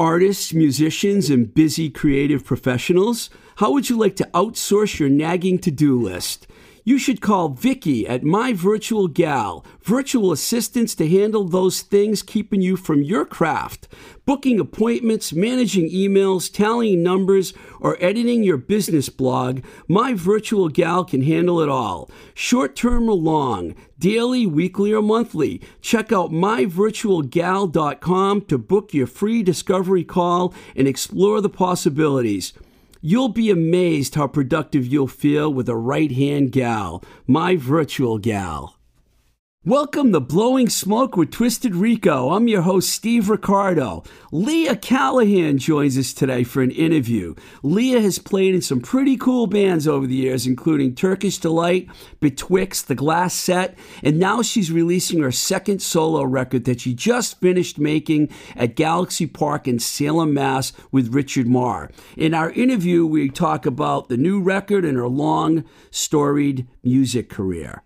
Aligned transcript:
Artists, 0.00 0.54
musicians, 0.54 1.28
and 1.28 1.54
busy 1.54 1.90
creative 1.90 2.42
professionals. 2.42 3.28
How 3.56 3.70
would 3.72 3.90
you 3.90 3.98
like 3.98 4.16
to 4.16 4.30
outsource 4.32 4.98
your 4.98 5.10
nagging 5.10 5.58
to 5.58 5.70
do 5.70 6.00
list? 6.00 6.46
You 6.82 6.98
should 6.98 7.20
call 7.20 7.50
Vicky 7.50 8.08
at 8.08 8.24
My 8.24 8.54
Virtual 8.54 9.06
Gal, 9.06 9.62
virtual 9.82 10.32
assistants 10.32 10.94
to 10.94 11.06
handle 11.06 11.44
those 11.44 11.82
things 11.82 12.22
keeping 12.22 12.62
you 12.62 12.78
from 12.78 13.02
your 13.02 13.26
craft. 13.26 13.86
Booking 14.24 14.58
appointments, 14.58 15.34
managing 15.34 15.90
emails, 15.90 16.50
tallying 16.50 17.02
numbers, 17.02 17.52
or 17.80 17.98
editing 18.00 18.42
your 18.42 18.56
business 18.56 19.10
blog, 19.10 19.62
My 19.88 20.14
Virtual 20.14 20.70
Gal 20.70 21.04
can 21.04 21.20
handle 21.22 21.60
it 21.60 21.68
all. 21.68 22.08
Short 22.32 22.76
term 22.76 23.10
or 23.10 23.14
long, 23.14 23.74
daily, 23.98 24.46
weekly, 24.46 24.92
or 24.92 25.02
monthly. 25.02 25.60
Check 25.82 26.12
out 26.12 26.30
myvirtualgal.com 26.30 28.40
to 28.42 28.58
book 28.58 28.94
your 28.94 29.06
free 29.06 29.42
discovery 29.42 30.04
call 30.04 30.54
and 30.74 30.88
explore 30.88 31.42
the 31.42 31.50
possibilities. 31.50 32.54
You'll 33.02 33.30
be 33.30 33.50
amazed 33.50 34.14
how 34.14 34.26
productive 34.26 34.86
you'll 34.86 35.06
feel 35.06 35.50
with 35.50 35.70
a 35.70 35.76
right 35.76 36.12
hand 36.12 36.52
gal, 36.52 37.02
my 37.26 37.56
virtual 37.56 38.18
gal. 38.18 38.79
Welcome 39.66 40.10
to 40.14 40.20
Blowing 40.20 40.70
Smoke 40.70 41.18
with 41.18 41.32
Twisted 41.32 41.74
Rico. 41.74 42.30
I'm 42.30 42.48
your 42.48 42.62
host, 42.62 42.88
Steve 42.88 43.28
Ricardo. 43.28 44.04
Leah 44.32 44.74
Callahan 44.74 45.58
joins 45.58 45.98
us 45.98 46.14
today 46.14 46.44
for 46.44 46.62
an 46.62 46.70
interview. 46.70 47.34
Leah 47.62 48.00
has 48.00 48.18
played 48.18 48.54
in 48.54 48.62
some 48.62 48.80
pretty 48.80 49.18
cool 49.18 49.46
bands 49.46 49.86
over 49.86 50.06
the 50.06 50.14
years, 50.14 50.46
including 50.46 50.94
Turkish 50.94 51.36
Delight, 51.36 51.90
Betwixt, 52.20 52.88
The 52.88 52.94
Glass 52.94 53.34
Set, 53.34 53.76
and 54.02 54.18
now 54.18 54.40
she's 54.40 54.72
releasing 54.72 55.20
her 55.20 55.30
second 55.30 55.82
solo 55.82 56.22
record 56.22 56.64
that 56.64 56.80
she 56.80 56.94
just 56.94 57.38
finished 57.38 57.78
making 57.78 58.30
at 58.56 58.76
Galaxy 58.76 59.26
Park 59.26 59.68
in 59.68 59.78
Salem, 59.78 60.32
Mass. 60.32 60.72
with 60.90 61.12
Richard 61.12 61.46
Marr. 61.46 61.90
In 62.16 62.32
our 62.32 62.50
interview, 62.52 63.04
we 63.04 63.28
talk 63.28 63.66
about 63.66 64.08
the 64.08 64.16
new 64.16 64.40
record 64.40 64.86
and 64.86 64.96
her 64.96 65.06
long, 65.06 65.64
storied 65.90 66.66
music 66.82 67.28
career. 67.28 67.82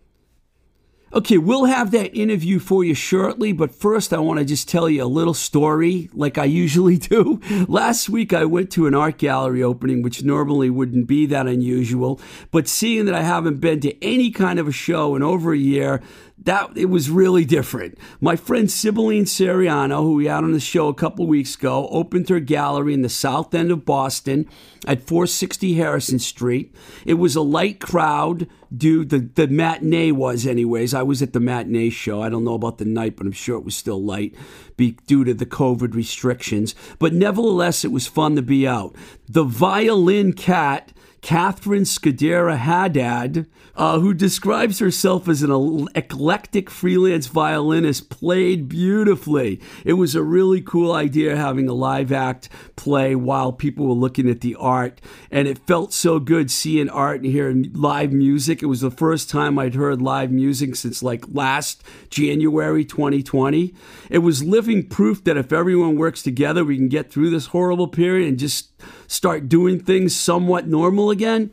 Okay, 1.14 1.38
we'll 1.38 1.66
have 1.66 1.92
that 1.92 2.12
interview 2.18 2.58
for 2.58 2.82
you 2.82 2.92
shortly, 2.92 3.52
but 3.52 3.72
first 3.72 4.12
I 4.12 4.18
want 4.18 4.40
to 4.40 4.44
just 4.44 4.68
tell 4.68 4.90
you 4.90 5.04
a 5.04 5.06
little 5.06 5.32
story 5.32 6.10
like 6.12 6.38
I 6.38 6.44
usually 6.44 6.96
do. 6.98 7.40
Last 7.68 8.08
week 8.08 8.32
I 8.32 8.44
went 8.46 8.72
to 8.72 8.88
an 8.88 8.96
art 8.96 9.18
gallery 9.18 9.62
opening, 9.62 10.02
which 10.02 10.24
normally 10.24 10.70
wouldn't 10.70 11.06
be 11.06 11.24
that 11.26 11.46
unusual, 11.46 12.20
but 12.50 12.66
seeing 12.66 13.04
that 13.04 13.14
I 13.14 13.22
haven't 13.22 13.60
been 13.60 13.78
to 13.82 14.04
any 14.04 14.32
kind 14.32 14.58
of 14.58 14.66
a 14.66 14.72
show 14.72 15.14
in 15.14 15.22
over 15.22 15.52
a 15.52 15.56
year, 15.56 16.02
that 16.44 16.76
it 16.76 16.86
was 16.86 17.10
really 17.10 17.44
different. 17.44 17.98
My 18.20 18.36
friend 18.36 18.70
Sibylline 18.70 19.24
Seriano, 19.24 20.02
who 20.02 20.14
we 20.14 20.26
had 20.26 20.44
on 20.44 20.52
the 20.52 20.60
show 20.60 20.88
a 20.88 20.94
couple 20.94 21.26
weeks 21.26 21.54
ago, 21.54 21.88
opened 21.90 22.28
her 22.28 22.40
gallery 22.40 22.92
in 22.92 23.02
the 23.02 23.08
south 23.08 23.54
end 23.54 23.70
of 23.70 23.84
Boston 23.84 24.48
at 24.86 25.06
460 25.06 25.74
Harrison 25.74 26.18
Street. 26.18 26.74
It 27.06 27.14
was 27.14 27.34
a 27.34 27.40
light 27.40 27.80
crowd 27.80 28.46
due 28.76 29.04
the 29.04 29.18
the 29.18 29.46
matinee 29.46 30.10
was 30.10 30.46
anyways. 30.46 30.94
I 30.94 31.02
was 31.02 31.22
at 31.22 31.32
the 31.32 31.40
matinee 31.40 31.90
show. 31.90 32.22
I 32.22 32.28
don't 32.28 32.44
know 32.44 32.54
about 32.54 32.78
the 32.78 32.84
night, 32.84 33.16
but 33.16 33.26
I'm 33.26 33.32
sure 33.32 33.56
it 33.56 33.64
was 33.64 33.76
still 33.76 34.02
light 34.02 34.34
be, 34.76 34.96
due 35.06 35.24
to 35.24 35.34
the 35.34 35.46
COVID 35.46 35.94
restrictions. 35.94 36.74
But 36.98 37.12
nevertheless, 37.12 37.84
it 37.84 37.92
was 37.92 38.06
fun 38.06 38.36
to 38.36 38.42
be 38.42 38.66
out. 38.66 38.94
The 39.28 39.44
violin 39.44 40.32
cat 40.32 40.92
Catherine 41.24 41.84
Scudera 41.84 42.58
Haddad, 42.58 43.46
uh, 43.76 43.98
who 43.98 44.12
describes 44.12 44.78
herself 44.78 45.26
as 45.26 45.42
an 45.42 45.88
eclectic 45.94 46.68
freelance 46.68 47.28
violinist, 47.28 48.10
played 48.10 48.68
beautifully. 48.68 49.58
It 49.86 49.94
was 49.94 50.14
a 50.14 50.22
really 50.22 50.60
cool 50.60 50.92
idea 50.92 51.34
having 51.34 51.66
a 51.66 51.72
live 51.72 52.12
act 52.12 52.50
play 52.76 53.14
while 53.14 53.54
people 53.54 53.86
were 53.86 53.94
looking 53.94 54.28
at 54.28 54.42
the 54.42 54.54
art, 54.56 55.00
and 55.30 55.48
it 55.48 55.66
felt 55.66 55.94
so 55.94 56.18
good 56.18 56.50
seeing 56.50 56.90
art 56.90 57.22
and 57.22 57.32
hearing 57.32 57.70
live 57.72 58.12
music. 58.12 58.62
It 58.62 58.66
was 58.66 58.82
the 58.82 58.90
first 58.90 59.30
time 59.30 59.58
I'd 59.58 59.76
heard 59.76 60.02
live 60.02 60.30
music 60.30 60.76
since 60.76 61.02
like 61.02 61.24
last 61.32 61.82
January 62.10 62.84
2020. 62.84 63.72
It 64.10 64.18
was 64.18 64.44
living 64.44 64.86
proof 64.86 65.24
that 65.24 65.38
if 65.38 65.54
everyone 65.54 65.96
works 65.96 66.22
together, 66.22 66.66
we 66.66 66.76
can 66.76 66.90
get 66.90 67.10
through 67.10 67.30
this 67.30 67.46
horrible 67.46 67.88
period 67.88 68.28
and 68.28 68.38
just 68.38 68.74
start 69.06 69.48
doing 69.48 69.78
things 69.80 70.14
somewhat 70.14 70.66
normal 70.66 71.10
again. 71.10 71.50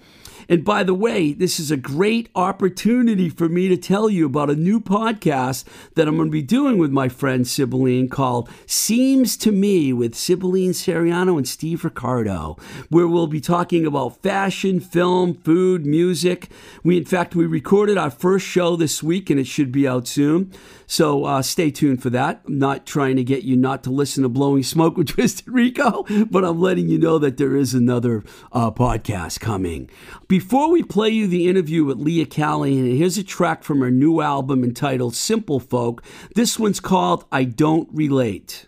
And 0.51 0.66
by 0.66 0.84
the 0.84 0.94
way, 0.94 1.31
this 1.31 1.62
is 1.62 1.72
a 1.72 1.78
great 1.78 2.28
opportunity 2.35 3.29
for 3.29 3.47
me 3.47 3.69
to 3.69 3.78
tell 3.78 4.09
you 4.09 4.25
about 4.25 4.50
a 4.50 4.56
new 4.56 4.81
podcast 4.81 5.63
that 5.95 6.09
I'm 6.09 6.17
going 6.17 6.28
to 6.28 6.31
be 6.31 6.41
doing 6.41 6.78
with 6.78 6.91
my 6.91 7.07
friend 7.07 7.47
Sibylline 7.47 8.09
called 8.09 8.50
Seems 8.66 9.38
to 9.38 9.53
Me 9.53 9.94
with 9.94 10.13
Sibylline 10.13 10.72
Seriano 10.72 11.38
and 11.38 11.47
Steve 11.47 11.85
Ricardo, 11.85 12.57
where 12.90 13.07
we'll 13.07 13.28
be 13.28 13.40
talking 13.40 13.85
about 13.85 14.22
fashion, 14.22 14.81
film, 14.81 15.35
food, 15.35 15.85
music. 15.85 16.50
We, 16.84 16.97
in 16.97 17.06
fact, 17.06 17.34
we 17.34 17.45
recorded 17.45 17.97
our 17.97 18.11
first 18.11 18.45
show 18.45 18.75
this 18.75 19.01
week 19.01 19.29
and 19.29 19.40
it 19.40 19.47
should 19.47 19.72
be 19.72 19.88
out 19.88 20.06
soon. 20.06 20.51
So 20.85 21.23
uh, 21.23 21.41
stay 21.44 21.72
tuned 21.72 22.03
for 22.03 22.09
that. 22.09 22.41
I'm 22.45 22.59
not 22.59 22.85
trying 22.85 23.16
to 23.16 23.23
get 23.23 23.44
you 23.44 23.56
not 23.56 23.81
to 23.85 23.90
listen 23.90 24.23
to 24.23 24.29
Blowing 24.29 24.64
Smoke 24.64 24.97
with 24.97 25.08
Twisted 25.16 25.47
Rico, 25.47 26.05
but 26.25 26.43
I'm 26.43 26.59
letting 26.59 26.90
you 26.90 26.97
know 26.97 27.17
that 27.20 27.37
there 27.37 27.55
is 27.55 27.73
another 27.73 28.25
uh, 28.52 28.72
podcast 28.72 29.40
coming. 29.40 29.90
Before 30.28 30.41
we 30.72 30.82
play 30.84 31.09
you 31.09 31.28
the 31.28 31.47
interview 31.47 31.84
with 31.84 31.99
Leah 31.99 32.26
Callahan, 32.26 32.96
here's 32.96 33.17
a 33.17 33.23
track 33.23 33.64
from 33.64 33.82
her 33.82 33.91
new 33.91 34.22
album 34.22 34.64
entitled 34.64 35.16
Simple 35.16 35.59
Folk. 35.59 36.03
This 36.35 36.58
one's 36.58 36.79
called 36.79 37.26
I 37.32 37.43
Don't 37.43 37.90
Relate. 37.91 38.67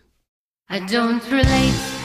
I 0.68 0.80
don't 0.80 1.22
relate, 1.30 2.03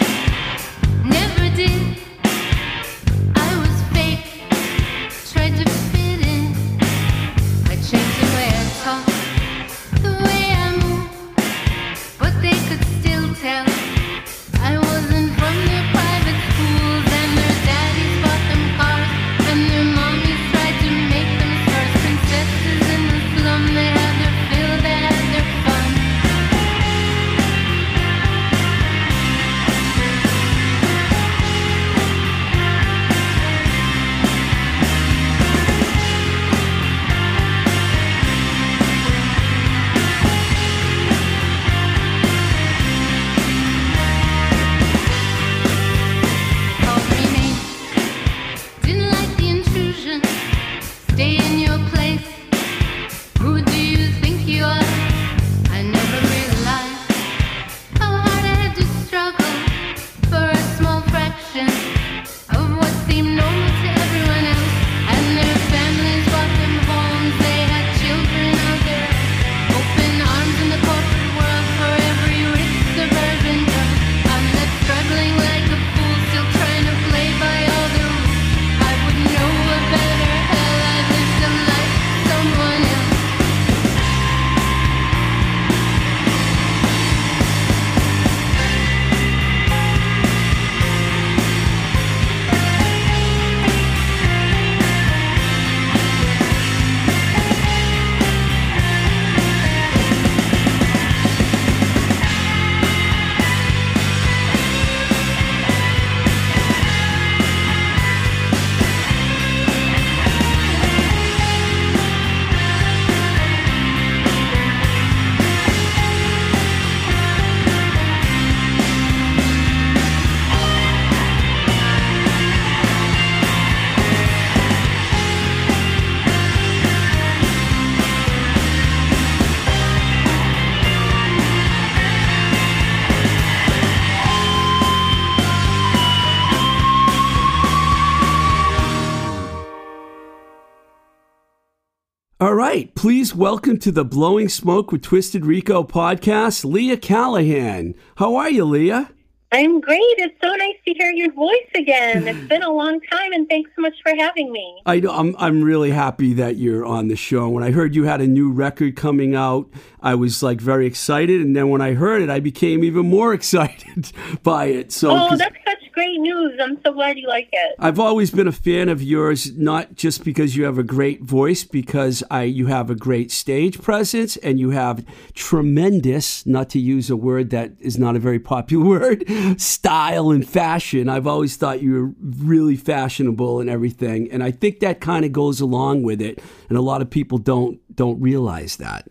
All 142.41 142.53
right, 142.53 142.93
please 142.95 143.35
welcome 143.35 143.77
to 143.79 143.91
the 143.91 144.05
Blowing 144.05 144.47
Smoke 144.47 144.93
with 144.93 145.01
Twisted 145.01 145.45
Rico 145.45 145.83
podcast, 145.83 146.63
Leah 146.63 146.95
Callahan. 146.95 147.95
How 148.15 148.37
are 148.37 148.49
you, 148.49 148.63
Leah? 148.63 149.11
I'm 149.51 149.81
great. 149.81 149.99
It's 150.19 150.35
so 150.41 150.47
nice 150.55 150.75
to 150.87 150.93
hear 150.93 151.11
your 151.11 151.33
voice 151.33 151.67
again. 151.75 152.27
It's 152.27 152.47
been 152.47 152.61
a 152.63 152.71
long 152.71 153.01
time, 153.11 153.33
and 153.33 153.49
thanks 153.49 153.71
so 153.75 153.81
much 153.81 153.95
for 154.03 154.13
having 154.15 154.53
me. 154.53 154.81
I 154.85 154.99
know 155.01 155.11
I'm 155.11 155.35
I'm 155.37 155.63
really 155.63 155.89
happy 155.91 156.33
that 156.35 156.55
you're 156.57 156.85
on 156.85 157.07
the 157.09 157.15
show. 157.17 157.49
When 157.49 157.63
I 157.63 157.71
heard 157.71 157.93
you 157.95 158.03
had 158.05 158.21
a 158.21 158.27
new 158.27 158.51
record 158.51 158.95
coming 158.95 159.35
out, 159.35 159.67
I 160.01 160.15
was 160.15 160.41
like 160.43 160.61
very 160.61 160.85
excited, 160.85 161.41
and 161.41 161.55
then 161.55 161.67
when 161.69 161.81
I 161.81 161.93
heard 161.95 162.21
it, 162.21 162.29
I 162.29 162.39
became 162.39 162.83
even 162.85 163.07
more 163.09 163.33
excited 163.39 164.11
by 164.43 164.65
it. 164.67 164.91
So 164.93 165.09
Oh, 165.11 165.35
that's 165.35 165.55
such 165.65 165.78
great 165.99 166.21
news. 166.21 166.57
I'm 166.61 166.81
so 166.81 166.93
glad 166.93 167.17
you 167.17 167.27
like 167.27 167.49
it. 167.51 167.75
I've 167.77 167.99
always 167.99 168.31
been 168.31 168.47
a 168.47 168.53
fan 168.53 168.87
of 168.87 169.03
yours, 169.03 169.57
not 169.57 169.95
just 169.95 170.23
because 170.23 170.55
you 170.55 170.63
have 170.63 170.77
a 170.77 170.83
great 170.83 171.21
voice, 171.21 171.65
because 171.65 172.23
I 172.31 172.43
you 172.43 172.67
have 172.67 172.89
a 172.89 172.95
great 172.95 173.31
stage 173.31 173.81
presence 173.81 174.37
and 174.37 174.61
you 174.61 174.69
have 174.69 175.05
tremendous, 175.33 176.45
not 176.45 176.69
to 176.69 176.79
use 176.79 177.09
a 177.09 177.17
word 177.17 177.49
that 177.49 177.73
is 177.81 177.99
not 177.99 178.15
a 178.15 178.19
very 178.19 178.39
popular 178.39 178.85
word, 178.99 179.25
style 179.59 180.31
and 180.31 180.47
fashion. 180.47 181.09
I've 181.09 181.27
always 181.27 181.57
thought 181.57 181.81
you 181.81 181.91
were 181.91 182.13
really 182.45 182.77
fashionable 182.77 183.59
and 183.59 183.69
everything, 183.69 184.31
and 184.31 184.41
I 184.41 184.51
think 184.51 184.79
that 184.79 185.01
kind 185.01 185.25
of 185.25 185.33
goes 185.33 185.59
along 185.59 186.03
with 186.03 186.21
it. 186.21 186.41
And 186.69 186.77
a 186.77 186.81
lot 186.81 187.01
of 187.01 187.09
people 187.09 187.39
don't 187.39 187.77
don't 187.93 188.21
realize 188.21 188.77
that. 188.77 189.05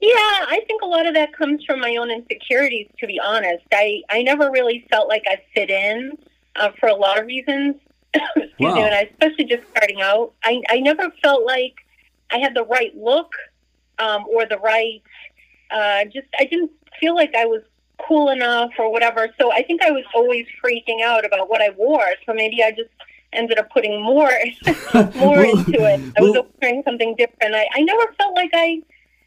Yeah, 0.00 0.12
I 0.16 0.62
think 0.66 0.80
a 0.82 0.86
lot 0.86 1.06
of 1.06 1.14
that 1.14 1.32
comes 1.34 1.62
from 1.64 1.80
my 1.80 1.96
own 1.96 2.10
insecurities, 2.10 2.88
to 3.00 3.06
be 3.06 3.20
honest. 3.20 3.64
I, 3.72 4.02
I 4.08 4.22
never 4.22 4.50
really 4.50 4.86
felt 4.90 5.08
like 5.08 5.24
I 5.28 5.42
fit 5.54 5.68
in 5.70 6.16
uh, 6.56 6.70
for 6.80 6.88
a 6.88 6.94
lot 6.94 7.18
of 7.18 7.26
reasons. 7.26 7.76
Excuse 8.14 8.50
Wow. 8.58 8.74
me, 8.76 8.82
and 8.82 8.94
I, 8.94 9.00
especially 9.12 9.44
just 9.44 9.62
starting 9.70 10.00
out. 10.00 10.32
I, 10.42 10.62
I 10.70 10.80
never 10.80 11.10
felt 11.22 11.44
like 11.44 11.74
I 12.30 12.38
had 12.38 12.54
the 12.54 12.64
right 12.64 12.96
look 12.96 13.32
um, 13.98 14.24
or 14.28 14.46
the 14.46 14.58
right, 14.58 15.02
uh, 15.70 16.04
just, 16.06 16.26
I 16.38 16.44
didn't 16.46 16.70
feel 16.98 17.14
like 17.14 17.34
I 17.34 17.44
was 17.44 17.62
cool 18.06 18.30
enough 18.30 18.70
or 18.78 18.90
whatever. 18.90 19.28
So 19.38 19.52
I 19.52 19.62
think 19.62 19.82
I 19.82 19.90
was 19.90 20.04
always 20.14 20.46
freaking 20.64 21.02
out 21.02 21.26
about 21.26 21.50
what 21.50 21.60
I 21.60 21.70
wore. 21.76 22.06
So 22.24 22.32
maybe 22.32 22.62
I 22.62 22.70
just 22.70 22.88
ended 23.34 23.58
up 23.58 23.70
putting 23.70 24.02
more 24.02 24.30
more 24.94 25.12
Well- 25.14 25.58
into 25.58 25.72
it. 25.74 26.00
I 26.16 26.22
was 26.22 26.32
well- 26.32 26.46
wearing 26.62 26.82
something 26.86 27.14
different. 27.16 27.54
I, 27.54 27.66
I 27.74 27.82
never 27.82 28.10
felt 28.14 28.34
like 28.34 28.50
I 28.54 28.80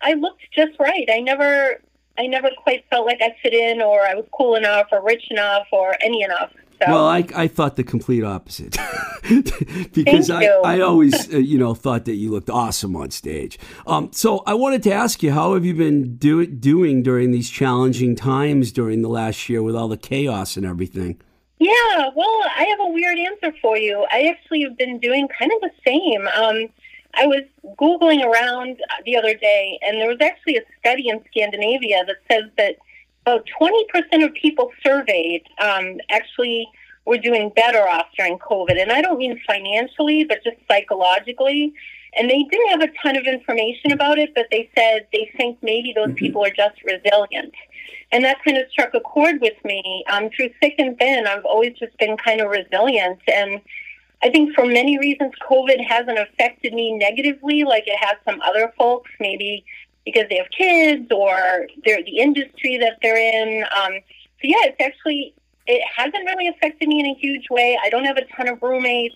I 0.04 0.14
looked 0.14 0.42
just 0.54 0.80
right. 0.80 1.08
I 1.12 1.20
never 1.20 1.82
I 2.18 2.28
never 2.28 2.50
quite 2.62 2.86
felt 2.90 3.06
like 3.06 3.20
I 3.22 3.36
fit 3.42 3.54
in 3.54 3.82
or 3.82 4.02
I 4.02 4.14
was 4.14 4.26
cool 4.32 4.56
enough 4.56 4.88
or 4.92 5.04
rich 5.04 5.24
enough 5.32 5.68
or 5.72 5.96
any 6.04 6.22
enough. 6.22 6.52
So 6.82 6.92
Well, 6.92 7.08
I, 7.08 7.26
I 7.36 7.48
thought 7.48 7.76
the 7.76 7.84
complete 7.84 8.24
opposite 8.24 8.78
because 9.94 10.30
I. 10.30 10.46
I 10.46 10.80
always 10.82 11.34
uh, 11.34 11.38
you 11.38 11.58
know 11.58 11.74
thought 11.74 12.06
that 12.06 12.16
you 12.16 12.32
looked 12.32 12.50
awesome 12.50 12.96
on 12.96 13.12
stage. 13.12 13.58
Um, 13.88 14.12
so 14.12 14.44
I 14.46 14.54
wanted 14.54 14.84
to 14.84 14.92
ask 14.92 15.24
you, 15.24 15.32
how 15.32 15.54
have 15.54 15.66
you 15.66 15.74
been 15.74 16.18
do, 16.18 16.46
doing 16.46 17.04
during 17.04 17.32
these 17.32 17.50
challenging 17.50 18.16
times 18.16 18.72
during 18.72 19.02
the 19.02 19.10
last 19.10 19.50
year 19.50 19.64
with 19.64 19.76
all 19.76 19.88
the 19.88 19.98
chaos 19.98 20.58
and 20.58 20.66
everything? 20.66 21.22
Yeah, 21.60 22.10
well, 22.16 22.44
I 22.58 22.66
have 22.70 22.80
a 22.82 22.92
weird 22.92 23.18
answer 23.18 23.56
for 23.62 23.78
you. 23.78 24.06
I 24.12 24.24
actually 24.24 24.64
have 24.64 24.78
been 24.78 25.00
doing 25.00 25.28
kind 25.40 25.52
of 25.52 25.62
the 25.62 25.72
same. 25.86 26.28
Um, 26.28 26.70
I 27.16 27.28
was 27.28 27.44
Googling 27.80 28.24
around 28.24 28.80
the 29.06 29.16
other 29.16 29.36
day, 29.36 29.80
and 29.86 30.00
there 30.00 30.08
was 30.08 30.18
actually 30.22 30.58
a 30.58 30.62
study 30.80 31.10
in 31.10 31.24
Scandinavia 31.28 32.04
that 32.06 32.18
says 32.30 32.50
that 32.58 32.78
about 33.26 33.48
20% 33.60 34.26
of 34.26 34.34
people 34.34 34.72
surveyed 34.84 35.44
um, 35.62 36.00
actually 36.10 36.68
were 37.06 37.18
doing 37.18 37.52
better 37.56 37.88
off 37.88 38.08
during 38.18 38.38
COVID. 38.40 38.82
And 38.82 38.92
I 38.92 39.02
don't 39.02 39.18
mean 39.18 39.40
financially, 39.46 40.24
but 40.24 40.44
just 40.44 40.58
psychologically. 40.68 41.74
And 42.18 42.30
they 42.30 42.44
didn't 42.44 42.70
have 42.70 42.82
a 42.82 42.94
ton 43.02 43.18
of 43.18 43.26
information 43.26 43.92
about 43.92 44.20
it, 44.20 44.34
but 44.36 44.48
they 44.52 44.70
said 44.76 45.08
they 45.12 45.32
think 45.36 45.58
maybe 45.62 45.94
those 45.94 46.14
people 46.16 46.46
are 46.46 46.52
just 46.52 46.82
resilient. 46.84 47.54
And 48.12 48.24
that 48.24 48.44
kind 48.44 48.58
of 48.58 48.70
struck 48.70 48.94
a 48.94 49.00
chord 49.00 49.42
with 49.42 49.56
me. 49.66 50.04
Um, 50.12 50.30
through 50.30 50.50
thick 50.62 50.76
and 50.78 50.98
thin, 50.98 51.26
I've 51.28 51.46
always 51.46 51.74
just 51.78 51.98
been 51.98 52.16
kind 52.18 52.42
of 52.42 52.50
resilient. 52.50 53.20
And 53.28 53.62
I 54.24 54.30
think 54.30 54.54
for 54.56 54.66
many 54.66 54.98
reasons, 54.98 55.34
COVID 55.50 55.84
hasn't 55.86 56.18
affected 56.18 56.74
me 56.74 56.94
negatively 56.98 57.64
like 57.64 57.84
it 57.88 57.98
has 58.00 58.16
some 58.26 58.40
other 58.42 58.74
folks, 58.78 59.12
maybe 59.20 59.66
because 60.06 60.24
they 60.30 60.38
have 60.38 60.48
kids 60.58 61.08
or 61.12 61.68
they're 61.86 62.04
the 62.04 62.20
industry 62.20 62.78
that 62.78 62.98
they're 63.02 63.18
in. 63.18 63.64
Um, 63.64 63.94
so 63.94 64.44
yeah, 64.44 64.64
it's 64.64 64.82
actually, 64.82 65.34
it 65.68 65.82
hasn't 65.96 66.26
really 66.26 66.48
affected 66.48 66.88
me 66.88 67.00
in 67.00 67.06
a 67.06 67.16
huge 67.16 67.50
way. 67.50 67.78
I 67.84 67.90
don't 67.90 68.06
have 68.06 68.18
a 68.18 68.26
ton 68.36 68.48
of 68.48 68.62
roommates. 68.62 69.16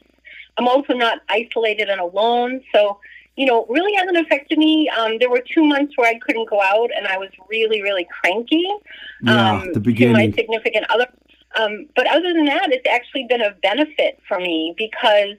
I'm 0.58 0.68
also 0.68 0.94
not 0.94 1.20
isolated 1.30 1.90
and 1.90 2.02
alone. 2.02 2.62
So, 2.74 3.00
you 3.36 3.46
know, 3.46 3.66
really 3.70 3.94
hasn't 3.96 4.18
affected 4.18 4.58
me. 4.58 4.90
Um, 4.90 5.20
there 5.20 5.30
were 5.30 5.44
two 5.54 5.64
months 5.64 5.94
where 5.96 6.10
I 6.10 6.18
couldn't 6.20 6.50
go 6.50 6.62
out 6.62 6.90
and 6.96 7.08
I 7.08 7.18
was 7.18 7.30
really, 7.50 7.82
really 7.82 8.08
cranky 8.22 8.68
Yeah, 9.22 9.52
um, 9.52 9.68
the 9.68 9.74
to 9.74 9.80
my 9.80 9.84
beginning. 9.84 10.34
significant 10.34 10.86
other. 10.90 11.08
Um, 11.56 11.88
but 11.96 12.08
other 12.08 12.34
than 12.34 12.46
that, 12.46 12.72
it's 12.72 12.88
actually 12.88 13.26
been 13.28 13.42
a 13.42 13.52
benefit 13.64 14.20
for 14.28 14.40
me 14.40 14.74
because, 14.78 15.38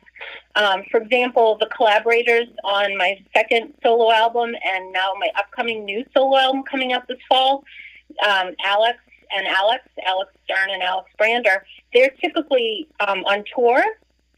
um, 0.57 0.83
for 0.91 1.01
example, 1.01 1.57
the 1.59 1.67
collaborators 1.67 2.49
on 2.65 2.97
my 2.97 3.23
second 3.35 3.75
solo 3.83 4.11
album 4.13 4.55
and 4.65 4.93
now 4.93 5.13
my 5.19 5.29
upcoming 5.37 5.85
new 5.85 6.05
solo 6.15 6.39
album 6.39 6.63
coming 6.65 6.93
out 6.93 7.07
this 7.09 7.19
fall, 7.29 7.65
um, 8.27 8.55
Alex 8.65 8.99
and 9.37 9.47
Alex, 9.47 9.85
Alex 10.07 10.33
Stern 10.45 10.71
and 10.71 10.83
Alex 10.83 11.11
Brander, 11.19 11.65
they're 11.93 12.15
typically 12.23 12.89
um, 13.07 13.25
on 13.25 13.45
tour. 13.55 13.83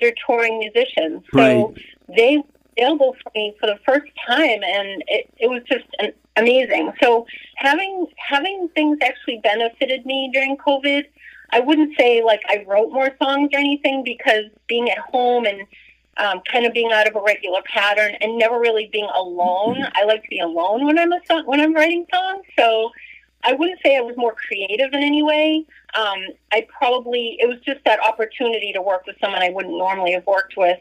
They're 0.01 0.15
touring 0.27 0.59
musicians. 0.59 1.23
So 1.35 1.75
they 2.17 2.39
were 2.39 2.45
available 2.77 3.17
for 3.23 3.31
me 3.35 3.55
for 3.61 3.67
the 3.67 3.79
first 3.87 4.11
time, 4.27 4.63
and 4.65 5.05
it, 5.07 5.33
it 5.39 5.49
was 5.49 5.63
just 5.71 5.85
an, 5.99 6.13
amazing. 6.37 6.93
So 7.03 7.27
having 7.57 8.07
having 8.17 8.69
things 8.75 8.99
actually 9.03 9.41
benefited 9.43 10.07
me 10.07 10.31
during 10.33 10.57
COVID. 10.57 11.05
I 11.53 11.61
wouldn't 11.61 11.97
say 11.99 12.23
like 12.23 12.43
I 12.49 12.65
wrote 12.67 12.93
more 12.93 13.11
songs 13.23 13.51
or 13.53 13.59
anything 13.59 14.03
because 14.05 14.45
being 14.67 14.91
at 14.91 14.99
home 14.99 15.45
and 15.45 15.67
um, 16.17 16.41
kind 16.51 16.67
of 16.67 16.73
being 16.73 16.93
out 16.93 17.09
of 17.09 17.17
a 17.17 17.23
regular 17.23 17.61
pattern 17.65 18.15
and 18.21 18.39
never 18.39 18.59
really 18.59 18.89
being 18.93 19.09
alone. 19.15 19.85
I 19.95 20.05
like 20.05 20.23
to 20.23 20.29
be 20.29 20.39
alone 20.39 20.85
when 20.85 20.99
I'm 20.99 21.13
a 21.13 21.21
song, 21.27 21.47
when 21.47 21.61
I'm 21.61 21.75
writing 21.75 22.07
songs. 22.13 22.45
So 22.59 22.91
I 23.43 23.55
wouldn't 23.55 23.81
say 23.83 23.97
I 23.97 24.01
was 24.01 24.17
more 24.17 24.35
creative 24.35 24.93
in 24.93 25.03
any 25.03 25.23
way. 25.23 25.65
Um, 25.95 26.19
I 26.53 26.67
probably 26.79 27.37
it 27.41 27.49
was 27.49 27.59
just 27.61 27.81
that 27.85 28.01
opportunity 28.01 28.73
to 28.73 28.83
work 28.83 29.07
with 29.07 29.17
someone 29.21 29.43
I 29.43 29.51
wouldn't 29.51 29.77
normally 29.77 30.13
have 30.13 30.27
worked 30.27 30.57
with. 30.57 30.79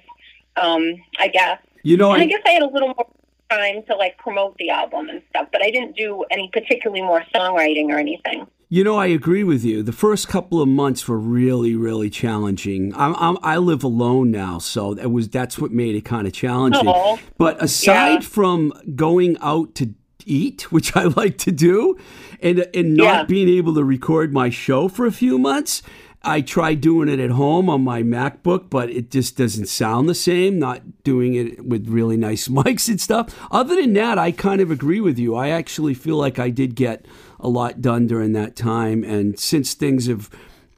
Um, 0.57 0.95
I 1.17 1.29
guess. 1.29 1.59
You 1.83 1.95
know, 1.95 2.11
And 2.11 2.21
I 2.21 2.25
I, 2.25 2.27
guess 2.27 2.41
I 2.45 2.49
had 2.51 2.63
a 2.63 2.67
little 2.69 2.89
more 2.89 3.07
time 3.49 3.83
to 3.83 3.95
like 3.95 4.17
promote 4.17 4.57
the 4.57 4.69
album 4.69 5.09
and 5.09 5.21
stuff, 5.29 5.47
but 5.51 5.61
I 5.63 5.71
didn't 5.71 5.95
do 5.95 6.25
any 6.29 6.49
particularly 6.51 7.01
more 7.01 7.23
songwriting 7.33 7.89
or 7.89 7.97
anything. 7.97 8.45
You 8.71 8.83
know, 8.83 8.95
I 8.97 9.07
agree 9.07 9.43
with 9.43 9.63
you. 9.65 9.81
The 9.81 9.91
first 9.91 10.27
couple 10.27 10.61
of 10.61 10.67
months 10.67 11.07
were 11.07 11.17
really, 11.17 11.75
really 11.75 12.11
challenging. 12.11 12.93
I'm, 12.95 13.15
I'm, 13.15 13.35
I 13.41 13.57
live 13.57 13.83
alone 13.83 14.29
now, 14.29 14.59
so 14.59 14.93
that 14.93 15.09
was 15.09 15.27
that's 15.27 15.57
what 15.57 15.71
made 15.71 15.95
it 15.95 16.05
kind 16.05 16.27
of 16.27 16.33
challenging. 16.33 16.83
Oh, 16.87 17.17
But 17.39 17.61
aside 17.63 18.21
Yeah. 18.21 18.29
from 18.29 18.71
going 18.95 19.37
out 19.41 19.73
to 19.75 19.95
eat, 20.23 20.71
which 20.71 20.95
I 20.95 21.05
like 21.05 21.39
to 21.39 21.51
do, 21.51 21.97
and 22.43 22.67
and 22.75 22.93
not 22.95 23.03
Yeah. 23.03 23.23
being 23.23 23.49
able 23.49 23.73
to 23.73 23.83
record 23.83 24.31
my 24.31 24.51
show 24.51 24.87
for 24.87 25.07
a 25.07 25.11
few 25.11 25.39
months, 25.39 25.81
I 26.21 26.41
tried 26.41 26.79
doing 26.81 27.09
it 27.09 27.19
at 27.19 27.31
home 27.31 27.69
on 27.71 27.81
my 27.83 28.03
MacBook, 28.03 28.69
but 28.69 28.91
it 28.91 29.09
just 29.09 29.35
doesn't 29.35 29.65
sound 29.67 30.07
the 30.07 30.13
same. 30.13 30.59
Not 30.59 31.03
doing 31.03 31.33
it 31.33 31.65
with 31.65 31.87
really 31.89 32.17
nice 32.17 32.47
mics 32.59 32.87
and 32.87 33.01
stuff. 33.01 33.35
Other 33.49 33.75
than 33.81 33.93
that, 33.93 34.19
I 34.19 34.29
kind 34.31 34.61
of 34.61 34.69
agree 34.69 35.01
with 35.01 35.17
you. 35.17 35.33
I 35.33 35.47
actually 35.49 35.95
feel 35.95 36.17
like 36.17 36.37
I 36.37 36.51
did 36.51 36.75
get 36.75 37.07
a 37.39 37.47
lot 37.49 37.81
done 37.81 38.07
during 38.07 38.33
that 38.33 38.55
time, 38.55 39.03
and 39.03 39.39
since 39.39 39.73
things 39.73 40.07
have 40.07 40.29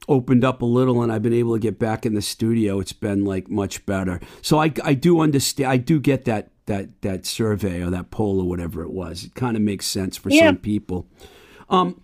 opened 0.08 0.44
up 0.44 0.62
a 0.62 0.66
little 0.66 1.02
and 1.02 1.12
I've 1.12 1.22
been 1.22 1.32
able 1.32 1.54
to 1.54 1.60
get 1.60 1.78
back 1.78 2.04
in 2.04 2.14
the 2.14 2.22
studio, 2.22 2.80
it's 2.80 2.92
been 2.92 3.24
like 3.24 3.48
much 3.48 3.84
better. 3.86 4.20
So 4.40 4.58
I, 4.58 4.72
I 4.84 4.94
do 4.94 5.20
understand. 5.20 5.70
I 5.70 5.76
do 5.76 6.00
get 6.00 6.24
that 6.24 6.50
that 6.66 7.00
that 7.02 7.26
survey 7.26 7.82
or 7.82 7.90
that 7.90 8.10
poll 8.10 8.40
or 8.40 8.48
whatever 8.48 8.82
it 8.82 8.90
was. 8.90 9.24
It 9.24 9.34
kind 9.34 9.56
of 9.56 9.62
makes 9.62 9.86
sense 9.86 10.16
for 10.16 10.30
Yeah. 10.30 10.48
some 10.48 10.56
people. 10.58 11.06
Um, 11.68 12.00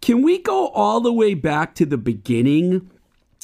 can 0.00 0.22
we 0.22 0.38
go 0.38 0.68
all 0.68 1.00
the 1.00 1.12
way 1.12 1.34
back 1.34 1.74
to 1.76 1.86
the 1.86 1.98
beginning? 1.98 2.90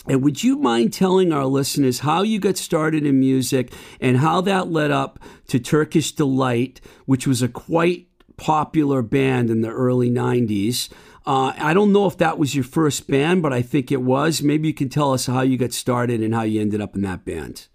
And 0.08 0.23
would 0.23 0.42
you 0.44 0.56
mind 0.56 0.92
telling 0.92 1.32
our 1.32 1.46
listeners 1.46 2.00
how 2.00 2.23
you 2.23 2.38
got 2.38 2.56
started 2.56 3.04
in 3.04 3.18
music 3.18 3.73
and 4.00 4.18
how 4.18 4.40
that 4.42 4.70
led 4.70 4.90
up 4.90 5.18
to 5.49 5.58
Turkish 5.58 6.12
Delight, 6.12 6.80
which 7.06 7.26
was 7.26 7.42
a 7.42 7.49
quite 7.49 8.06
popular 8.37 9.02
band 9.02 9.50
in 9.50 9.62
the 9.62 9.71
early 9.71 10.11
90s? 10.11 10.90
Uh, 11.26 11.52
I 11.57 11.75
don't 11.75 11.93
know 11.93 12.07
if 12.07 12.16
that 12.19 12.38
was 12.38 12.55
your 12.55 12.64
first 12.64 13.09
band, 13.09 13.43
but 13.43 13.52
I 13.52 13.61
think 13.61 13.90
it 13.90 14.02
was. 14.02 14.43
Maybe 14.43 14.69
you 14.69 14.75
can 14.75 14.88
tell 14.88 15.12
us 15.12 15.26
how 15.26 15.40
you 15.40 15.59
got 15.59 15.73
started 15.73 16.23
and 16.23 16.35
how 16.35 16.43
you 16.43 16.61
ended 16.61 16.81
up 16.81 16.95
in 16.95 17.02
that 17.02 17.25
band. 17.25 17.66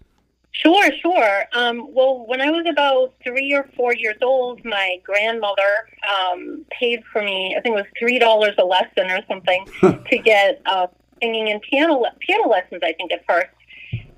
Sure, 0.52 0.90
sure. 1.00 1.44
Um, 1.54 1.92
well, 1.92 2.26
when 2.26 2.40
I 2.40 2.50
was 2.50 2.66
about 2.70 3.14
three 3.24 3.52
or 3.54 3.68
four 3.74 3.94
years 3.94 4.16
old, 4.22 4.64
my 4.64 5.00
grandmother 5.02 5.62
um, 6.08 6.64
paid 6.70 7.02
for 7.10 7.22
me. 7.22 7.56
I 7.56 7.60
think 7.60 7.74
it 7.74 7.76
was 7.76 7.86
three 7.98 8.18
dollars 8.18 8.54
a 8.58 8.64
lesson 8.64 9.10
or 9.10 9.20
something 9.26 9.66
to 9.80 10.18
get 10.18 10.60
uh, 10.66 10.86
singing 11.22 11.48
and 11.50 11.60
piano 11.62 11.94
le- 11.94 12.14
piano 12.20 12.48
lessons. 12.48 12.80
I 12.84 12.92
think 12.92 13.12
at 13.12 13.24
first, 13.26 13.48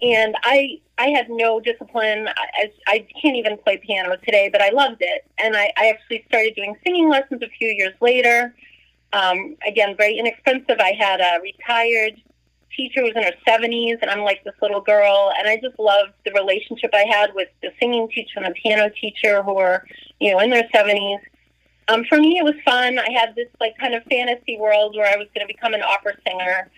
and 0.03 0.35
I 0.43 0.81
I 0.99 1.09
had 1.09 1.29
no 1.29 1.61
discipline. 1.61 2.29
I, 2.29 2.73
I, 2.87 3.07
can't 3.21 3.37
even 3.37 3.59
play 3.59 3.79
piano 3.79 4.17
today, 4.25 4.49
but 4.51 4.63
I 4.63 4.71
loved 4.71 4.99
it. 5.01 5.27
And 5.39 5.57
I, 5.57 5.73
I 5.77 5.89
actually 5.89 6.25
started 6.29 6.55
doing 6.55 6.77
singing 6.85 7.09
lessons 7.09 7.43
a 7.43 7.49
few 7.49 7.69
years 7.69 7.95
later. 8.01 8.55
Um, 9.13 9.57
again, 9.67 9.97
very 9.97 10.19
inexpensive. 10.19 10.77
I 10.79 10.93
had 10.99 11.21
a 11.21 11.41
retired 11.43 12.21
teacher 12.77 13.01
who 13.01 13.07
was 13.07 13.17
in 13.17 13.23
her 13.23 13.33
70s, 13.47 13.99
and 14.03 14.11
I'm 14.11 14.21
like 14.21 14.45
this 14.45 14.55
little 14.63 14.81
girl. 14.81 15.33
And 15.37 15.49
I 15.49 15.57
just 15.57 15.79
loved 15.79 16.13
the 16.25 16.33
relationship 16.33 16.91
I 16.93 17.05
had 17.11 17.35
with 17.35 17.49
the 17.63 17.71
singing 17.81 18.09
teacher 18.09 18.35
and 18.37 18.47
the 18.47 18.53
piano 18.53 18.91
teacher 19.01 19.43
who 19.43 19.55
were, 19.55 19.85
you 20.21 20.33
know, 20.33 20.39
in 20.41 20.51
their 20.51 20.69
70s. 20.75 21.19
Um, 21.89 22.05
for 22.09 22.19
me, 22.19 22.39
it 22.39 22.45
was 22.45 22.55
fun. 22.65 22.99
I 22.99 23.11
had 23.11 23.35
this 23.35 23.49
like 23.61 23.77
kind 23.79 23.95
of 23.95 24.03
fantasy 24.05 24.57
world 24.59 24.97
where 24.97 25.13
I 25.13 25.17
was 25.17 25.29
going 25.35 25.47
to 25.47 25.53
become 25.53 25.75
an 25.75 25.83
opera 25.83 26.15
singer. 26.27 26.71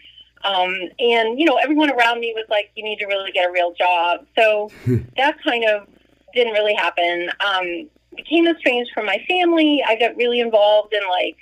Um, 0.44 0.72
and, 0.98 1.38
you 1.38 1.44
know, 1.44 1.56
everyone 1.56 1.90
around 1.90 2.20
me 2.20 2.32
was 2.36 2.44
like, 2.48 2.70
you 2.76 2.84
need 2.84 2.98
to 2.98 3.06
really 3.06 3.32
get 3.32 3.48
a 3.48 3.52
real 3.52 3.72
job. 3.74 4.26
So 4.38 4.70
that 5.16 5.36
kind 5.42 5.64
of 5.64 5.88
didn't 6.34 6.52
really 6.52 6.74
happen. 6.74 7.30
Um, 7.44 7.88
became 8.16 8.46
estranged 8.46 8.90
from 8.94 9.06
my 9.06 9.18
family. 9.28 9.82
I 9.86 9.96
got 9.98 10.16
really 10.16 10.40
involved 10.40 10.92
in 10.94 11.00
like 11.10 11.36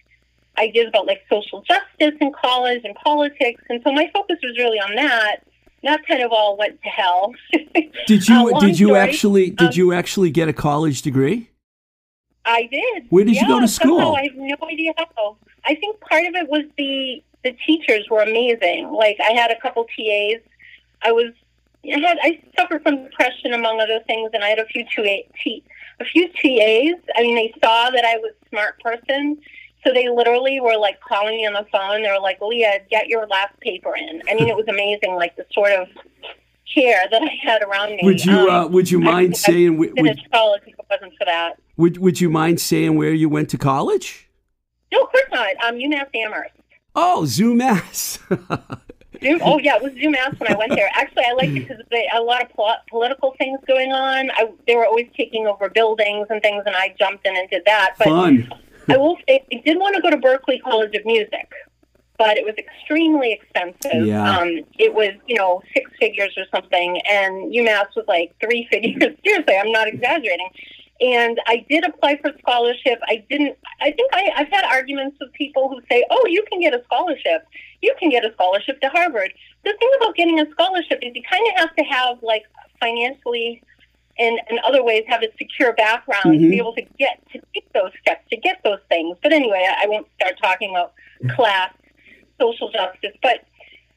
ideas 0.58 0.86
about 0.88 1.06
like 1.06 1.22
social 1.30 1.62
justice 1.62 2.16
in 2.20 2.32
college 2.32 2.80
and 2.84 2.94
politics. 2.94 3.62
And 3.68 3.80
so 3.84 3.92
my 3.92 4.10
focus 4.14 4.38
was 4.42 4.56
really 4.58 4.78
on 4.78 4.94
that. 4.96 5.36
That 5.82 6.06
kind 6.06 6.22
of 6.22 6.32
all 6.32 6.56
went 6.56 6.80
to 6.82 6.88
hell. 6.88 7.32
Did 8.06 8.26
you 8.26 8.56
Uh, 8.56 8.60
did 8.60 8.78
you 8.80 8.86
story. 8.88 9.00
actually 9.00 9.50
did 9.50 9.68
Um, 9.68 9.72
you 9.74 9.92
actually 9.92 10.30
get 10.30 10.48
a 10.48 10.52
college 10.54 11.02
degree? 11.02 11.50
I 12.46 12.68
did. 12.70 13.04
Where 13.10 13.24
did 13.24 13.36
you 13.36 13.46
go 13.46 13.60
to 13.60 13.68
school? 13.68 13.98
somehow 13.98 14.14
I 14.14 14.22
have 14.24 14.36
no 14.36 14.56
idea 14.68 14.92
how. 14.96 15.36
I 15.66 15.74
think 15.74 16.00
part 16.00 16.24
of 16.24 16.34
it 16.34 16.48
was 16.48 16.64
the 16.78 17.22
the 17.44 17.52
teachers 17.66 18.08
were 18.10 18.22
amazing. 18.22 18.90
Like 18.90 19.18
I 19.22 19.32
had 19.32 19.50
a 19.50 19.60
couple 19.60 19.84
TAs. 19.84 20.40
I 21.02 21.12
was 21.12 21.32
I 21.84 22.00
had 22.00 22.18
I 22.22 22.40
suffered 22.56 22.82
from 22.82 23.04
depression 23.04 23.52
among 23.52 23.80
other 23.80 24.00
things, 24.06 24.30
and 24.32 24.42
I 24.42 24.48
had 24.48 24.58
a 24.58 24.66
few 24.66 24.84
TA, 24.84 25.28
T, 25.42 25.62
a 26.00 26.04
few 26.04 26.28
TAs. 26.28 27.00
I 27.16 27.22
mean, 27.22 27.36
they 27.36 27.54
saw 27.62 27.90
that 27.90 28.04
I 28.04 28.16
was 28.16 28.32
a 28.42 28.48
smart 28.48 28.80
person, 28.80 29.38
so 29.84 29.92
they 29.92 30.08
literally 30.08 30.60
were 30.60 30.78
like 30.78 31.00
calling 31.00 31.36
me 31.36 31.46
on 31.46 31.52
the 31.52 31.66
phone. 31.70 32.02
They 32.02 32.10
were 32.10 32.20
like, 32.20 32.40
"Leah, 32.40 32.80
get 32.90 33.08
your 33.08 33.26
last 33.26 33.58
paper 33.60 33.94
in." 33.94 34.22
I 34.28 34.34
mean, 34.34 34.48
it 34.48 34.56
was 34.56 34.66
amazing, 34.68 35.14
like 35.16 35.36
the 35.36 35.44
sort 35.52 35.72
of 35.72 35.88
care 36.72 37.04
that 37.10 37.22
I 37.22 37.38
had 37.42 37.62
around 37.62 37.96
me. 37.96 38.00
Would 38.02 38.24
you 38.24 38.32
Um, 38.32 38.48
uh, 38.48 38.66
would 38.68 38.90
you 38.90 38.98
mind 38.98 39.34
I 39.34 39.36
saying 39.36 39.74
wh- 39.74 39.80
would, 39.80 39.94
finished 39.94 40.30
college 40.32 40.62
if 40.66 40.74
it 40.78 40.86
wasn't 40.90 41.12
for 41.18 41.26
that. 41.26 41.58
would 41.76 41.98
would 41.98 42.20
you 42.20 42.30
mind 42.30 42.60
saying 42.60 42.96
where 42.96 43.12
you 43.12 43.28
went 43.28 43.50
to 43.50 43.58
college? 43.58 44.28
No, 44.90 45.02
of 45.02 45.10
course 45.10 45.24
not. 45.30 45.56
Um, 45.64 45.74
UMass 45.76 46.06
Amherst. 46.14 46.54
Oh, 46.94 47.22
ZooMass. 47.26 48.18
Zoom. 49.24 49.40
Oh 49.42 49.58
yeah, 49.58 49.76
it 49.76 49.82
was 49.82 49.92
ZoomAss 49.92 50.38
when 50.38 50.52
I 50.52 50.56
went 50.56 50.72
there. 50.74 50.88
Actually, 50.94 51.24
I 51.26 51.32
liked 51.32 51.52
it 51.52 51.68
because 51.68 51.82
they 51.90 52.08
a 52.14 52.20
lot 52.20 52.42
of 52.42 52.50
pol- 52.50 52.76
political 52.90 53.34
things 53.38 53.58
going 53.66 53.92
on. 53.92 54.30
I, 54.32 54.50
they 54.66 54.76
were 54.76 54.86
always 54.86 55.08
taking 55.16 55.46
over 55.46 55.68
buildings 55.68 56.26
and 56.30 56.42
things, 56.42 56.62
and 56.66 56.76
I 56.76 56.94
jumped 56.98 57.26
in 57.26 57.36
and 57.36 57.48
did 57.48 57.62
that. 57.64 57.94
But 57.98 58.08
Fun. 58.08 58.52
I 58.88 58.96
will 58.96 59.16
say, 59.26 59.44
I 59.52 59.62
did 59.64 59.78
want 59.78 59.96
to 59.96 60.02
go 60.02 60.10
to 60.10 60.18
Berklee 60.18 60.60
College 60.62 60.94
of 60.94 61.06
Music, 61.06 61.50
but 62.18 62.36
it 62.36 62.44
was 62.44 62.54
extremely 62.58 63.32
expensive. 63.32 64.06
Yeah. 64.06 64.38
Um, 64.38 64.60
it 64.78 64.92
was 64.92 65.12
you 65.26 65.36
know 65.36 65.62
six 65.72 65.90
figures 65.98 66.34
or 66.36 66.44
something, 66.54 67.00
and 67.10 67.52
UMass 67.52 67.96
was 67.96 68.04
like 68.06 68.34
three 68.40 68.68
figures. 68.70 69.16
Seriously, 69.24 69.56
I'm 69.56 69.72
not 69.72 69.88
exaggerating. 69.88 70.50
And 71.04 71.38
I 71.46 71.66
did 71.68 71.84
apply 71.84 72.16
for 72.22 72.32
scholarship. 72.38 72.98
I 73.08 73.24
didn't. 73.28 73.58
I 73.82 73.90
think 73.90 74.10
I, 74.14 74.30
I've 74.36 74.48
had 74.48 74.64
arguments 74.64 75.18
with 75.20 75.30
people 75.34 75.68
who 75.68 75.80
say, 75.90 76.02
"Oh, 76.10 76.24
you 76.26 76.42
can 76.50 76.60
get 76.60 76.72
a 76.72 76.82
scholarship. 76.84 77.46
You 77.82 77.94
can 78.00 78.08
get 78.08 78.24
a 78.24 78.32
scholarship 78.32 78.80
to 78.80 78.88
Harvard." 78.88 79.32
The 79.64 79.74
thing 79.78 79.90
about 79.98 80.14
getting 80.16 80.40
a 80.40 80.50
scholarship 80.52 81.00
is 81.02 81.12
you 81.14 81.22
kind 81.30 81.44
of 81.52 81.56
have 81.60 81.76
to 81.76 81.82
have 81.84 82.22
like 82.22 82.44
financially 82.80 83.62
and 84.18 84.38
in 84.48 84.58
other 84.64 84.82
ways 84.84 85.04
have 85.08 85.22
a 85.22 85.28
secure 85.36 85.72
background 85.74 86.22
to 86.24 86.38
be 86.38 86.56
Mhm. 86.56 86.58
able 86.58 86.74
to 86.74 86.82
get 86.98 87.20
to 87.32 87.40
take 87.52 87.70
those 87.72 87.90
steps 88.00 88.22
to 88.30 88.36
get 88.36 88.60
those 88.64 88.78
things. 88.88 89.18
But 89.22 89.32
anyway, 89.32 89.66
I 89.68 89.84
I 89.84 89.86
won't 89.88 90.06
start 90.20 90.38
talking 90.40 90.70
about 90.70 90.92
class, 91.36 91.72
social 92.40 92.70
justice. 92.70 93.16
But 93.22 93.44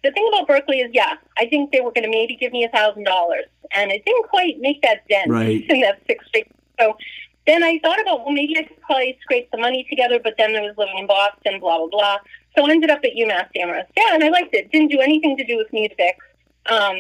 the 0.04 0.12
thing 0.12 0.28
about 0.30 0.48
Berklee 0.48 0.84
is, 0.84 0.92
yeah, 0.94 1.14
I 1.40 1.46
think 1.46 1.72
they 1.72 1.82
were 1.82 1.92
going 1.92 2.04
to 2.04 2.10
maybe 2.10 2.36
give 2.36 2.52
me 2.52 2.64
a 2.64 2.70
thousand 2.70 3.04
dollars, 3.06 3.46
and 3.72 3.92
it 3.92 4.04
didn't 4.06 4.28
quite 4.28 4.60
make 4.60 4.82
that 4.82 5.08
dent 5.08 5.30
Right. 5.30 5.64
in 5.70 5.82
that 5.82 6.00
six 6.08 6.26
figure. 6.34 6.52
So 6.80 6.98
then 7.46 7.64
I 7.64 7.80
thought 7.80 8.02
about, 8.02 8.26
well, 8.26 8.34
maybe 8.34 8.58
I 8.58 8.64
could 8.64 8.80
probably 8.82 9.18
scrape 9.22 9.50
the 9.52 9.58
money 9.58 9.86
together. 9.90 10.20
But 10.24 10.36
then 10.38 10.56
I 10.56 10.62
was 10.62 10.76
living 10.78 10.98
in 10.98 11.08
Boston, 11.08 11.60
blah 11.60 11.78
blah 11.78 11.88
blah. 11.88 12.18
So 12.56 12.68
I 12.68 12.72
ended 12.72 12.90
up 12.90 13.00
at 13.04 13.12
UMass 13.12 13.50
Amherst. 13.56 13.92
Yeah, 13.96 14.14
and 14.14 14.24
I 14.24 14.30
liked 14.30 14.54
it. 14.54 14.72
Didn't 14.72 14.92
do 14.92 15.00
anything 15.00 15.38
to 15.38 15.46
do 15.46 15.58
with 15.58 15.72
music. 15.72 16.18
Um, 16.66 16.98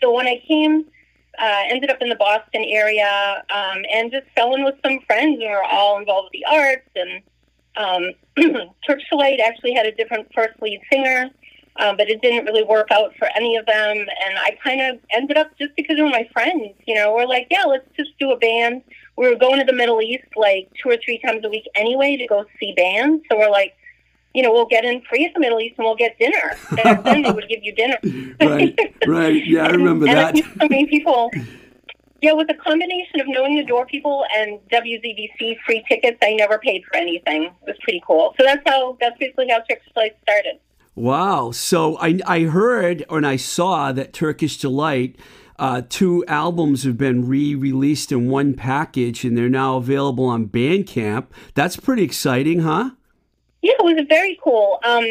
so 0.00 0.12
when 0.12 0.26
I 0.26 0.42
came 0.46 0.86
uh, 1.38 1.62
ended 1.68 1.90
up 1.90 1.98
in 2.00 2.08
the 2.08 2.16
Boston 2.16 2.64
area 2.66 3.42
um, 3.54 3.82
and 3.90 4.10
just 4.10 4.26
fell 4.34 4.54
in 4.54 4.64
with 4.64 4.74
some 4.84 5.00
friends 5.06 5.40
who 5.40 5.48
were 5.48 5.64
all 5.64 5.98
involved 5.98 6.30
with 6.32 6.40
the 6.40 6.44
arts. 6.44 6.88
And 6.94 7.22
um, 7.76 8.70
Turk 8.86 9.00
Light 9.12 9.40
actually 9.40 9.72
had 9.72 9.86
a 9.86 9.92
different 9.92 10.28
first 10.34 10.60
lead 10.60 10.80
singer, 10.92 11.30
uh, 11.76 11.94
but 11.96 12.08
it 12.08 12.20
didn't 12.20 12.44
really 12.44 12.62
work 12.62 12.88
out 12.90 13.14
for 13.18 13.28
any 13.34 13.56
of 13.56 13.66
them. 13.66 13.96
And 13.96 14.38
I 14.38 14.56
kind 14.62 14.80
of 14.80 15.00
ended 15.14 15.36
up 15.36 15.56
just 15.58 15.74
because 15.76 15.98
were 15.98 16.08
my 16.08 16.28
friends. 16.32 16.74
You 16.86 16.94
know, 16.94 17.14
we're 17.14 17.26
like, 17.26 17.46
yeah, 17.50 17.64
let's 17.64 17.86
just 17.96 18.10
do 18.18 18.30
a 18.32 18.36
band. 18.36 18.82
We 19.16 19.28
were 19.28 19.36
going 19.36 19.58
to 19.58 19.64
the 19.64 19.72
Middle 19.72 20.00
East 20.02 20.24
like 20.36 20.70
two 20.82 20.90
or 20.90 20.96
three 21.02 21.18
times 21.18 21.44
a 21.44 21.48
week 21.48 21.64
anyway 21.74 22.16
to 22.16 22.26
go 22.26 22.44
see 22.60 22.74
bands. 22.74 23.24
So 23.30 23.38
we're 23.38 23.50
like, 23.50 23.74
you 24.34 24.42
know, 24.42 24.52
we'll 24.52 24.66
get 24.66 24.84
in 24.84 25.02
free 25.02 25.26
at 25.26 25.34
the 25.34 25.40
Middle 25.40 25.60
East 25.60 25.74
and 25.78 25.84
we'll 25.84 25.96
get 25.96 26.18
dinner. 26.18 26.56
Back 26.72 27.04
then 27.04 27.22
they 27.22 27.32
would 27.32 27.48
give 27.48 27.62
you 27.62 27.74
dinner. 27.74 27.98
right, 28.40 28.78
right. 29.06 29.46
Yeah, 29.46 29.66
I 29.66 29.70
remember 29.70 30.06
and 30.08 30.18
that. 30.18 30.36
I, 30.36 30.64
I 30.64 30.68
mean, 30.68 30.88
people. 30.88 31.30
Yeah, 32.20 32.34
with 32.34 32.48
a 32.50 32.54
combination 32.54 33.20
of 33.20 33.26
knowing 33.26 33.56
the 33.56 33.64
door 33.64 33.84
people 33.84 34.24
and 34.36 34.60
WZBC 34.70 35.58
free 35.66 35.84
tickets, 35.88 36.18
I 36.22 36.34
never 36.34 36.56
paid 36.58 36.84
for 36.84 36.96
anything. 36.96 37.46
It 37.46 37.52
was 37.66 37.76
pretty 37.82 38.00
cool. 38.06 38.32
So 38.38 38.46
that's 38.46 38.62
how 38.64 38.96
that's 39.00 39.18
basically 39.18 39.48
how 39.48 39.58
Turkish 39.68 39.92
Delight 39.92 40.16
started. 40.22 40.60
Wow. 40.94 41.52
So 41.52 41.96
I, 41.98 42.18
I 42.26 42.40
heard 42.42 43.04
and 43.08 43.26
I 43.26 43.36
saw 43.36 43.92
that 43.92 44.12
Turkish 44.12 44.58
Delight, 44.58 45.16
uh, 45.58 45.82
two 45.88 46.24
albums 46.26 46.84
have 46.84 46.98
been 46.98 47.26
re 47.26 47.54
released 47.54 48.12
in 48.12 48.28
one 48.28 48.54
package 48.54 49.24
and 49.24 49.36
they're 49.36 49.48
now 49.48 49.76
available 49.76 50.26
on 50.26 50.48
Bandcamp. 50.48 51.26
That's 51.54 51.76
pretty 51.76 52.02
exciting, 52.02 52.60
huh? 52.60 52.90
Yeah, 53.62 53.74
it 53.78 53.84
was 53.84 54.06
very 54.08 54.38
cool. 54.42 54.80
Um, 54.84 55.04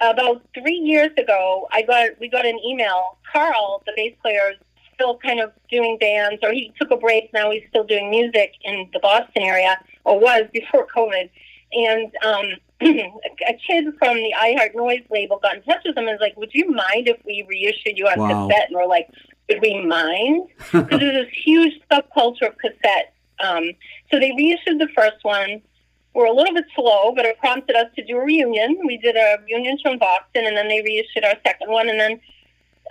about 0.00 0.42
three 0.54 0.76
years 0.76 1.10
ago, 1.16 1.68
I 1.72 1.82
got 1.82 2.10
we 2.20 2.28
got 2.28 2.44
an 2.44 2.58
email. 2.64 3.18
Carl, 3.32 3.82
the 3.86 3.92
bass 3.96 4.14
player, 4.22 4.50
is 4.50 4.58
still 4.94 5.16
kind 5.18 5.40
of 5.40 5.52
doing 5.70 5.96
bands, 5.98 6.40
or 6.42 6.52
he 6.52 6.72
took 6.78 6.90
a 6.90 6.96
break. 6.96 7.32
Now 7.32 7.50
he's 7.50 7.62
still 7.68 7.84
doing 7.84 8.10
music 8.10 8.54
in 8.62 8.88
the 8.92 8.98
Boston 8.98 9.42
area, 9.42 9.80
or 10.04 10.18
was 10.18 10.42
before 10.52 10.86
COVID. 10.86 11.30
And 11.72 12.12
um, 12.24 12.46
a 12.80 13.58
kid 13.66 13.86
from 13.98 14.16
the 14.16 14.34
iHeart 14.38 14.74
Noise 14.74 15.02
label 15.10 15.38
got 15.42 15.56
in 15.56 15.62
touch 15.62 15.82
with 15.84 15.94
them 15.94 16.06
and 16.08 16.14
was 16.14 16.20
like, 16.20 16.36
"Would 16.36 16.54
you 16.54 16.70
mind 16.70 17.08
if 17.08 17.18
we 17.24 17.44
reissued 17.48 17.98
you 17.98 18.06
on 18.06 18.18
Wow. 18.18 18.48
cassette?" 18.48 18.68
And 18.68 18.76
we're 18.76 18.86
like, 18.86 19.08
"Would 19.48 19.60
we 19.60 19.80
mind?" 19.84 20.48
Because 20.72 21.00
there's 21.00 21.26
this 21.26 21.34
huge 21.44 21.74
subculture 21.90 22.48
of 22.48 22.58
cassette. 22.58 23.12
Um, 23.40 23.70
so 24.10 24.18
they 24.18 24.32
reissued 24.36 24.78
the 24.80 24.88
first 24.96 25.22
one 25.22 25.62
We're 26.14 26.26
a 26.26 26.32
little 26.32 26.54
bit 26.54 26.64
slow, 26.74 27.12
but 27.14 27.24
it 27.26 27.38
prompted 27.38 27.76
us 27.76 27.86
to 27.96 28.04
do 28.04 28.16
a 28.16 28.24
reunion. 28.24 28.78
We 28.84 28.96
did 28.96 29.14
a 29.14 29.36
reunion 29.44 29.78
show 29.78 29.92
in 29.92 29.98
Boston, 29.98 30.46
and 30.46 30.56
then 30.56 30.66
they 30.66 30.80
reissued 30.82 31.22
our 31.22 31.34
second 31.46 31.70
one. 31.70 31.88
And 31.88 32.00
then 32.00 32.20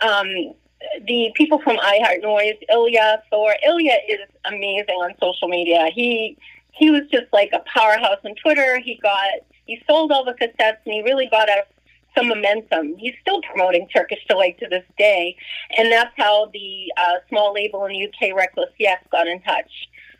um, 0.02 0.54
the 1.06 1.32
people 1.36 1.60
from 1.60 1.78
iHeart 1.78 2.22
Noise, 2.22 2.56
Ilya 2.72 3.24
Thor, 3.30 3.56
Ilya 3.66 3.96
is 4.08 4.20
amazing 4.46 4.96
on 4.96 5.14
social 5.20 5.48
media. 5.50 5.90
He 5.94 6.38
he 6.78 6.92
was 6.92 7.04
just 7.12 7.26
like 7.34 7.50
a 7.54 7.64
powerhouse 7.74 8.20
on 8.24 8.36
Twitter. 8.36 8.80
He 8.80 8.96
got 9.02 9.42
he 9.66 9.82
sold 9.88 10.12
all 10.12 10.24
the 10.24 10.34
cassettes, 10.34 10.78
and 10.86 10.94
he 10.94 11.02
really 11.02 11.28
got 11.30 11.50
us 11.50 11.66
some 12.16 12.30
momentum. 12.30 12.96
He's 12.98 13.14
still 13.22 13.42
promoting 13.42 13.88
Turkish 13.90 14.26
Delight 14.28 14.58
to 14.60 14.68
this 14.68 14.84
day, 14.98 15.36
and 15.78 15.92
that's 15.92 16.14
how 16.18 16.50
the 16.54 16.92
uh, 16.98 17.16
small 17.30 17.54
label 17.54 17.86
in 17.86 17.94
the 17.94 18.08
UK, 18.08 18.36
Reckless 18.36 18.70
Yes, 18.80 19.04
got 19.12 19.28
in 19.28 19.42
touch. 19.42 19.72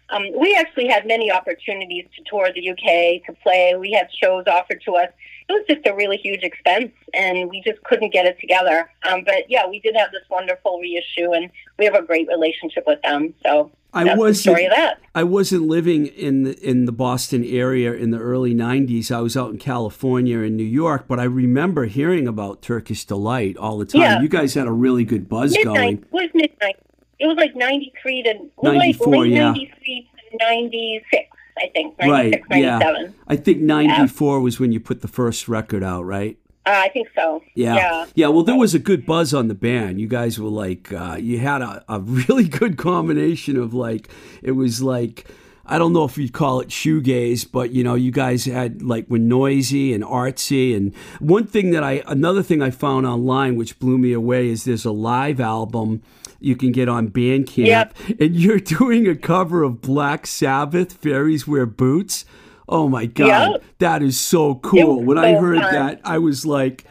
Um, 0.10 0.24
we 0.40 0.56
actually 0.56 0.88
had 0.88 1.06
many 1.06 1.32
opportunities 1.32 2.06
to 2.16 2.24
tour 2.30 2.50
the 2.54 2.70
UK 2.70 3.26
to 3.26 3.42
play. 3.44 3.76
We 3.78 3.92
had 3.92 4.08
shows 4.22 4.46
offered 4.48 4.82
to 4.86 4.96
us. 4.96 5.10
It 5.50 5.54
was 5.54 5.66
just 5.70 5.86
a 5.86 5.96
really 5.96 6.18
huge 6.18 6.44
expense, 6.44 6.92
and 7.14 7.50
we 7.50 7.62
just 7.66 7.82
couldn't 7.84 8.12
get 8.14 8.26
it 8.26 8.40
together. 8.40 8.90
Um, 9.10 9.24
but 9.26 9.50
yeah, 9.50 9.68
we 9.68 9.80
did 9.80 9.96
have 9.96 10.12
this 10.12 10.24
wonderful 10.30 10.80
reissue, 10.80 11.34
and 11.34 11.50
we 11.78 11.86
have 11.86 11.96
a 11.96 12.02
great 12.02 12.28
relationship 12.28 12.84
with 12.86 13.02
them. 13.02 13.34
So 13.44 13.72
I 13.94 14.16
wasn't 14.16 14.38
story 14.38 14.66
of 14.66 14.72
that. 14.72 15.00
I 15.16 15.24
wasn't 15.24 15.68
living 15.68 16.08
in 16.08 16.44
the 16.44 16.60
in 16.68 16.86
the 16.86 16.92
Boston 16.92 17.44
area 17.44 17.94
in 17.94 18.12
the 18.12 18.20
early 18.20 18.54
'90s. 18.54 19.12
I 19.12 19.22
was 19.22 19.38
out 19.38 19.52
in 19.52 19.58
California 19.58 20.40
and 20.40 20.56
New 20.58 20.64
York, 20.64 21.06
but 21.08 21.20
I 21.20 21.24
remember 21.24 21.86
hearing 21.86 22.28
about 22.28 22.62
Turkish 22.62 23.06
Delight 23.06 23.58
all 23.58 23.78
the 23.78 23.86
time. 23.86 24.02
Yeah. 24.02 24.22
You 24.22 24.28
guys 24.28 24.54
had 24.54 24.68
a 24.68 24.72
really 24.72 25.04
good 25.04 25.30
buzz 25.30 25.54
Midnight 25.54 25.76
going. 25.76 25.98
it 25.98 26.12
was 26.12 26.30
midnight. 26.34 26.78
It 27.20 27.28
was 27.28 27.38
like 27.38 27.56
ninety 27.56 27.94
three 28.02 28.24
to 28.24 28.30
it 28.30 28.42
was 28.58 28.74
like 28.74 28.78
94, 28.78 29.18
late 29.18 29.32
yeah. 29.32 29.44
ninety 29.46 29.74
three 29.78 30.10
to 30.32 30.38
ninety 30.38 31.04
six, 31.12 31.30
I 31.58 31.70
think. 31.74 31.96
Right, 32.00 32.44
96, 32.50 32.50
yeah. 32.52 33.08
I 33.28 33.36
think 33.36 33.60
'94 33.60 34.40
was 34.40 34.60
when 34.60 34.72
you 34.72 34.80
put 34.80 35.02
the 35.02 35.08
first 35.08 35.48
record 35.48 35.84
out, 35.84 36.04
right? 36.04 36.38
Uh, 36.68 36.82
I 36.84 36.90
think 36.90 37.08
so. 37.16 37.42
Yeah. 37.56 37.76
Yeah. 37.76 38.06
Yeah. 38.14 38.28
Well, 38.28 38.44
there 38.44 38.58
was 38.58 38.76
a 38.76 38.80
good 38.80 39.06
buzz 39.06 39.34
on 39.34 39.48
the 39.48 39.56
band. 39.56 40.02
You 40.02 40.08
guys 40.08 40.38
were 40.38 40.50
like, 40.50 40.92
uh, 40.92 41.16
you 41.18 41.40
had 41.40 41.62
a, 41.62 41.84
a 41.88 42.00
really 42.02 42.50
good 42.50 42.78
combination 42.78 43.56
of 43.56 43.74
like, 43.74 44.10
it 44.44 44.52
was 44.52 44.82
like, 44.82 45.30
I 45.66 45.78
don't 45.78 45.94
know 45.94 46.04
if 46.04 46.18
you'd 46.18 46.34
call 46.34 46.60
it 46.60 46.68
shoegaze, 46.68 47.50
but 47.50 47.72
you 47.72 47.86
know, 47.86 47.96
you 47.96 48.12
guys 48.12 48.44
had 48.46 48.82
like 48.82 49.10
were 49.10 49.18
noisy 49.18 49.94
and 49.94 50.04
artsy. 50.04 50.76
And 50.76 50.94
one 51.20 51.48
thing 51.48 51.72
that 51.72 51.86
I, 51.86 52.04
another 52.06 52.44
thing 52.44 52.62
I 52.62 52.72
found 52.72 53.06
online 53.06 53.56
which 53.56 53.80
blew 53.80 53.98
me 53.98 54.12
away 54.12 54.50
is 54.50 54.66
there's 54.66 54.86
a 54.86 54.92
live 54.92 55.40
album 55.40 56.02
you 56.40 56.56
can 56.56 56.72
get 56.72 56.88
on 56.90 57.10
Bandcamp, 57.10 57.66
Yep. 57.68 57.94
and 58.20 58.36
you're 58.36 58.60
doing 58.60 59.08
a 59.08 59.16
cover 59.16 59.64
of 59.64 59.82
Black 59.82 60.28
Sabbath, 60.28 60.94
"Fairies 60.94 61.48
Wear 61.48 61.66
Boots." 61.66 62.26
Oh 62.70 62.90
my 62.90 63.06
god, 63.06 63.52
Yep. 63.52 63.64
that 63.80 64.02
is 64.04 64.20
so 64.20 64.56
cool! 64.56 65.02
When 65.04 65.18
I 65.18 65.34
heard 65.36 65.62
fun. 65.62 65.74
that, 65.74 66.02
I 66.04 66.18
was 66.18 66.46
like. 66.46 66.84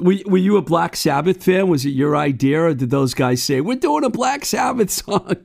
Were, 0.00 0.14
were 0.26 0.38
you 0.38 0.56
a 0.56 0.62
Black 0.62 0.96
Sabbath 0.96 1.44
fan? 1.44 1.68
Was 1.68 1.84
it 1.84 1.90
your 1.90 2.16
idea, 2.16 2.62
or 2.62 2.74
did 2.74 2.90
those 2.90 3.12
guys 3.14 3.42
say 3.42 3.60
we're 3.60 3.76
doing 3.76 4.02
a 4.04 4.08
Black 4.10 4.44
Sabbath 4.44 4.90
song? 4.90 5.36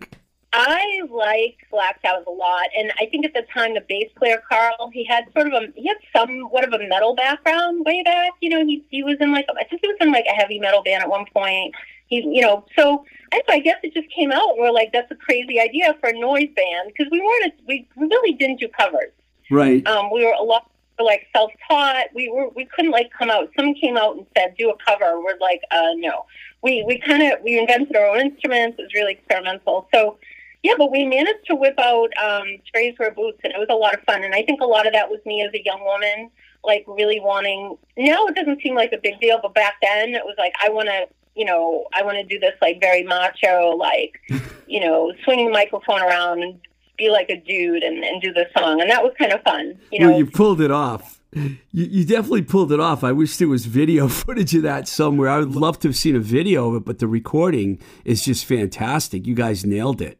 I 0.54 1.02
liked 1.12 1.70
Black 1.70 2.00
Sabbath 2.02 2.26
a 2.26 2.32
lot, 2.32 2.68
and 2.76 2.92
I 3.00 3.06
think 3.08 3.26
at 3.26 3.34
the 3.34 3.44
time 3.54 3.74
the 3.76 3.84
bass 3.88 4.10
player 4.18 4.42
Carl, 4.50 4.90
he 4.94 5.04
had 5.04 5.26
sort 5.34 5.48
of 5.48 5.54
a 5.54 5.68
he 5.76 5.88
had 5.88 5.98
somewhat 6.16 6.64
of 6.64 6.74
a 6.74 6.88
metal 6.88 7.14
background 7.14 7.86
way 7.86 8.02
back. 8.04 8.32
You 8.42 8.50
know, 8.50 8.66
he 8.66 8.84
he 8.90 9.04
was 9.04 9.18
in 9.20 9.32
like 9.32 9.46
I 9.60 9.66
think 9.66 9.82
he 9.82 9.88
was 9.90 9.98
in 10.00 10.12
like 10.12 10.26
a 10.28 10.34
heavy 10.34 10.60
metal 10.60 10.82
band 10.82 11.04
at 11.04 11.10
one 11.10 11.26
point. 11.36 11.76
He, 12.08 12.18
you 12.18 12.42
know, 12.42 12.66
so 12.78 13.06
I, 13.34 13.42
I 13.50 13.60
guess 13.60 13.78
it 13.84 13.94
just 13.94 14.10
came 14.10 14.32
out. 14.32 14.50
and 14.52 14.60
We're 14.60 14.72
like, 14.72 14.92
that's 14.94 15.12
a 15.12 15.16
crazy 15.16 15.60
idea 15.60 15.96
for 16.00 16.10
a 16.10 16.14
noise 16.14 16.50
band 16.56 16.88
because 16.88 17.08
we 17.12 17.20
weren't. 17.20 17.46
A, 17.46 17.52
we 17.68 17.88
really 17.98 18.34
didn't 18.34 18.60
do 18.60 18.68
covers. 18.70 19.12
Right. 19.52 19.86
Um, 19.88 20.10
we 20.12 20.26
were 20.26 20.34
a 20.34 20.44
lot 20.44 20.70
like 21.00 21.28
self-taught. 21.32 22.08
We 22.16 22.30
were 22.30 22.50
we 22.50 22.66
couldn't 22.66 22.92
like 22.92 23.12
come 23.18 23.30
out. 23.30 23.50
Someone 23.56 23.76
came 23.76 23.98
out 23.98 24.18
and 24.18 24.26
said 24.36 24.56
do 24.58 24.70
a 24.70 24.76
cover. 24.86 25.20
We're 25.20 25.38
like, 25.40 25.62
uh, 25.72 25.94
no. 25.96 26.26
We 26.64 26.84
we 26.88 27.00
kind 27.00 27.24
of 27.24 27.40
we 27.44 27.60
invented 27.60 27.96
our 27.96 28.08
own 28.08 28.22
instruments. 28.22 28.78
It 28.80 28.84
was 28.84 28.94
really 28.94 29.14
experimental. 29.14 29.88
So 29.94 30.18
yeah, 30.64 30.74
but 30.78 30.92
we 30.92 31.06
managed 31.06 31.46
to 31.48 31.56
whip 31.56 31.76
out 31.78 32.10
um, 32.22 32.48
Strays 32.68 32.96
Wear 32.98 33.12
Boots, 33.12 33.40
and 33.44 33.54
it 33.54 33.60
was 33.60 33.68
a 33.70 33.76
lot 33.76 33.94
of 33.94 34.02
fun. 34.02 34.24
And 34.24 34.34
I 34.34 34.42
think 34.44 34.60
a 34.62 34.66
lot 34.66 34.88
of 34.88 34.94
that 34.94 35.10
was 35.10 35.20
me 35.26 35.42
as 35.44 35.54
a 35.54 35.64
young 35.64 35.84
woman, 35.84 36.32
like 36.64 36.84
really 36.88 37.20
wanting. 37.20 37.78
Now 37.96 38.26
it 38.26 38.36
doesn't 38.36 38.62
seem 38.62 38.76
like 38.76 38.92
a 38.92 38.98
big 38.98 39.20
deal, 39.20 39.40
but 39.42 39.54
back 39.54 39.76
then 39.82 40.16
it 40.16 40.24
was 40.26 40.36
like 40.38 40.54
I 40.64 40.70
want 40.70 40.88
to. 40.88 41.08
You 41.38 41.46
know, 41.46 41.86
I 41.94 42.04
want 42.04 42.18
to 42.18 42.24
do 42.24 42.40
this 42.40 42.54
like 42.62 42.80
very 42.82 43.04
macho, 43.04 43.76
like, 43.78 44.20
you 44.68 44.80
know, 44.80 45.14
swinging 45.24 45.48
the 45.48 45.52
microphone 45.54 46.02
around 46.02 46.42
and 46.42 46.60
be 46.98 47.10
like 47.10 47.30
a 47.30 47.40
dude 47.40 47.84
and, 47.84 48.04
and 48.04 48.22
do 48.22 48.34
the 48.34 48.48
song. 48.58 48.82
And 48.82 48.90
that 48.90 49.04
was 49.04 49.14
kind 49.18 49.32
of 49.32 49.42
fun. 49.44 49.80
You 49.92 50.00
know, 50.00 50.10
well, 50.10 50.18
you 50.18 50.26
pulled 50.26 50.62
it 50.62 50.72
off. 50.72 51.20
You, 51.34 51.58
you 51.72 52.06
definitely 52.06 52.42
pulled 52.42 52.72
it 52.72 52.80
off. 52.80 53.04
I 53.04 53.12
wish 53.12 53.38
there 53.38 53.48
was 53.48 53.66
video 53.66 54.08
footage 54.08 54.56
of 54.56 54.64
that 54.64 54.88
somewhere. 54.88 55.30
I 55.30 55.40
would 55.40 55.56
love 55.56 55.80
to 55.82 55.90
have 55.90 55.96
seen 55.96 56.16
a 56.16 56.20
video 56.20 56.70
of 56.70 56.76
it, 56.78 56.86
but 56.86 57.00
the 57.00 57.08
recording 57.08 57.80
is 58.04 58.26
just 58.26 58.46
fantastic. 58.46 59.28
You 59.28 59.36
guys 59.36 59.66
nailed 59.66 60.02
it. 60.02 60.18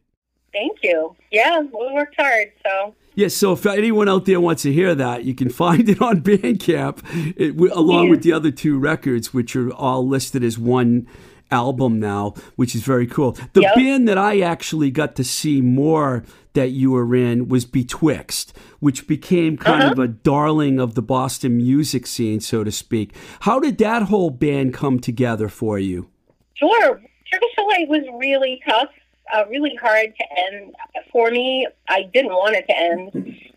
Thank 0.52 0.78
you. 0.82 1.16
Yeah, 1.30 1.60
we 1.60 1.92
worked 1.92 2.16
hard. 2.18 2.52
So 2.64 2.94
Yes, 3.18 3.34
so 3.34 3.52
if 3.54 3.66
anyone 3.66 4.08
out 4.08 4.26
there 4.26 4.40
wants 4.40 4.62
to 4.62 4.72
hear 4.72 4.94
that, 4.94 5.24
you 5.24 5.34
can 5.34 5.48
find 5.64 5.88
it 5.88 6.00
on 6.00 6.20
Bandcamp, 6.22 7.02
it, 7.36 7.58
along 7.72 8.10
with 8.10 8.22
the 8.22 8.32
other 8.32 8.52
two 8.52 8.78
records, 8.78 9.34
which 9.34 9.56
are 9.56 9.72
all 9.72 10.06
listed 10.06 10.44
as 10.44 10.56
one 10.56 11.08
album 11.50 11.98
now, 11.98 12.34
which 12.54 12.76
is 12.76 12.82
very 12.82 13.08
cool. 13.08 13.32
The 13.54 13.62
Yep. 13.62 13.74
band 13.74 14.08
that 14.08 14.18
I 14.18 14.38
actually 14.38 14.92
got 14.92 15.16
to 15.16 15.24
see 15.24 15.60
more 15.60 16.22
that 16.52 16.70
you 16.70 16.92
were 16.92 17.12
in 17.16 17.48
was 17.48 17.64
Betwixt, 17.64 18.56
which 18.78 19.08
became 19.08 19.56
kind 19.56 19.82
Uh-huh. 19.82 19.92
of 19.94 19.98
a 19.98 20.06
darling 20.06 20.78
of 20.78 20.94
the 20.94 21.02
Boston 21.02 21.56
music 21.56 22.06
scene, 22.06 22.38
so 22.38 22.62
to 22.62 22.70
speak. 22.70 23.12
How 23.40 23.58
did 23.58 23.78
that 23.78 24.02
whole 24.04 24.30
band 24.30 24.74
come 24.74 25.00
together 25.00 25.48
for 25.48 25.76
you? 25.76 26.06
sure, 26.54 27.02
Turkish 27.32 27.54
Delight 27.56 27.88
was 27.88 28.02
really 28.16 28.60
tough, 28.68 28.90
uh, 29.34 29.44
really 29.48 29.74
hard 29.76 30.14
to 30.16 30.24
end 30.46 30.74
for 31.12 31.30
me. 31.30 31.66
I 31.88 32.02
didn't 32.12 32.32
want 32.32 32.56
it 32.56 32.66
to 32.68 32.76
end, 32.76 33.10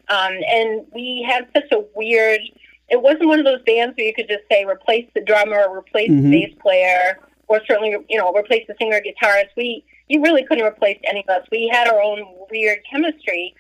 um, 0.10 0.34
and 0.48 0.86
we 0.94 1.26
had 1.28 1.48
such 1.56 1.72
a 1.72 1.84
weird. 1.96 2.42
It 2.90 3.02
wasn't 3.02 3.28
one 3.28 3.40
of 3.40 3.46
those 3.46 3.62
bands 3.64 3.96
where 3.98 4.06
you 4.08 4.14
could 4.14 4.28
just 4.28 4.44
say 4.52 4.66
replace 4.66 5.08
the 5.16 5.22
drummer, 5.22 5.68
replace 5.74 6.10
Mhm. 6.10 6.24
the 6.24 6.32
bass 6.32 6.56
player, 6.62 7.20
or 7.48 7.62
certainly 7.66 7.96
you 8.10 8.18
know 8.18 8.34
replace 8.34 8.66
the 8.68 8.76
singer, 8.80 9.00
guitarist. 9.02 9.50
We 9.56 9.84
you 10.10 10.22
really 10.22 10.44
couldn't 10.44 10.66
replace 10.66 11.00
any 11.06 11.24
of 11.28 11.30
us. 11.30 11.48
We 11.52 11.70
had 11.72 11.88
our 11.88 12.02
own 12.02 12.26
weird 12.50 12.80
chemistry. 12.90 13.56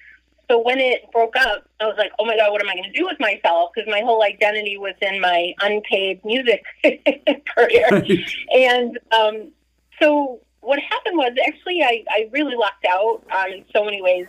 So 0.49 0.59
when 0.59 0.79
it 0.79 1.09
broke 1.13 1.37
up, 1.37 1.63
I 1.79 1.85
was 1.85 1.95
like, 1.97 2.11
"Oh 2.19 2.25
my 2.25 2.35
god, 2.35 2.51
what 2.51 2.61
am 2.61 2.67
I 2.67 2.73
going 2.73 2.91
to 2.91 2.99
do 2.99 3.05
with 3.05 3.17
myself?" 3.21 3.71
Because 3.73 3.89
my 3.89 4.01
whole 4.01 4.21
identity 4.21 4.77
was 4.77 4.95
in 5.01 5.21
my 5.21 5.53
unpaid 5.61 6.19
music 6.25 6.61
career. 7.55 8.03
And 8.53 8.99
um, 9.13 9.51
so 10.01 10.41
what 10.61 10.79
happened 10.79 11.17
was 11.17 11.33
actually 11.47 11.81
I, 11.83 12.03
I 12.09 12.29
really 12.31 12.55
lucked 12.55 12.85
out 12.85 13.23
um, 13.31 13.51
in 13.51 13.65
so 13.73 13.83
many 13.83 14.01
ways. 14.01 14.27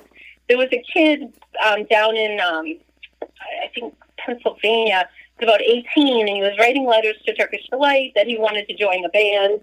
There 0.49 0.59
was 0.59 0.69
a 0.73 0.83
kid 0.93 1.33
um, 1.65 1.85
down 1.85 2.17
in 2.17 2.41
um, 2.41 2.79
I 3.63 3.69
think 3.75 3.95
Pennsylvania, 4.19 5.09
was 5.41 5.49
about 5.49 5.63
18, 5.63 6.21
and 6.21 6.37
he 6.37 6.43
was 6.43 6.57
writing 6.59 6.87
letters 6.87 7.17
to 7.27 7.35
Turkish 7.35 7.67
Delight 7.71 8.13
that 8.15 8.27
he 8.27 8.39
wanted 8.39 8.69
to 8.69 8.75
join 8.75 9.03
the 9.03 9.09
band. 9.09 9.61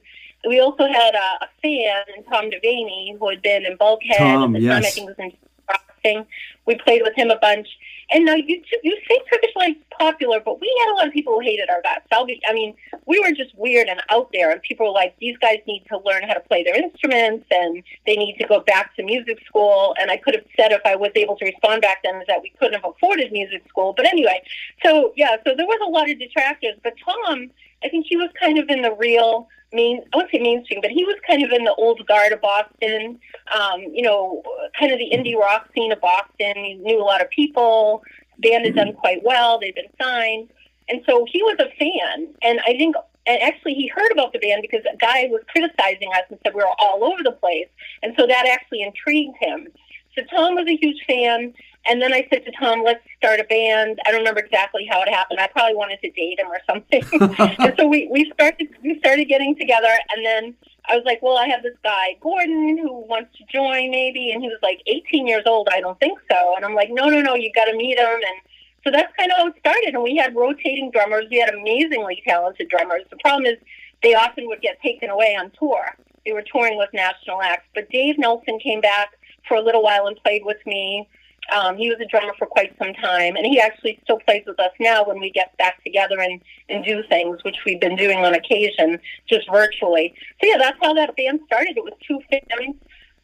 We 0.47 0.59
also 0.59 0.87
had 0.87 1.15
a, 1.15 1.45
a 1.45 1.49
fan, 1.61 2.23
Tom 2.29 2.49
Devaney, 2.49 3.17
who 3.17 3.29
had 3.29 3.41
been 3.41 3.65
in 3.65 3.75
Bulkhead 3.77 4.17
Tom, 4.17 4.53
the 4.53 4.67
time. 4.67 4.83
I 4.83 4.89
think 4.89 5.07
was 5.07 5.15
in 5.19 5.33
boxing. 5.67 6.25
We 6.65 6.75
played 6.75 7.01
with 7.03 7.15
him 7.15 7.29
a 7.29 7.37
bunch. 7.37 7.67
And 8.11 8.25
now 8.25 8.35
you 8.35 8.61
you 8.83 8.97
say 9.07 9.19
Turkish 9.29 9.53
Delight's 9.53 9.79
popular, 9.97 10.39
but 10.39 10.59
we 10.59 10.73
had 10.79 10.93
a 10.93 10.95
lot 10.95 11.07
of 11.07 11.13
people 11.13 11.33
who 11.33 11.41
hated 11.41 11.69
our 11.69 11.81
be, 12.25 12.41
I 12.47 12.53
mean, 12.53 12.73
we 13.05 13.19
were 13.19 13.31
just 13.31 13.55
weird 13.57 13.87
and 13.87 14.01
out 14.09 14.29
there, 14.33 14.51
and 14.51 14.61
people 14.61 14.87
were 14.87 14.93
like, 14.93 15.15
"These 15.19 15.37
guys 15.37 15.59
need 15.67 15.85
to 15.89 15.99
learn 15.99 16.23
how 16.23 16.33
to 16.33 16.39
play 16.39 16.63
their 16.63 16.75
instruments, 16.75 17.45
and 17.51 17.83
they 18.05 18.15
need 18.15 18.37
to 18.37 18.47
go 18.47 18.61
back 18.61 18.95
to 18.95 19.03
music 19.03 19.39
school." 19.45 19.95
And 19.99 20.09
I 20.11 20.17
could 20.17 20.35
have 20.35 20.45
said 20.57 20.71
if 20.71 20.81
I 20.85 20.95
was 20.95 21.11
able 21.15 21.35
to 21.37 21.45
respond 21.45 21.81
back 21.81 22.01
then 22.03 22.15
is 22.15 22.27
that 22.27 22.41
we 22.41 22.51
couldn't 22.59 22.81
have 22.81 22.89
afforded 22.89 23.31
music 23.31 23.63
school. 23.67 23.93
But 23.93 24.07
anyway, 24.07 24.41
so 24.83 25.13
yeah, 25.15 25.37
so 25.45 25.55
there 25.55 25.65
was 25.65 25.79
a 25.85 25.89
lot 25.89 26.09
of 26.09 26.19
detractors. 26.19 26.75
But 26.83 26.93
Tom, 27.03 27.51
I 27.83 27.89
think 27.89 28.05
he 28.07 28.17
was 28.17 28.29
kind 28.39 28.57
of 28.57 28.69
in 28.69 28.81
the 28.81 28.93
real 28.93 29.47
main, 29.71 30.01
I 30.13 30.17
wouldn't 30.17 30.31
say 30.31 30.39
mainstream, 30.39 30.81
but 30.81 30.91
he 30.91 31.03
was 31.03 31.15
kind 31.27 31.43
of 31.43 31.51
in 31.51 31.63
the 31.63 31.73
old 31.75 32.05
guard 32.07 32.33
of 32.33 32.41
Boston. 32.41 33.19
Um, 33.57 33.81
you 33.81 34.01
know, 34.01 34.43
kind 34.79 34.91
of 34.91 34.99
the 34.99 35.09
indie 35.11 35.35
rock 35.35 35.69
scene 35.73 35.91
of 35.91 36.01
Boston. 36.01 36.53
He 36.55 36.75
knew 36.75 37.01
a 37.01 37.03
lot 37.03 37.21
of 37.21 37.29
people. 37.29 38.03
Band 38.39 38.65
had 38.65 38.75
done 38.75 38.93
quite 38.93 39.23
well. 39.23 39.59
They'd 39.59 39.75
been 39.75 39.85
signed. 40.01 40.49
And 40.87 41.01
so 41.05 41.25
he 41.31 41.41
was 41.43 41.57
a 41.59 41.69
fan. 41.77 42.27
And 42.41 42.59
I 42.61 42.73
think, 42.77 42.95
and 43.27 43.41
actually 43.41 43.75
he 43.75 43.87
heard 43.87 44.11
about 44.11 44.33
the 44.33 44.39
band 44.39 44.61
because 44.61 44.83
a 44.91 44.97
guy 44.97 45.27
was 45.29 45.41
criticizing 45.49 46.09
us 46.13 46.23
and 46.29 46.39
said 46.43 46.53
we 46.53 46.61
were 46.61 46.75
all 46.79 47.03
over 47.03 47.21
the 47.23 47.31
place. 47.31 47.67
And 48.01 48.13
so 48.17 48.25
that 48.25 48.47
actually 48.47 48.81
intrigued 48.81 49.35
him. 49.39 49.67
So 50.15 50.23
Tom 50.35 50.55
was 50.55 50.67
a 50.67 50.75
huge 50.75 51.03
fan. 51.05 51.53
And 51.85 52.01
then 52.01 52.13
I 52.13 52.27
said 52.29 52.45
to 52.45 52.51
Tom, 52.51 52.83
let's 52.83 53.03
start 53.17 53.39
a 53.39 53.45
band. 53.45 53.99
I 54.05 54.11
don't 54.11 54.19
remember 54.19 54.41
exactly 54.41 54.87
how 54.89 55.01
it 55.01 55.09
happened. 55.09 55.39
I 55.39 55.47
probably 55.47 55.75
wanted 55.75 55.99
to 56.01 56.11
date 56.11 56.39
him 56.39 56.47
or 56.47 56.59
something. 56.67 57.03
and 57.59 57.73
so 57.77 57.87
we, 57.87 58.07
we 58.11 58.29
started 58.33 58.67
we 58.83 58.99
started 58.99 59.25
getting 59.25 59.55
together 59.55 59.89
and 60.15 60.25
then 60.25 60.55
I 60.89 60.95
was 60.95 61.05
like, 61.05 61.21
Well, 61.21 61.37
I 61.37 61.47
have 61.47 61.63
this 61.63 61.77
guy, 61.83 62.17
Gordon, 62.21 62.77
who 62.77 62.93
wants 63.07 63.37
to 63.37 63.43
join 63.51 63.91
maybe 63.91 64.31
and 64.31 64.41
he 64.41 64.49
was 64.49 64.59
like 64.61 64.81
eighteen 64.87 65.25
years 65.25 65.43
old, 65.45 65.69
I 65.71 65.79
don't 65.79 65.99
think 65.99 66.19
so. 66.29 66.53
And 66.55 66.65
I'm 66.65 66.75
like, 66.75 66.89
No, 66.91 67.05
no, 67.05 67.21
no, 67.21 67.35
you 67.35 67.51
gotta 67.55 67.75
meet 67.75 67.97
him 67.97 68.05
and 68.05 68.41
so 68.83 68.91
that's 68.91 69.13
kind 69.17 69.31
of 69.31 69.37
how 69.37 69.47
it 69.47 69.55
started 69.59 69.93
and 69.93 70.03
we 70.03 70.15
had 70.15 70.35
rotating 70.35 70.91
drummers. 70.91 71.25
We 71.29 71.39
had 71.39 71.53
amazingly 71.53 72.21
talented 72.27 72.69
drummers. 72.69 73.03
The 73.09 73.17
problem 73.17 73.45
is 73.45 73.57
they 74.03 74.15
often 74.15 74.47
would 74.47 74.61
get 74.61 74.81
taken 74.81 75.09
away 75.09 75.35
on 75.39 75.51
tour. 75.57 75.95
They 76.25 76.33
were 76.33 76.43
touring 76.43 76.77
with 76.77 76.89
national 76.93 77.41
acts. 77.41 77.67
But 77.73 77.89
Dave 77.89 78.17
Nelson 78.17 78.59
came 78.59 78.81
back 78.81 79.17
for 79.47 79.55
a 79.55 79.61
little 79.61 79.83
while 79.83 80.07
and 80.07 80.15
played 80.17 80.43
with 80.45 80.57
me. 80.65 81.07
Um, 81.55 81.77
he 81.77 81.89
was 81.89 81.99
a 81.99 82.05
drummer 82.05 82.33
for 82.37 82.45
quite 82.47 82.75
some 82.77 82.93
time, 82.93 83.35
and 83.35 83.45
he 83.45 83.59
actually 83.59 83.99
still 84.03 84.19
plays 84.19 84.43
with 84.45 84.59
us 84.59 84.71
now 84.79 85.03
when 85.03 85.19
we 85.19 85.31
get 85.31 85.57
back 85.57 85.83
together 85.83 86.19
and, 86.19 86.41
and 86.69 86.83
do 86.85 87.03
things, 87.09 87.43
which 87.43 87.57
we've 87.65 87.79
been 87.79 87.95
doing 87.95 88.19
on 88.19 88.33
occasion, 88.33 88.99
just 89.27 89.49
virtually. 89.51 90.13
So 90.41 90.47
yeah, 90.47 90.57
that's 90.57 90.77
how 90.81 90.93
that 90.93 91.15
band 91.15 91.39
started. 91.45 91.77
It 91.77 91.83
was 91.83 91.93
two 92.07 92.19
fans. 92.29 92.75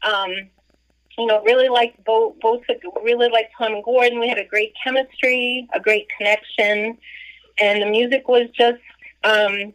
Um, 0.04 0.32
you 1.18 1.26
know, 1.28 1.42
really 1.44 1.70
liked 1.70 2.04
both. 2.04 2.40
Both 2.42 2.64
really 3.04 3.30
liked 3.30 3.54
Tom 3.58 3.74
and 3.74 3.84
Gordon. 3.84 4.20
We 4.20 4.28
had 4.28 4.38
a 4.38 4.46
great 4.46 4.74
chemistry, 4.84 5.68
a 5.74 5.80
great 5.80 6.08
connection, 6.18 6.98
and 7.62 7.82
the 7.82 7.86
music 7.86 8.28
was 8.28 8.50
just, 8.54 8.82
um, 9.24 9.74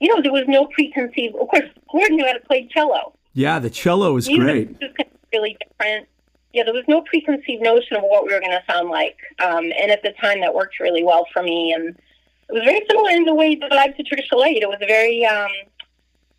you 0.00 0.08
know, 0.08 0.20
there 0.20 0.32
was 0.32 0.44
no 0.48 0.66
preconceived. 0.66 1.34
Of 1.36 1.48
course, 1.48 1.64
Gordon 1.90 2.16
knew 2.16 2.26
how 2.26 2.34
to 2.34 2.40
play 2.40 2.68
cello 2.70 3.14
Yeah, 3.32 3.58
the 3.58 3.70
cello 3.70 4.16
is 4.16 4.28
music 4.28 4.44
great. 4.44 4.68
was 4.98 5.06
really 5.32 5.56
different. 5.66 6.08
Yeah, 6.52 6.64
there 6.64 6.74
was 6.74 6.84
no 6.86 7.00
preconceived 7.02 7.62
notion 7.62 7.96
of 7.96 8.02
what 8.02 8.26
we 8.26 8.32
were 8.32 8.40
going 8.40 8.52
to 8.52 8.62
sound 8.70 8.90
like, 8.90 9.16
um, 9.40 9.72
and 9.80 9.90
at 9.90 10.02
the 10.02 10.12
time 10.20 10.40
that 10.40 10.54
worked 10.54 10.80
really 10.80 11.02
well 11.02 11.26
for 11.32 11.42
me. 11.42 11.72
And 11.72 11.88
it 11.88 12.52
was 12.52 12.62
very 12.64 12.84
similar 12.88 13.10
in 13.10 13.24
the 13.24 13.34
way 13.34 13.54
that 13.54 13.72
I 13.72 13.88
to 13.88 14.02
Turkish 14.02 14.28
Delight. 14.28 14.58
It 14.62 14.68
was 14.68 14.78
a 14.82 14.86
very 14.86 15.24
um, 15.24 15.50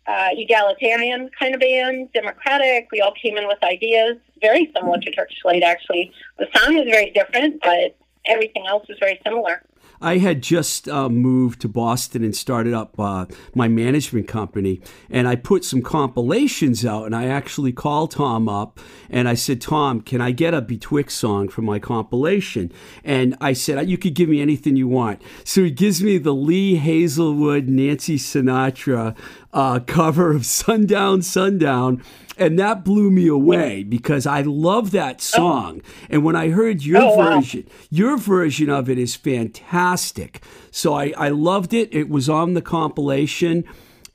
uh, 0.06 0.28
egalitarian 0.32 1.30
kind 1.38 1.54
of 1.54 1.60
band, 1.60 2.12
democratic. 2.12 2.88
We 2.92 3.00
all 3.00 3.14
came 3.20 3.36
in 3.36 3.48
with 3.48 3.62
ideas, 3.64 4.16
very 4.40 4.70
similar 4.76 4.98
to 4.98 5.10
Turkish 5.10 5.40
Delight. 5.42 5.62
Actually, 5.62 6.12
the 6.38 6.46
sound 6.54 6.76
was 6.76 6.84
very 6.84 7.10
different, 7.10 7.60
but 7.62 7.96
everything 8.26 8.66
else 8.66 8.86
was 8.88 8.98
very 9.00 9.20
similar. 9.24 9.62
I 10.04 10.18
had 10.18 10.42
just 10.42 10.86
uh, 10.86 11.08
moved 11.08 11.62
to 11.62 11.68
Boston 11.68 12.22
and 12.22 12.36
started 12.36 12.74
up 12.74 13.00
uh, 13.00 13.24
my 13.54 13.68
management 13.68 14.28
company, 14.28 14.82
and 15.08 15.26
I 15.26 15.34
put 15.34 15.64
some 15.64 15.80
compilations 15.80 16.84
out. 16.84 17.06
And 17.06 17.16
I 17.16 17.26
actually 17.26 17.72
called 17.72 18.10
Tom 18.10 18.48
up 18.48 18.78
and 19.08 19.28
I 19.28 19.34
said, 19.34 19.60
Tom, 19.60 20.02
can 20.02 20.20
I 20.20 20.30
get 20.30 20.52
a 20.52 20.60
Betwixt 20.60 21.16
song 21.16 21.48
for 21.48 21.62
my 21.62 21.78
compilation? 21.78 22.70
And 23.02 23.34
I 23.40 23.54
said, 23.54 23.88
you 23.88 23.96
could 23.96 24.14
give 24.14 24.28
me 24.28 24.42
anything 24.42 24.76
you 24.76 24.88
want. 24.88 25.22
So 25.42 25.64
he 25.64 25.70
gives 25.70 26.02
me 26.02 26.18
the 26.18 26.34
Lee 26.34 26.76
Hazlewood, 26.76 27.68
Nancy 27.68 28.18
Sinatra 28.18 29.16
uh, 29.54 29.80
cover 29.86 30.32
of 30.32 30.44
Sundown, 30.44 31.22
Sundown. 31.22 32.02
And 32.36 32.58
that 32.58 32.84
blew 32.84 33.10
me 33.12 33.28
away 33.28 33.84
because 33.84 34.26
I 34.26 34.40
love 34.42 34.90
that 34.90 35.20
song. 35.20 35.80
And 36.10 36.24
when 36.24 36.34
I 36.34 36.48
heard 36.50 36.84
your 36.84 37.00
Oh, 37.02 37.16
wow. 37.16 37.36
version, 37.36 37.68
your 37.90 38.16
version 38.18 38.68
of 38.68 38.90
it 38.90 38.98
is 38.98 39.14
fantastic. 39.14 40.42
So 40.72 40.94
I, 40.94 41.12
I 41.16 41.28
loved 41.28 41.72
it. 41.72 41.94
It 41.94 42.08
was 42.08 42.28
on 42.28 42.54
the 42.54 42.60
compilation. 42.62 43.64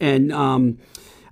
And 0.01 0.31
um, 0.33 0.79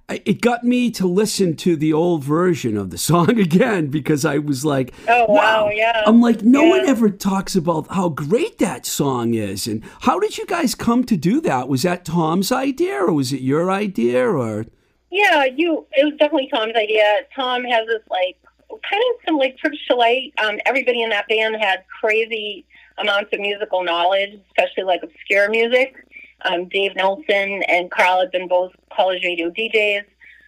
it 0.09 0.39
got 0.41 0.63
me 0.63 0.89
to 0.91 1.05
listen 1.05 1.55
to 1.57 1.75
the 1.75 1.91
old 1.91 2.23
version 2.23 2.77
of 2.77 2.89
the 2.91 2.97
song 3.09 3.39
again 3.39 3.87
because 3.87 4.23
I 4.25 4.37
was 4.37 4.63
like, 4.63 4.93
Oh, 5.07 5.25
wow, 5.27 5.69
yeah. 5.69 6.03
I'm 6.05 6.21
like, 6.21 6.41
no 6.43 6.63
one 6.63 6.85
ever 6.87 7.09
talks 7.09 7.55
about 7.55 7.87
how 7.89 8.09
great 8.09 8.57
that 8.59 8.85
song 8.85 9.33
is. 9.33 9.67
And 9.67 9.83
how 10.01 10.19
did 10.19 10.37
you 10.37 10.45
guys 10.45 10.75
come 10.75 11.03
to 11.05 11.17
do 11.17 11.41
that? 11.41 11.67
Was 11.67 11.83
that 11.83 12.05
Tom's 12.05 12.51
idea 12.51 12.95
or 13.03 13.13
was 13.13 13.33
it 13.33 13.41
your 13.41 13.69
idea 13.69 14.25
or? 14.25 14.65
Yeah, 15.09 15.45
you. 15.45 15.85
It 15.93 16.05
was 16.05 16.13
definitely 16.19 16.49
Tom's 16.53 16.75
idea. 16.75 17.21
Tom 17.35 17.63
has 17.63 17.87
this 17.87 18.03
like 18.09 18.37
kind 18.69 19.03
of 19.11 19.21
some 19.25 19.37
like 19.37 19.57
Turkish 19.61 19.87
delight. 19.87 20.33
Um, 20.43 20.59
everybody 20.65 21.01
in 21.01 21.09
that 21.09 21.27
band 21.27 21.55
had 21.59 21.85
crazy 22.01 22.65
amounts 22.97 23.31
of 23.33 23.39
musical 23.39 23.83
knowledge, 23.83 24.39
especially 24.49 24.83
like 24.83 25.03
obscure 25.03 25.49
music. 25.49 25.95
Um, 26.43 26.67
Dave 26.67 26.95
Nelson 26.95 27.63
and 27.67 27.89
Carl 27.89 28.19
had 28.19 28.31
been 28.31 28.47
both 28.47 28.71
college 28.97 29.23
radio 29.23 29.49
DJs. 29.49 30.03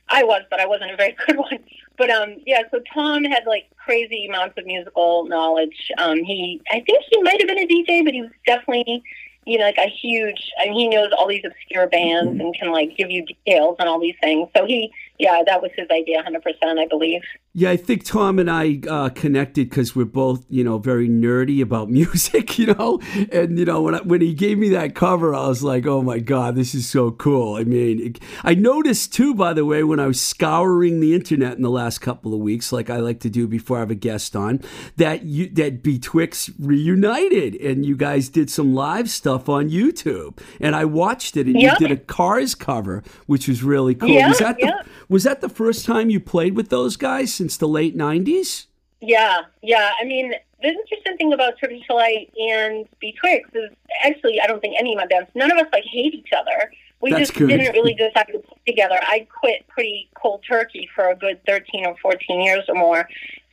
I 0.10 0.24
was, 0.24 0.42
but 0.50 0.60
I 0.60 0.66
wasn't 0.66 0.92
a 0.92 0.98
very 0.98 1.16
good 1.28 1.38
one. 1.38 1.60
But 1.98 2.10
um, 2.10 2.38
yeah, 2.46 2.64
so 2.72 2.80
Tom 2.94 3.24
had 3.24 3.44
like 3.46 3.70
crazy 3.78 4.26
amounts 4.28 4.58
of 4.58 4.66
musical 4.66 5.26
knowledge. 5.26 5.92
Um, 5.98 6.24
he, 6.24 6.62
I 6.72 6.80
think 6.82 7.04
he 7.10 7.22
might 7.22 7.40
have 7.40 7.48
been 7.48 7.60
a 7.60 7.68
DJ, 7.68 8.04
but 8.04 8.14
he 8.14 8.22
was 8.22 8.32
definitely, 8.46 9.04
you 9.46 9.58
know, 9.58 9.66
like 9.66 9.78
a 9.78 9.90
huge. 9.90 10.52
I 10.60 10.70
mean, 10.70 10.80
he 10.80 10.88
knows 10.90 11.12
all 11.16 11.28
these 11.28 11.44
obscure 11.46 11.88
bands 11.88 12.40
and 12.40 12.56
can 12.56 12.72
like 12.72 12.98
give 12.98 13.12
you 13.12 13.26
details 13.26 13.76
on 13.80 13.88
all 13.88 14.00
these 14.00 14.16
things. 14.22 14.50
So 14.56 14.66
he, 14.66 14.92
yeah, 15.20 15.42
that 15.46 15.62
was 15.62 15.72
his 15.76 15.88
idea, 15.92 16.24
hundred 16.24 16.42
percent, 16.44 16.80
I 16.80 16.88
believe. 16.88 17.22
Yeah, 17.54 17.72
I 17.72 17.78
think 17.78 18.06
Tom 18.06 18.40
and 18.40 18.50
I 18.50 18.80
uh, 18.90 19.10
connected 19.10 19.70
because 19.70 19.96
we're 19.96 20.06
both, 20.06 20.46
you 20.50 20.64
know, 20.64 20.78
very 20.78 21.10
nerdy 21.10 21.62
about 21.62 21.90
music, 22.00 22.58
you 22.58 22.68
know. 22.74 23.00
And 23.32 23.60
you 23.60 23.66
know, 23.66 23.82
when 23.82 23.96
I, 23.96 24.02
when 24.02 24.22
he 24.22 24.34
gave 24.34 24.58
me 24.58 24.70
that 24.70 24.96
cover, 24.96 25.36
I 25.36 25.48
was 25.48 25.62
like, 25.64 25.86
"Oh 25.86 26.02
my 26.02 26.20
god, 26.20 26.56
this 26.56 26.74
is 26.74 26.88
so 26.90 27.12
cool!" 27.12 27.56
I 27.56 27.64
mean, 27.66 28.00
it, 28.00 28.20
I 28.44 28.54
noticed 28.56 29.14
too, 29.14 29.36
by 29.36 29.54
the 29.54 29.66
way, 29.66 29.84
when 29.84 30.00
I 30.00 30.08
was 30.08 30.22
scouring 30.22 31.00
the 31.02 31.14
internet 31.14 31.54
in 31.58 31.64
the 31.64 31.70
last 31.70 32.00
couple 32.00 32.34
of 32.34 32.40
weeks, 32.40 32.72
like 32.72 32.90
I 32.90 32.98
like 32.98 33.20
to 33.22 33.30
do 33.30 33.48
before 33.48 33.78
I 33.78 33.80
have 33.82 33.92
a 33.92 33.96
guest 33.96 34.36
on, 34.36 34.62
that 34.98 35.24
you 35.24 35.50
that 35.50 35.84
Betwixt 35.84 36.52
reunited 36.60 37.56
and 37.56 37.86
you 37.86 37.96
guys 37.98 38.30
did 38.30 38.50
some 38.50 38.74
live 38.74 39.10
stuff 39.10 39.50
on 39.50 39.70
YouTube, 39.70 40.40
and 40.62 40.76
I 40.76 40.86
watched 40.86 41.36
it, 41.36 41.48
and 41.48 41.60
Yeah. 41.60 41.74
you 41.80 41.88
did 41.88 41.92
a 41.92 41.98
Cars 42.02 42.56
cover, 42.56 43.04
which 43.28 43.48
was 43.48 43.64
really 43.64 43.96
cool. 43.96 44.10
Yeah, 44.10 44.30
was 44.30 44.40
that 44.40 44.58
the, 44.58 44.68
yeah. 44.68 44.82
Was 45.10 45.24
that 45.24 45.42
the 45.42 45.50
first 45.50 45.86
time 45.86 46.10
you 46.10 46.20
played 46.20 46.56
with 46.56 46.70
those 46.70 46.96
guys 46.96 47.34
since 47.34 47.58
the 47.58 47.68
late 47.68 47.98
'90s? 47.98 48.68
Yeah, 49.02 49.42
yeah. 49.62 49.92
I 50.00 50.06
mean, 50.06 50.34
the 50.62 50.68
interesting 50.68 51.18
thing 51.18 51.34
about 51.34 51.54
Turkish 51.60 51.86
Delight 51.88 52.32
and 52.38 52.88
Betwixt 53.00 53.52
is 53.56 53.70
actually, 54.04 54.42
I 54.42 54.48
don't 54.48 54.60
think 54.60 54.76
any 54.78 54.94
of 54.94 54.98
my 54.98 55.08
bands, 55.08 55.30
none 55.36 55.52
of 55.52 55.58
us 55.58 55.68
like 55.72 55.86
hate 55.86 56.14
each 56.14 56.30
other. 56.38 56.72
We 57.02 57.12
That's 57.12 57.30
just 57.30 57.36
good. 57.36 57.48
didn't 57.48 57.74
really 57.74 57.94
decide 57.94 58.28
to 58.34 58.40
play 58.40 58.58
together. 58.68 59.00
I 59.02 59.26
quit 59.40 59.66
pretty 59.70 60.10
cold 60.16 60.44
turkey 60.48 60.90
for 60.94 61.10
a 61.10 61.16
good 61.16 61.40
13 61.48 61.86
or 61.86 61.96
14 62.02 62.42
years 62.42 62.66
or 62.68 62.76
more. 62.76 63.08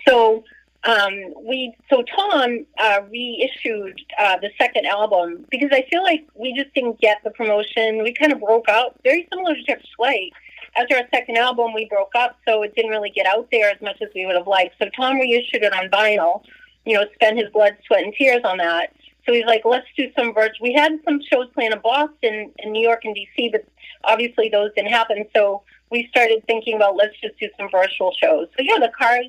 So, 0.06 0.42
um, 0.82 1.12
we, 1.44 1.72
so 1.88 2.02
Tom, 2.02 2.66
uh, 2.78 3.00
reissued, 3.08 4.00
uh, 4.18 4.38
the 4.38 4.50
second 4.58 4.86
album 4.86 5.46
because 5.48 5.70
I 5.72 5.86
feel 5.88 6.02
like 6.02 6.26
we 6.34 6.54
just 6.54 6.74
didn't 6.74 7.00
get 7.00 7.18
the 7.22 7.30
promotion. 7.30 8.02
We 8.02 8.12
kind 8.14 8.32
of 8.32 8.40
broke 8.40 8.68
out, 8.68 8.96
very 9.04 9.28
similar 9.32 9.54
to 9.54 9.62
Turkish 9.62 9.90
Delight 9.96 10.32
after 10.76 10.96
our 10.96 11.04
second 11.12 11.36
album, 11.38 11.72
we 11.72 11.86
broke 11.86 12.14
up, 12.14 12.38
so 12.46 12.62
it 12.62 12.74
didn't 12.74 12.90
really 12.90 13.10
get 13.10 13.26
out 13.26 13.48
there 13.50 13.70
as 13.70 13.80
much 13.80 14.00
as 14.02 14.08
we 14.14 14.26
would 14.26 14.36
have 14.36 14.46
liked. 14.46 14.74
So 14.78 14.88
Tom 14.96 15.18
reissued 15.18 15.62
it 15.62 15.72
on 15.72 15.88
vinyl, 15.88 16.42
you 16.84 16.94
know, 16.94 17.04
spent 17.14 17.38
his 17.38 17.50
blood, 17.50 17.76
sweat, 17.86 18.04
and 18.04 18.14
tears 18.14 18.42
on 18.44 18.58
that. 18.58 18.94
So 19.24 19.32
he's 19.32 19.44
like, 19.44 19.62
let's 19.64 19.86
do 19.96 20.10
some 20.16 20.32
virtual. 20.32 20.62
We 20.62 20.72
had 20.72 20.92
some 21.04 21.20
shows 21.20 21.48
planned 21.54 21.74
in 21.74 21.80
Boston, 21.80 22.52
and 22.58 22.72
New 22.72 22.82
York, 22.82 23.04
and 23.04 23.14
D.C., 23.14 23.48
but 23.50 23.64
obviously 24.04 24.48
those 24.48 24.70
didn't 24.76 24.92
happen. 24.92 25.24
So 25.34 25.62
we 25.90 26.06
started 26.10 26.44
thinking 26.46 26.76
about 26.76 26.96
let's 26.96 27.18
just 27.20 27.38
do 27.38 27.48
some 27.58 27.68
virtual 27.70 28.12
shows. 28.12 28.48
So 28.56 28.62
yeah, 28.62 28.78
the 28.78 28.92
Cars 28.96 29.26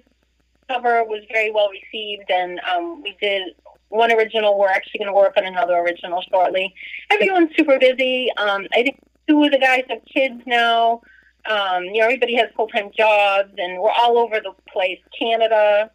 cover 0.69 1.03
was 1.03 1.23
very 1.31 1.51
well 1.51 1.69
received, 1.69 2.29
and 2.29 2.59
um, 2.71 3.01
we 3.01 3.15
did 3.19 3.55
one 3.89 4.11
original. 4.11 4.57
We're 4.57 4.69
actually 4.69 4.99
going 4.99 5.09
to 5.09 5.13
work 5.13 5.33
on 5.37 5.45
another 5.45 5.75
original 5.75 6.21
shortly. 6.29 6.73
Everyone's 7.09 7.51
super 7.57 7.79
busy. 7.79 8.29
Um, 8.37 8.67
I 8.73 8.83
think 8.83 8.99
two 9.27 9.43
of 9.43 9.51
the 9.51 9.59
guys 9.59 9.83
have 9.89 10.01
kids 10.05 10.41
now. 10.45 11.01
Um, 11.49 11.83
you 11.85 11.99
know, 11.99 12.05
everybody 12.05 12.35
has 12.35 12.49
full 12.55 12.67
time 12.67 12.91
jobs, 12.95 13.53
and 13.57 13.79
we're 13.79 13.91
all 13.91 14.17
over 14.17 14.39
the 14.39 14.53
place. 14.71 14.99
Canada. 15.17 15.91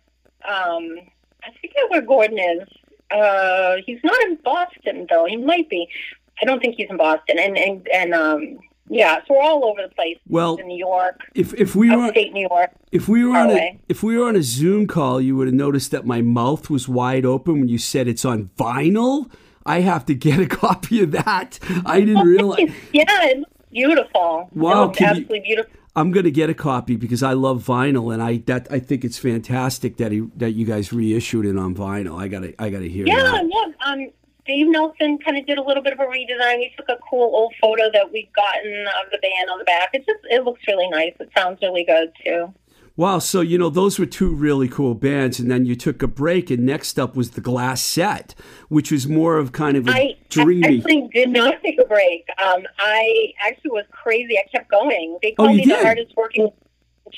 Um, 0.48 0.98
I 1.44 1.50
forget 1.60 1.90
where 1.90 2.02
Gordon 2.02 2.38
is. 2.38 2.68
Uh, 3.10 3.76
he's 3.84 4.00
not 4.02 4.20
in 4.22 4.36
Boston 4.36 5.06
though. 5.10 5.26
He 5.26 5.36
might 5.36 5.68
be. 5.68 5.88
I 6.40 6.44
don't 6.44 6.60
think 6.60 6.76
he's 6.76 6.88
in 6.88 6.96
Boston. 6.96 7.38
And 7.38 7.56
and 7.56 7.88
and 7.92 8.14
um, 8.14 8.58
yeah, 8.88 9.18
so 9.26 9.34
we're 9.34 9.42
all 9.42 9.64
over 9.64 9.82
the 9.82 9.94
place. 9.94 10.18
Well, 10.28 10.56
in 10.56 10.66
New 10.66 10.78
York, 10.78 11.20
if 11.34 11.54
if 11.54 11.74
we 11.74 11.94
were 11.94 12.04
upstate 12.04 12.32
New 12.32 12.48
York. 12.48 12.70
if 12.90 13.08
we 13.08 13.24
were 13.24 13.36
on 13.36 13.50
a 13.50 13.80
if 13.88 14.02
we 14.02 14.16
were 14.16 14.28
on 14.28 14.36
a 14.36 14.42
Zoom 14.42 14.86
call, 14.86 15.20
you 15.20 15.36
would 15.36 15.46
have 15.46 15.54
noticed 15.54 15.90
that 15.90 16.06
my 16.06 16.20
mouth 16.22 16.70
was 16.70 16.88
wide 16.88 17.24
open 17.24 17.60
when 17.60 17.68
you 17.68 17.78
said 17.78 18.08
it's 18.08 18.24
on 18.24 18.50
vinyl. 18.58 19.30
I 19.64 19.80
have 19.80 20.04
to 20.06 20.14
get 20.14 20.40
a 20.40 20.46
copy 20.62 21.02
of 21.02 21.12
that. 21.12 21.58
I 21.86 22.00
didn't 22.00 22.26
realize. 22.26 22.58
yeah, 22.92 23.04
it's 23.08 23.44
beautiful. 23.72 24.48
Wow, 24.54 24.88
can 24.88 25.04
you- 25.04 25.10
absolutely 25.10 25.40
beautiful. 25.40 25.72
I'm 25.94 26.10
gonna 26.10 26.30
get 26.30 26.48
a 26.48 26.54
copy 26.54 26.96
because 26.96 27.22
I 27.22 27.34
love 27.34 27.62
vinyl, 27.64 28.12
and 28.14 28.22
I 28.22 28.38
that 28.46 28.66
I 28.70 28.78
think 28.78 29.04
it's 29.04 29.18
fantastic 29.18 29.98
that 29.98 30.10
he 30.10 30.20
that 30.36 30.52
you 30.52 30.64
guys 30.64 30.90
reissued 30.92 31.44
it 31.44 31.58
on 31.58 31.74
vinyl. 31.74 32.18
I 32.20 32.28
gotta 32.28 32.54
I 32.58 32.70
gotta 32.70 32.86
hear 32.86 33.04
it. 33.04 33.08
Yeah, 33.08 33.22
that. 33.22 33.44
yeah. 33.52 33.86
Um, 33.86 34.08
Dave 34.46 34.66
Nelson 34.68 35.18
kind 35.18 35.36
of 35.36 35.46
did 35.46 35.58
a 35.58 35.62
little 35.62 35.82
bit 35.82 35.92
of 35.92 36.00
a 36.00 36.04
redesign. 36.04 36.58
He 36.58 36.72
took 36.76 36.88
a 36.88 36.98
cool 37.08 37.34
old 37.34 37.54
photo 37.60 37.90
that 37.92 38.10
we'd 38.10 38.30
gotten 38.34 38.86
of 39.04 39.10
the 39.12 39.18
band 39.18 39.50
on 39.50 39.58
the 39.58 39.64
back. 39.64 39.90
It 39.92 40.04
just 40.06 40.20
it 40.30 40.44
looks 40.44 40.62
really 40.66 40.88
nice. 40.88 41.12
It 41.20 41.30
sounds 41.36 41.58
really 41.60 41.84
good 41.84 42.10
too. 42.24 42.52
Wow, 42.94 43.20
so 43.20 43.40
you 43.40 43.56
know 43.56 43.70
those 43.70 43.98
were 43.98 44.04
two 44.06 44.34
really 44.34 44.68
cool 44.68 44.94
bands, 44.94 45.40
and 45.40 45.50
then 45.50 45.64
you 45.64 45.74
took 45.74 46.02
a 46.02 46.06
break, 46.06 46.50
and 46.50 46.66
next 46.66 46.98
up 46.98 47.16
was 47.16 47.30
the 47.30 47.40
Glass 47.40 47.80
Set, 47.82 48.34
which 48.68 48.92
was 48.92 49.08
more 49.08 49.38
of 49.38 49.52
kind 49.52 49.76
of 49.78 49.88
a 49.88 49.90
I 49.92 50.16
dreamy. 50.28 50.78
actually 50.78 51.08
did 51.14 51.30
not 51.30 51.54
take 51.62 51.78
a 51.80 51.86
break. 51.86 52.26
Um, 52.44 52.62
I 52.78 53.32
actually 53.40 53.70
was 53.70 53.86
crazy. 53.92 54.36
I 54.38 54.42
kept 54.54 54.70
going. 54.70 55.18
They 55.22 55.34
Oh, 55.38 55.44
called 55.44 55.52
you 55.52 55.56
me 55.58 55.64
did? 55.64 55.78
the 55.78 55.82
hardest 55.84 56.12
working 56.16 56.50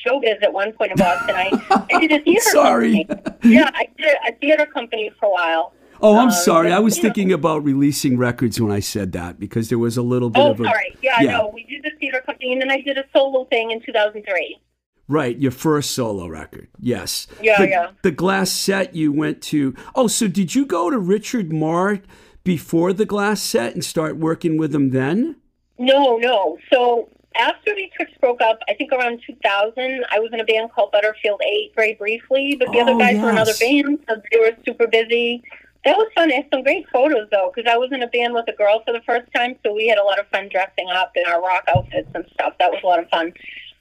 showbiz 0.06 0.42
at 0.42 0.52
one 0.52 0.72
point 0.72 0.92
in 0.92 0.96
Boston. 0.96 1.34
I, 1.34 1.50
I 1.92 1.98
did 2.00 2.12
a 2.12 2.20
theater 2.24 2.40
Sorry. 2.50 3.04
company. 3.04 3.54
Yeah, 3.54 3.70
I 3.74 3.88
did 3.98 4.14
a 4.28 4.32
theater 4.40 4.66
company 4.66 5.10
for 5.18 5.26
a 5.26 5.30
while. 5.30 5.72
Oh, 6.00 6.16
I'm 6.18 6.26
Um, 6.26 6.30
sorry. 6.32 6.72
I 6.72 6.78
was 6.78 6.96
you 6.96 7.02
know- 7.02 7.08
thinking 7.08 7.32
about 7.32 7.64
releasing 7.64 8.16
records 8.16 8.60
when 8.60 8.70
I 8.70 8.78
said 8.80 9.10
that 9.12 9.40
because 9.40 9.68
there 9.70 9.78
was 9.78 9.96
a 9.96 10.02
little 10.02 10.30
bit 10.30 10.40
Oh, 10.40 10.52
of 10.52 10.60
a 10.60 10.64
sorry. 10.64 10.96
Yeah, 11.02 11.20
yeah. 11.20 11.30
no, 11.38 11.50
we 11.52 11.64
did 11.64 11.82
the 11.82 11.90
theater 11.98 12.22
company, 12.24 12.52
and 12.52 12.62
then 12.62 12.70
I 12.70 12.80
did 12.80 12.96
a 12.96 13.04
solo 13.12 13.44
thing 13.46 13.70
in 13.72 13.80
2003. 13.80 14.60
Right. 15.08 15.36
Your 15.38 15.50
first 15.52 15.90
solo 15.92 16.26
record, 16.26 16.68
yes. 16.80 17.26
Yeah, 17.42 17.58
the, 17.60 17.68
yeah. 17.68 17.90
The 18.02 18.10
Glass 18.10 18.50
Set 18.50 18.94
you 18.94 19.12
went 19.12 19.42
to. 19.44 19.74
Oh, 19.94 20.06
so 20.06 20.28
did 20.28 20.54
you 20.54 20.66
go 20.66 20.90
to 20.90 20.98
Richard 20.98 21.52
Marr 21.52 22.00
before 22.44 22.92
the 22.92 23.06
Glass 23.06 23.42
Set 23.42 23.74
and 23.74 23.84
start 23.84 24.16
working 24.16 24.56
with 24.58 24.74
him 24.74 24.90
then? 24.90 25.36
No, 25.78 26.16
no. 26.18 26.58
So 26.72 27.08
after 27.36 27.74
the 27.74 27.90
Tricks 27.96 28.12
broke 28.20 28.40
up, 28.40 28.60
I 28.68 28.74
think 28.74 28.92
around 28.92 29.20
2000, 29.26 30.04
I 30.10 30.18
was 30.20 30.30
in 30.32 30.40
a 30.40 30.44
band 30.44 30.70
called 30.72 30.92
Butterfield 30.92 31.40
8 31.44 31.72
very 31.74 31.94
briefly, 31.94 32.56
but 32.58 32.70
the 32.70 32.78
Oh, 32.78 32.82
other 32.82 32.96
guys 32.98 33.20
were 33.20 33.30
in 33.30 33.38
other 33.38 33.54
bands, 33.58 34.02
so 34.08 34.16
they 34.30 34.38
were 34.38 34.52
super 34.64 34.86
busy. 34.86 35.42
That 35.84 35.96
was 35.98 36.08
fun. 36.14 36.30
I 36.30 36.36
had 36.36 36.46
some 36.52 36.62
great 36.62 36.86
photos, 36.92 37.28
though, 37.30 37.50
because 37.54 37.70
I 37.70 37.76
was 37.76 37.90
in 37.92 38.02
a 38.02 38.06
band 38.06 38.32
with 38.34 38.46
a 38.48 38.52
girl 38.52 38.82
for 38.86 38.92
the 38.92 39.02
first 39.04 39.30
time, 39.34 39.56
so 39.64 39.74
we 39.74 39.88
had 39.88 39.98
a 39.98 40.02
lot 40.04 40.18
of 40.20 40.26
fun 40.28 40.48
dressing 40.48 40.88
up 40.94 41.12
in 41.16 41.24
our 41.26 41.42
rock 41.42 41.64
outfits 41.68 42.08
and 42.14 42.24
stuff. 42.32 42.54
That 42.58 42.70
was 42.70 42.80
a 42.82 42.86
lot 42.86 43.00
of 43.00 43.08
fun. 43.10 43.32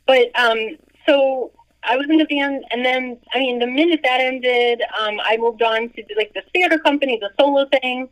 But, 0.07 0.38
um, 0.38 0.77
so 1.05 1.51
I 1.83 1.97
was 1.97 2.07
in 2.09 2.17
the 2.17 2.25
band, 2.25 2.63
and 2.71 2.85
then, 2.85 3.17
I 3.33 3.39
mean, 3.39 3.59
the 3.59 3.67
minute 3.67 4.01
that 4.03 4.21
ended, 4.21 4.81
um, 5.01 5.19
I 5.21 5.37
moved 5.37 5.61
on 5.61 5.89
to, 5.89 6.03
like, 6.17 6.33
the 6.33 6.43
theater 6.53 6.79
company, 6.79 7.19
the 7.19 7.29
solo 7.39 7.65
thing. 7.81 8.07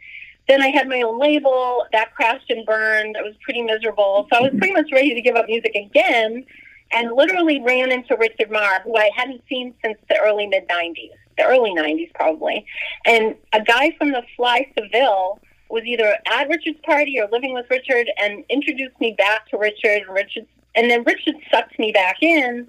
Then 0.47 0.61
I 0.61 0.67
had 0.67 0.89
my 0.89 1.01
own 1.01 1.19
label 1.19 1.85
that 1.93 2.13
crashed 2.13 2.49
and 2.49 2.65
burned. 2.65 3.15
I 3.17 3.21
was 3.21 3.35
pretty 3.43 3.61
miserable. 3.61 4.27
So 4.31 4.39
I 4.39 4.41
was 4.41 4.51
pretty 4.57 4.73
much 4.73 4.91
ready 4.91 5.13
to 5.13 5.21
give 5.21 5.35
up 5.35 5.45
music 5.47 5.73
again 5.75 6.45
and 6.91 7.11
literally 7.15 7.61
ran 7.61 7.91
into 7.91 8.17
Richard 8.17 8.51
Marr, 8.51 8.81
who 8.81 8.97
I 8.97 9.09
hadn't 9.15 9.41
seen 9.47 9.73
since 9.83 9.97
the 10.09 10.17
early 10.19 10.47
mid 10.47 10.67
90s, 10.67 11.11
the 11.37 11.45
early 11.45 11.71
90s 11.71 12.13
probably. 12.13 12.65
And 13.05 13.35
a 13.53 13.61
guy 13.61 13.95
from 13.97 14.11
the 14.11 14.23
Fly 14.35 14.69
Seville 14.77 15.39
was 15.69 15.83
either 15.85 16.17
at 16.25 16.49
Richard's 16.49 16.79
party 16.83 17.17
or 17.19 17.29
living 17.31 17.53
with 17.53 17.65
Richard 17.69 18.07
and 18.17 18.43
introduced 18.49 18.99
me 18.99 19.15
back 19.17 19.47
to 19.49 19.57
Richard 19.57 20.03
and 20.05 20.13
Richard 20.13 20.45
and 20.75 20.89
then 20.89 21.03
Richard 21.03 21.35
sucked 21.51 21.77
me 21.79 21.91
back 21.91 22.17
in, 22.21 22.67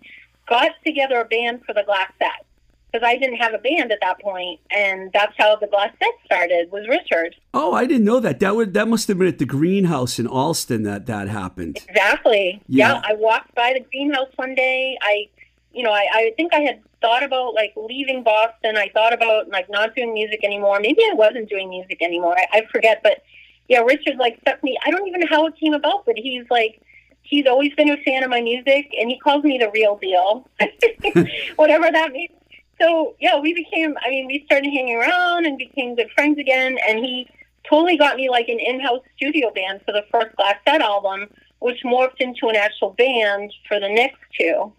got 0.49 0.73
together 0.85 1.21
a 1.21 1.25
band 1.25 1.63
for 1.65 1.73
the 1.75 1.83
Glass 1.85 2.11
Set. 2.19 2.47
Because 2.91 3.07
I 3.09 3.17
didn't 3.17 3.37
have 3.37 3.55
a 3.55 3.59
band 3.59 3.91
at 3.91 4.01
that 4.03 4.21
point, 4.21 4.61
and 4.71 5.11
that's 5.15 5.33
how 5.39 5.57
the 5.57 5.67
Glass 5.67 5.93
Set 5.99 6.13
started. 6.27 6.71
Was 6.71 6.87
Richard 6.89 7.35
Oh, 7.55 7.73
I 7.73 7.87
didn't 7.87 8.05
know 8.05 8.21
that. 8.21 8.39
That 8.41 8.55
would 8.55 8.75
that 8.75 8.87
must 8.87 9.09
have 9.09 9.17
been 9.17 9.29
at 9.29 9.39
the 9.39 9.47
greenhouse 9.47 10.19
in 10.19 10.27
Allston 10.27 10.83
that 10.83 11.07
that 11.07 11.29
happened. 11.29 11.79
exactly? 11.89 12.61
Yeah. 12.69 13.01
I 13.03 13.15
walked 13.15 13.55
by 13.55 13.73
the 13.73 13.81
greenhouse 13.81 14.29
one 14.37 14.55
day. 14.55 14.99
I, 15.01 15.29
you 15.73 15.83
know, 15.83 15.91
I, 15.91 16.07
I 16.13 16.33
think 16.37 16.53
I 16.53 16.61
had 16.61 16.83
thought 17.01 17.23
about 17.23 17.55
like 17.55 17.73
leaving 17.77 18.23
Boston. 18.23 18.77
I 18.77 18.91
thought 18.93 19.15
about 19.15 19.49
like 19.49 19.71
not 19.71 19.95
doing 19.95 20.13
music 20.13 20.45
anymore. 20.45 20.79
Maybe 20.79 21.01
I 21.11 21.15
wasn't 21.15 21.49
doing 21.49 21.71
music 21.71 22.03
anymore. 22.03 22.37
I, 22.37 22.59
I 22.59 22.67
forget, 22.71 23.01
but 23.03 23.23
yeah, 23.71 23.79
Richard 23.81 24.17
like 24.19 24.39
stuck 24.43 24.63
me. 24.63 24.77
I 24.85 24.91
don't 24.91 25.09
even 25.09 25.21
know 25.21 25.29
how 25.31 25.47
it 25.47 25.55
came 25.59 25.73
about, 25.73 26.05
but 26.05 26.17
he's 26.19 26.45
like. 26.51 26.83
He's 27.33 27.47
always 27.47 27.73
been 27.73 27.89
a 27.89 27.97
fan 28.03 28.23
of 28.23 28.29
my 28.29 28.43
music, 28.43 28.93
and 29.01 29.09
he 29.09 29.19
calls 29.19 29.43
me 29.43 29.57
the 29.57 29.71
real 29.71 29.97
deal, 29.97 30.47
whatever 31.57 31.91
that 31.91 32.13
means. 32.13 32.31
So 32.79 33.17
yeah, 33.21 33.41
we 33.41 33.55
became. 33.55 33.97
I 34.05 34.11
mean, 34.11 34.27
we 34.27 34.43
started 34.45 34.69
hanging 34.71 34.97
around 34.97 35.47
and 35.47 35.57
became 35.57 35.97
good 35.97 36.11
friends 36.15 36.39
again. 36.39 36.77
And 36.87 36.99
he 36.99 37.27
totally 37.67 37.97
got 37.97 38.17
me 38.17 38.29
like 38.29 38.49
an 38.49 38.61
in-house 38.61 39.01
studio 39.17 39.51
band 39.51 39.81
for 39.87 39.93
the 39.93 40.05
first 40.13 40.37
Glass 40.37 40.57
Set 40.69 40.83
album, 40.83 41.27
which 41.61 41.83
morphed 41.87 42.21
into 42.21 42.49
an 42.49 42.57
actual 42.57 42.91
band 42.91 43.51
for 43.67 43.81
the 43.81 43.89
next 43.89 44.21
two. 44.39 44.71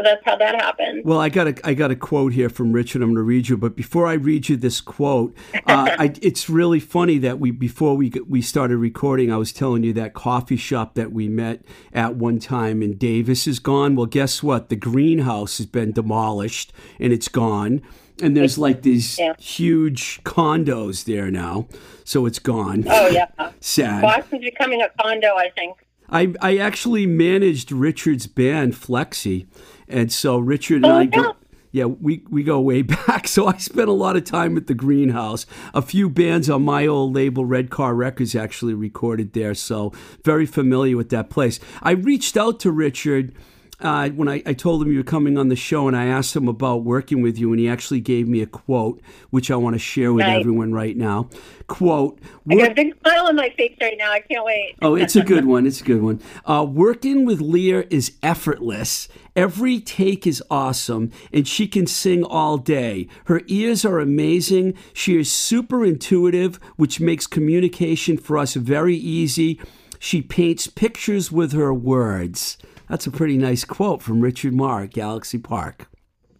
So 0.00 0.04
that's 0.04 0.24
how 0.24 0.36
that 0.36 0.54
happened. 0.54 1.02
Well, 1.04 1.18
I 1.20 1.28
got 1.28 1.46
a 1.48 1.54
I 1.62 1.74
got 1.74 1.90
a 1.90 1.96
quote 1.96 2.32
here 2.32 2.48
from 2.48 2.72
Richard. 2.72 3.02
I'm 3.02 3.08
going 3.08 3.16
to 3.16 3.22
read 3.22 3.50
you, 3.50 3.58
but 3.58 3.76
before 3.76 4.06
I 4.06 4.14
read 4.14 4.48
you 4.48 4.56
this 4.56 4.80
quote, 4.80 5.36
uh, 5.54 5.58
I, 5.98 6.14
it's 6.22 6.48
really 6.48 6.80
funny 6.80 7.18
that 7.18 7.38
we 7.38 7.50
before 7.50 7.96
we 7.96 8.10
we 8.26 8.40
started 8.40 8.78
recording, 8.78 9.30
I 9.30 9.36
was 9.36 9.52
telling 9.52 9.82
you 9.84 9.92
that 9.94 10.14
coffee 10.14 10.56
shop 10.56 10.94
that 10.94 11.12
we 11.12 11.28
met 11.28 11.62
at 11.92 12.14
one 12.16 12.38
time 12.38 12.82
in 12.82 12.96
Davis 12.96 13.46
is 13.46 13.58
gone. 13.58 13.94
Well, 13.94 14.06
guess 14.06 14.42
what? 14.42 14.70
The 14.70 14.76
greenhouse 14.76 15.58
has 15.58 15.66
been 15.66 15.92
demolished 15.92 16.72
and 16.98 17.12
it's 17.12 17.28
gone. 17.28 17.82
And 18.22 18.34
there's 18.36 18.56
like 18.58 18.80
these 18.82 19.18
Yeah. 19.18 19.34
huge 19.38 20.22
condos 20.24 21.04
there 21.04 21.30
now, 21.30 21.68
so 22.04 22.24
it's 22.24 22.38
gone. 22.38 22.84
Oh 22.88 23.08
yeah, 23.08 23.26
Sad. 23.60 24.00
Boston's 24.00 24.44
becoming 24.44 24.80
a 24.80 24.88
condo. 25.02 25.36
I 25.36 25.50
think. 25.50 25.76
I, 26.12 26.34
I 26.42 26.56
actually 26.56 27.06
managed 27.06 27.70
Richard's 27.70 28.26
band 28.26 28.74
Flexi, 28.74 29.46
and 29.90 30.12
so 30.12 30.38
Richard 30.38 30.84
and 30.84 30.86
Oh, 30.86 30.96
I 30.96 31.02
yeah. 31.02 31.08
go. 31.10 31.36
Yeah, 31.72 31.84
we, 31.84 32.24
we 32.28 32.42
go 32.42 32.60
way 32.60 32.82
back. 33.06 33.28
So 33.28 33.46
I 33.46 33.56
spent 33.58 33.88
a 33.88 33.92
lot 33.92 34.16
of 34.16 34.24
time 34.24 34.56
at 34.56 34.66
the 34.66 34.74
greenhouse. 34.74 35.46
A 35.72 35.80
few 35.82 36.10
bands 36.10 36.50
on 36.50 36.62
my 36.64 36.84
old 36.86 37.14
label, 37.14 37.44
Red 37.44 37.70
Car 37.70 37.94
Records, 37.94 38.34
actually 38.34 38.74
recorded 38.74 39.34
there. 39.34 39.54
So 39.54 39.92
very 40.24 40.46
familiar 40.46 40.96
with 40.96 41.10
that 41.10 41.30
place. 41.30 41.60
I 41.80 41.92
reached 41.92 42.36
out 42.36 42.58
to 42.60 42.72
Richard 42.72 43.32
uh, 43.80 44.08
when 44.10 44.28
I, 44.28 44.42
I 44.46 44.52
told 44.52 44.82
him 44.82 44.92
you 44.92 44.98
were 44.98 45.04
coming 45.04 45.38
on 45.38 45.48
the 45.48 45.56
show, 45.56 45.88
and 45.88 45.96
I 45.96 46.06
asked 46.06 46.34
him 46.36 46.48
about 46.48 46.84
working 46.84 47.22
with 47.22 47.38
you, 47.38 47.50
and 47.52 47.60
he 47.60 47.68
actually 47.68 48.00
gave 48.00 48.28
me 48.28 48.42
a 48.42 48.46
quote, 48.46 49.00
which 49.30 49.50
I 49.50 49.56
want 49.56 49.74
to 49.74 49.78
share 49.78 50.12
with 50.12 50.24
everyone 50.26 50.72
right 50.72 50.96
now. 50.96 51.28
Quote: 51.66 52.18
I 52.50 52.54
"Work- 52.54 52.58
got 52.60 52.70
a 52.72 52.74
big 52.74 52.98
smile 53.00 53.26
on 53.26 53.36
my 53.36 53.50
face 53.56 53.76
right 53.80 53.96
now. 53.98 54.12
I 54.12 54.20
can't 54.20 54.44
wait. 54.44 54.76
Oh, 54.82 54.94
it's 54.94 55.16
a 55.16 55.22
good 55.22 55.44
one. 55.44 55.66
It's 55.66 55.80
a 55.80 55.84
good 55.84 56.02
one. 56.02 56.20
Uh, 56.44 56.66
working 56.68 57.24
with 57.24 57.40
Leah 57.40 57.84
is 57.90 58.12
effortless. 58.22 59.08
Every 59.36 59.80
take 59.80 60.26
is 60.26 60.42
awesome, 60.50 61.12
and 61.32 61.46
she 61.46 61.66
can 61.68 61.86
sing 61.86 62.24
all 62.24 62.58
day. 62.58 63.08
Her 63.26 63.42
ears 63.46 63.84
are 63.84 64.00
amazing. 64.00 64.74
She 64.92 65.18
is 65.18 65.30
super 65.30 65.84
intuitive, 65.84 66.56
which 66.76 67.00
makes 67.00 67.26
communication 67.26 68.18
for 68.18 68.36
us 68.36 68.54
very 68.54 68.96
easy. 68.96 69.60
She 69.98 70.22
paints 70.22 70.66
pictures 70.66 71.30
with 71.30 71.52
her 71.52 71.72
words. 71.72 72.58
That's 72.90 73.06
a 73.06 73.10
pretty 73.12 73.38
nice 73.38 73.64
quote 73.64 74.02
from 74.02 74.20
Richard 74.20 74.52
Marr 74.52 74.82
at 74.82 74.90
Galaxy 74.90 75.38
Park. 75.38 75.86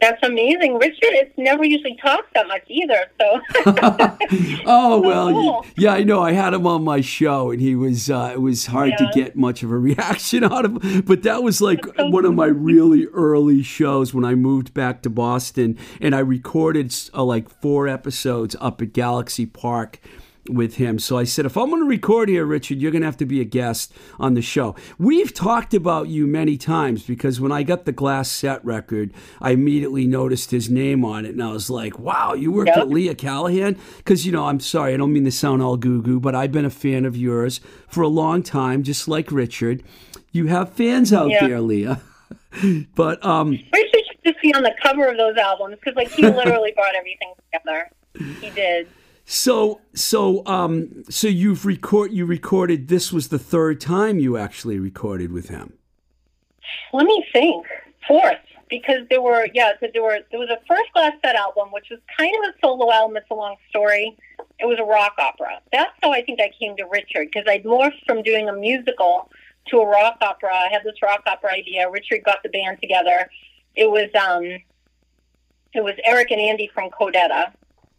That's 0.01 0.21
amazing, 0.25 0.79
Richard. 0.79 0.97
It's 1.13 1.37
never 1.39 1.63
usually 1.65 1.97
talks 2.03 2.27
that 2.35 2.49
much 2.49 2.65
either. 2.67 3.05
So 3.21 3.41
Oh 4.67 5.01
well, 5.01 5.31
cool. 5.31 5.67
yeah, 5.77 5.93
I 5.93 6.03
know. 6.03 6.23
I 6.23 6.33
had 6.33 6.53
him 6.55 6.67
on 6.67 6.83
my 6.83 7.03
show, 7.03 7.53
and 7.53 7.61
he 7.61 7.77
was. 7.77 8.11
Uh, 8.11 8.31
it 8.33 8.41
was 8.41 8.67
hard 8.67 8.95
to 8.99 9.09
get 9.15 9.37
much 9.37 9.63
of 9.63 9.71
a 9.71 9.79
reaction 9.79 10.43
out 10.43 10.65
of 10.65 10.83
him, 10.83 11.03
but 11.03 11.23
that 11.23 11.45
was 11.45 11.61
like 11.61 11.85
so 11.85 12.09
one 12.09 12.25
of 12.25 12.35
my 12.35 12.47
really 12.47 13.07
early 13.09 13.63
shows 13.63 14.13
when 14.13 14.25
I 14.25 14.35
moved 14.35 14.75
back 14.75 15.03
to 15.03 15.11
Boston, 15.11 15.79
and 16.01 16.17
I 16.17 16.21
recorded 16.21 16.93
uh, 17.15 17.23
like 17.23 17.49
four 17.61 17.87
episodes 17.87 18.57
up 18.59 18.83
at 18.83 18.93
Galaxy 18.93 19.47
Park 19.47 20.01
with 20.55 20.77
him. 20.77 20.99
So 20.99 21.17
I 21.19 21.25
said, 21.25 21.47
if 21.47 21.57
I'm 21.57 21.69
going 21.71 21.83
to 21.83 21.89
record 21.89 22.29
here, 22.29 22.45
Richard, 22.45 22.79
you're 22.79 22.91
going 22.91 23.03
to 23.03 23.07
have 23.07 23.17
to 23.19 23.27
be 23.27 23.41
a 23.41 23.45
guest 23.45 23.93
on 24.19 24.35
the 24.35 24.43
show. 24.43 24.75
We've 24.99 25.33
talked 25.33 25.75
about 25.75 26.09
you 26.09 26.27
many 26.27 26.57
times 26.57 27.03
because 27.05 27.41
when 27.41 27.53
I 27.53 27.63
got 27.63 27.85
the 27.85 27.93
Glass 27.93 28.31
Set 28.31 28.65
record, 28.65 29.13
I 29.41 29.51
immediately 29.53 30.07
noticed 30.07 30.51
his 30.51 30.71
name 30.71 31.05
on 31.05 31.25
it, 31.25 31.31
and 31.31 31.43
I 31.43 31.53
was 31.53 31.71
like, 31.71 31.99
wow, 31.99 32.35
you 32.35 32.53
worked 32.53 32.69
Yep. 32.75 32.85
with 32.85 32.93
Leah 32.95 33.15
Callahan? 33.15 33.79
Because, 33.99 34.27
you 34.27 34.33
know, 34.33 34.47
I'm 34.47 34.61
sorry, 34.61 34.95
I 34.95 34.97
don't 34.97 35.13
mean 35.13 35.25
to 35.25 35.33
sound 35.33 35.63
all 35.63 35.77
goo 35.77 36.03
goo, 36.03 36.21
but 36.21 36.35
I've 36.35 36.53
been 36.53 36.65
a 36.65 36.71
fan 36.71 37.05
of 37.05 37.17
yours 37.17 37.61
for 37.89 38.03
a 38.03 38.09
long 38.09 38.43
time, 38.43 38.83
just 38.83 39.09
like 39.09 39.31
Richard. 39.33 39.83
You 40.33 40.47
have 40.47 40.73
fans 40.73 41.13
out 41.13 41.31
Yeah. 41.31 41.47
there, 41.49 41.61
Leah. 41.61 42.01
but 42.95 43.25
um, 43.25 43.51
Richard 43.51 44.01
should 44.11 44.25
just 44.25 44.41
be 44.43 44.55
on 44.55 44.63
the 44.63 44.75
cover 44.83 45.07
of 45.09 45.17
those 45.17 45.37
albums 45.37 45.77
because, 45.81 45.97
like, 45.97 46.09
he 46.11 46.23
literally 46.31 46.73
brought 46.75 46.95
everything 46.97 47.33
together. 47.53 47.91
He 48.41 48.51
did. 48.51 48.89
So 49.31 49.81
so 49.95 50.45
um, 50.45 51.05
so 51.09 51.29
you've 51.29 51.65
record 51.65 52.13
you 52.13 52.27
recorded. 52.27 52.89
This 52.89 53.13
was 53.13 53.29
the 53.29 53.39
third 53.39 53.81
time 53.81 54.19
you 54.19 54.37
actually 54.37 54.81
recorded 54.81 55.31
with 55.31 55.51
him. 55.51 55.75
Let 56.93 57.07
me 57.07 57.25
think. 57.33 57.65
Fourth, 58.09 58.41
because 58.69 59.07
there 59.09 59.23
were 59.23 59.47
yeah, 59.55 59.75
because 59.81 59.93
there 59.93 60.03
were 60.03 60.19
there 60.33 60.41
was 60.41 60.49
a 60.51 60.59
first 60.67 60.93
Glass 60.95 61.13
Set 61.25 61.37
album, 61.37 61.69
which 61.71 61.87
was 61.93 62.01
kind 62.19 62.33
of 62.43 62.51
a 62.51 62.59
solo 62.61 62.91
album. 62.93 63.19
It's 63.19 63.31
a 63.31 63.35
long 63.35 63.55
story. 63.69 64.17
It 64.59 64.67
was 64.67 64.81
a 64.81 64.85
rock 64.85 65.15
opera. 65.19 65.61
That's 65.73 65.93
how 66.03 66.11
I 66.11 66.23
think 66.23 66.41
I 66.41 66.51
came 66.59 66.77
to 66.79 66.85
Richard 66.91 67.29
because 67.33 67.45
I'd 67.47 67.63
morphed 67.63 68.05
from 68.07 68.25
doing 68.25 68.49
a 68.49 68.53
musical 68.53 69.31
to 69.69 69.79
a 69.79 69.87
rock 69.87 70.17
opera. 70.23 70.53
I 70.53 70.71
had 70.73 70.83
this 70.83 71.01
rock 71.05 71.23
opera 71.27 71.53
idea. 71.53 71.89
Richard 71.89 72.25
got 72.25 72.43
the 72.43 72.49
band 72.49 72.79
together. 72.81 73.31
It 73.77 73.89
was 73.89 74.11
um, 74.21 74.43
it 75.73 75.85
was 75.85 75.95
Eric 76.05 76.33
and 76.33 76.41
Andy 76.41 76.69
from 76.75 76.91
Codetta. 76.91 77.53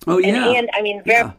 Oh 0.08 0.18
And, 0.18 0.26
yeah, 0.28 0.48
and 0.52 0.70
I 0.74 0.82
mean, 0.82 1.02
very 1.06 1.26
yeah. 1.28 1.32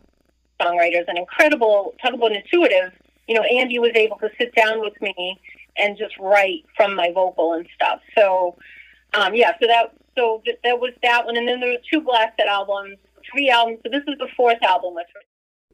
songwriters 0.61 1.05
and 1.09 1.19
incredible, 1.19 1.91
incredible 1.95 2.27
and 2.29 2.37
intuitive. 2.37 2.93
You 3.29 3.35
know, 3.37 3.43
Andy 3.43 3.79
was 3.79 3.93
able 3.95 4.17
to 4.19 4.29
sit 4.39 4.55
down 4.55 4.81
with 4.81 4.95
me 5.01 5.41
and 5.77 5.97
just 5.97 6.15
write 6.19 6.65
from 6.77 6.95
my 6.95 7.11
vocal 7.15 7.55
and 7.55 7.67
stuff. 7.75 8.01
So, 8.17 8.57
um, 9.15 9.35
yeah, 9.35 9.53
so 9.61 9.67
that 9.67 9.93
so 10.17 10.43
th- 10.45 10.59
that 10.65 10.79
was 10.79 10.93
that 11.03 11.25
one, 11.25 11.37
and 11.37 11.49
then 11.49 11.61
there 11.61 11.71
were 11.71 11.79
two 11.91 12.01
blasted 12.03 12.47
albums, 12.47 12.97
three 13.33 13.49
albums. 13.51 13.79
So 13.85 13.91
this 13.91 14.03
is 14.07 14.19
the 14.19 14.29
fourth 14.37 14.63
album 14.63 14.95
with. 14.95 15.07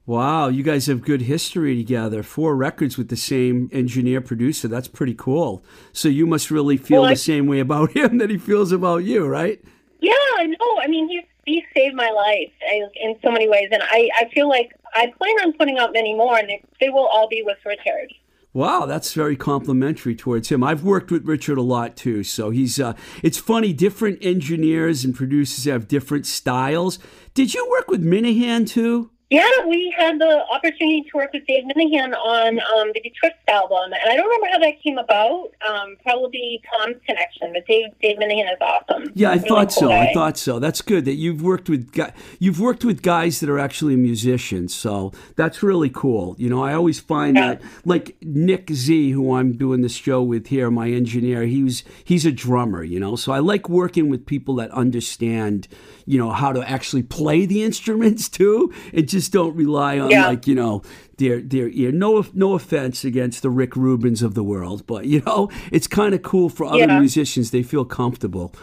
Wow, 0.07 0.49
you 0.49 0.63
guys 0.63 0.87
have 0.87 1.03
good 1.03 1.23
history 1.23 1.77
together. 1.77 2.23
Four 2.23 2.57
records 2.57 2.97
with 2.97 3.09
the 3.09 3.17
same 3.17 3.69
engineer 3.75 4.23
producer. 4.23 4.67
That's 4.67 4.89
pretty 4.89 5.13
cool. 5.15 5.63
So 5.93 6.09
you 6.09 6.27
must 6.27 6.51
really 6.51 6.79
feel 6.79 7.03
Well, 7.03 7.09
the 7.09 7.13
I- 7.13 7.15
same 7.15 7.47
way 7.47 7.61
about 7.61 7.93
him 7.97 8.17
that 8.19 8.31
he 8.31 8.39
feels 8.39 8.73
about 8.73 9.05
you, 9.05 9.27
right? 9.27 9.61
Yeah, 10.01 10.13
no, 10.39 10.79
I 10.81 10.87
mean 10.87 11.09
he 11.09 11.21
he 11.49 11.65
saved 11.75 11.95
my 11.95 12.11
life 12.11 12.53
in 13.01 13.17
so 13.25 13.31
many 13.31 13.49
ways, 13.49 13.69
and 13.73 13.83
I 13.83 14.11
I 14.15 14.29
feel 14.35 14.49
like 14.49 14.73
I 14.95 15.13
plan 15.19 15.35
on 15.45 15.53
putting 15.55 15.79
out 15.79 15.93
many 15.93 16.15
more, 16.15 16.37
and 16.37 16.49
they, 16.49 16.63
they 16.81 16.89
will 16.89 17.07
all 17.07 17.29
be 17.29 17.43
with 17.45 17.59
Richard. 17.65 18.13
Wow, 18.55 18.87
that's 18.87 19.13
very 19.13 19.37
complimentary 19.37 20.17
towards 20.17 20.49
him. 20.49 20.65
I've 20.65 20.83
worked 20.83 21.11
with 21.11 21.27
Richard 21.27 21.59
a 21.59 21.63
lot 21.63 21.97
too, 21.97 22.25
so 22.25 22.51
he's. 22.51 22.81
Uh, 22.81 22.95
it's 23.23 23.39
funny. 23.39 23.73
Different 23.73 24.25
engineers 24.25 25.05
and 25.05 25.15
producers 25.15 25.65
have 25.65 25.87
different 25.87 26.27
styles. 26.27 26.99
Did 27.35 27.55
you 27.55 27.69
work 27.71 27.89
with 27.89 28.03
Minehan 28.03 28.65
too? 28.65 29.11
Yeah, 29.31 29.47
we 29.69 29.95
had 29.95 30.19
the 30.19 30.43
opportunity 30.51 31.03
to 31.03 31.17
work 31.19 31.35
with 31.35 31.47
Dave 31.47 31.65
Minehan 31.65 32.15
on 32.15 32.59
um, 32.61 32.93
the 32.95 33.01
Betwixt 33.03 33.37
album, 33.47 33.93
and 33.93 34.11
I 34.11 34.17
don't 34.17 34.25
remember 34.25 34.47
how 34.51 34.59
that 34.59 34.81
came 34.83 34.97
about. 34.97 35.51
Um, 35.69 35.97
probably 36.03 36.63
Tom's 36.73 36.97
connection, 37.07 37.53
but 37.53 37.67
Dave 37.67 37.91
Dave 38.01 38.17
Minehan 38.19 38.47
is 38.51 38.59
awesome. 38.63 39.13
Yeah, 39.15 39.29
I 39.29 39.35
Really 39.35 39.49
thought 39.49 39.69
cool 39.69 39.89
so. 39.89 39.93
I 39.93 40.13
thought 40.15 40.39
so. 40.39 40.59
That's 40.59 40.81
good 40.81 41.05
that 41.05 41.17
you've 41.17 41.43
worked 41.43 41.69
with 41.69 41.93
guy, 41.93 42.15
you've 42.39 42.59
worked 42.59 42.87
with 42.87 43.03
guys 43.03 43.41
that 43.41 43.51
are 43.51 43.59
actually 43.59 43.97
musicians. 43.97 44.75
So 44.75 45.13
that's 45.37 45.63
really 45.63 45.91
cool. 45.91 46.35
You 46.39 46.49
know, 46.49 46.63
I 46.65 46.73
always 46.73 46.99
find 46.99 47.37
Yeah. 47.37 47.49
that 47.57 47.63
like 47.85 48.17
Nick 48.23 48.71
Z, 48.73 49.11
who 49.11 49.35
I'm 49.35 49.59
doing 49.59 49.83
this 49.83 49.95
show 49.95 50.23
with 50.23 50.47
here, 50.47 50.71
my 50.71 50.89
engineer, 50.89 51.43
he's 51.43 51.85
he's 52.03 52.25
a 52.25 52.33
drummer. 52.33 52.83
You 52.83 52.99
know, 52.99 53.15
so 53.15 53.33
I 53.33 53.41
like 53.41 53.69
working 53.69 54.09
with 54.09 54.25
people 54.25 54.55
that 54.55 54.71
understand, 54.71 55.69
you 56.09 56.19
know, 56.19 56.31
how 56.31 56.53
to 56.53 56.69
actually 56.69 57.03
play 57.03 57.47
the 57.47 57.63
instruments 57.69 58.29
too, 58.29 58.73
and 58.93 59.09
just 59.09 59.33
don't 59.33 59.55
rely 59.55 59.99
on 59.99 60.11
Yeah. 60.11 60.27
like 60.29 60.47
you 60.47 60.55
know 60.55 60.83
their 61.19 61.41
their 61.41 61.69
ear. 61.69 61.93
No 61.93 62.25
no 62.35 62.55
offense 62.55 63.05
against 63.05 63.43
the 63.43 63.51
Rick 63.51 63.73
Rubins 63.73 64.23
of 64.23 64.35
the 64.35 64.43
world, 64.45 64.87
but 64.87 65.05
you 65.07 65.21
know, 65.27 65.51
it's 65.71 65.87
kind 65.87 66.15
of 66.15 66.23
cool 66.23 66.49
for 66.49 66.65
other 66.67 66.79
Yeah. 66.79 66.99
musicians. 66.99 67.51
They 67.51 67.63
feel 67.63 67.85
comfortable 67.85 68.55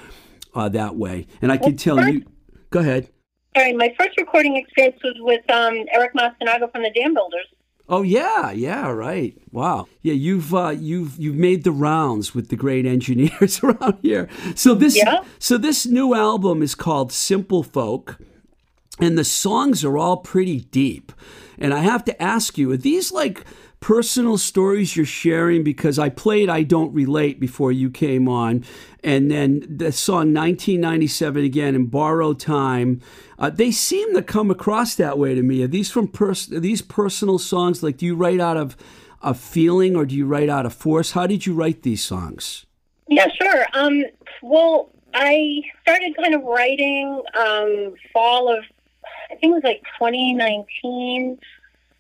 uh, 0.54 0.70
that 0.70 0.96
way. 0.96 1.28
And 1.42 1.52
I 1.52 1.58
can 1.58 1.76
tell 1.78 2.00
you. 2.10 2.24
Go 2.72 2.80
ahead. 2.80 3.10
sorry, 3.56 3.72
my 3.74 3.94
first 3.98 4.18
recording 4.18 4.58
experience 4.58 4.98
was 5.04 5.16
with 5.20 5.50
um, 5.50 5.76
Eric 5.94 6.14
Masunaga 6.14 6.70
from 6.72 6.84
the 6.84 6.92
Dambuilders. 6.92 7.48
Oh 7.88 8.02
yeah, 8.02 8.52
yeah, 8.52 8.90
right. 8.90 9.38
Wow. 9.52 9.88
Yeah, 10.02 10.14
you've 10.14 10.54
uh, 10.56 10.70
you've 10.70 11.18
you've 11.20 11.36
made 11.36 11.64
the 11.64 11.72
rounds 11.72 12.34
with 12.34 12.50
the 12.50 12.56
great 12.56 12.86
engineers 12.98 13.62
around 13.64 14.00
here. 14.02 14.28
So 14.56 14.74
this 14.74 14.96
Yeah. 14.98 15.24
so 15.40 15.58
this 15.58 15.86
new 15.86 16.16
album 16.16 16.62
is 16.64 16.74
called 16.76 17.12
Simple 17.12 17.62
Folk, 17.64 18.18
and 19.00 19.18
the 19.18 19.24
songs 19.24 19.84
are 19.86 19.98
all 19.98 20.18
pretty 20.18 20.62
deep. 20.62 21.12
And 21.60 21.74
I 21.74 21.80
have 21.80 22.04
to 22.06 22.22
ask 22.22 22.58
you, 22.58 22.72
are 22.72 22.78
these 22.78 23.12
like 23.12 23.46
personal 23.86 24.36
stories 24.36 24.96
you're 24.96 25.06
sharing? 25.06 25.64
Because 25.64 26.00
I 26.00 26.10
played 26.10 26.50
"I 26.50 26.64
Don't 26.64 26.92
Relate" 26.92 27.40
before 27.40 27.72
you 27.72 27.92
came 27.92 28.28
on, 28.28 28.66
and 29.04 29.30
then 29.30 29.64
the 29.70 29.92
song 29.92 30.34
"1997" 30.34 31.46
again 31.46 31.76
and 31.76 31.92
"Borrowed 31.92 32.40
Time." 32.40 33.00
Uh, 33.38 33.52
they 33.52 33.70
seem 33.70 34.16
to 34.16 34.24
come 34.24 34.50
across 34.50 34.96
that 34.96 35.20
way 35.20 35.36
to 35.36 35.44
me. 35.44 35.62
Are 35.62 35.68
these 35.68 35.92
from 35.92 36.08
pers- 36.08 36.48
these 36.48 36.82
personal 36.82 37.38
songs? 37.38 37.84
Like, 37.84 37.98
do 37.98 38.08
you 38.08 38.16
write 38.16 38.40
out 38.40 38.58
of 38.58 38.76
a 39.22 39.36
feeling 39.36 39.96
or 39.96 40.06
do 40.06 40.16
you 40.16 40.26
write 40.26 40.50
out 40.50 40.66
of 40.66 40.74
force? 40.74 41.12
How 41.12 41.28
did 41.28 41.46
you 41.46 41.54
write 41.54 41.84
these 41.84 42.04
songs? 42.04 42.66
Yeah, 43.08 43.28
sure. 43.40 43.68
Um, 43.74 44.04
well, 44.42 44.90
I 45.14 45.62
started 45.84 46.16
kind 46.16 46.34
of 46.34 46.42
writing 46.44 47.22
um, 47.38 47.94
fall 48.12 48.52
of, 48.52 48.64
I 49.30 49.36
think 49.36 49.52
it 49.52 49.62
was 49.62 49.64
like 49.64 49.84
2019, 50.00 51.38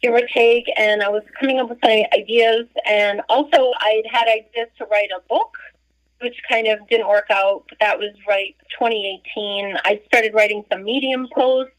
give 0.05 0.13
or 0.13 0.27
take, 0.27 0.65
and 0.77 1.01
I 1.01 1.09
was 1.09 1.23
coming 1.39 1.59
up 1.59 1.69
with 1.69 1.83
ideas. 1.83 2.67
And 2.85 3.21
also, 3.29 3.71
I'd 3.79 4.03
had 4.09 4.27
ideas 4.27 4.69
to 4.77 4.85
write 4.85 5.09
a 5.15 5.21
book, 5.27 5.57
which 6.21 6.35
kind 6.47 6.67
of 6.67 6.87
didn't 6.87 7.07
work 7.07 7.25
out, 7.31 7.63
but 7.67 7.79
that 7.79 7.97
was 7.97 8.13
right 8.27 8.55
2018. 8.79 9.77
I 9.83 10.01
started 10.07 10.33
writing 10.33 10.63
some 10.71 10.83
Medium 10.83 11.27
posts 11.33 11.73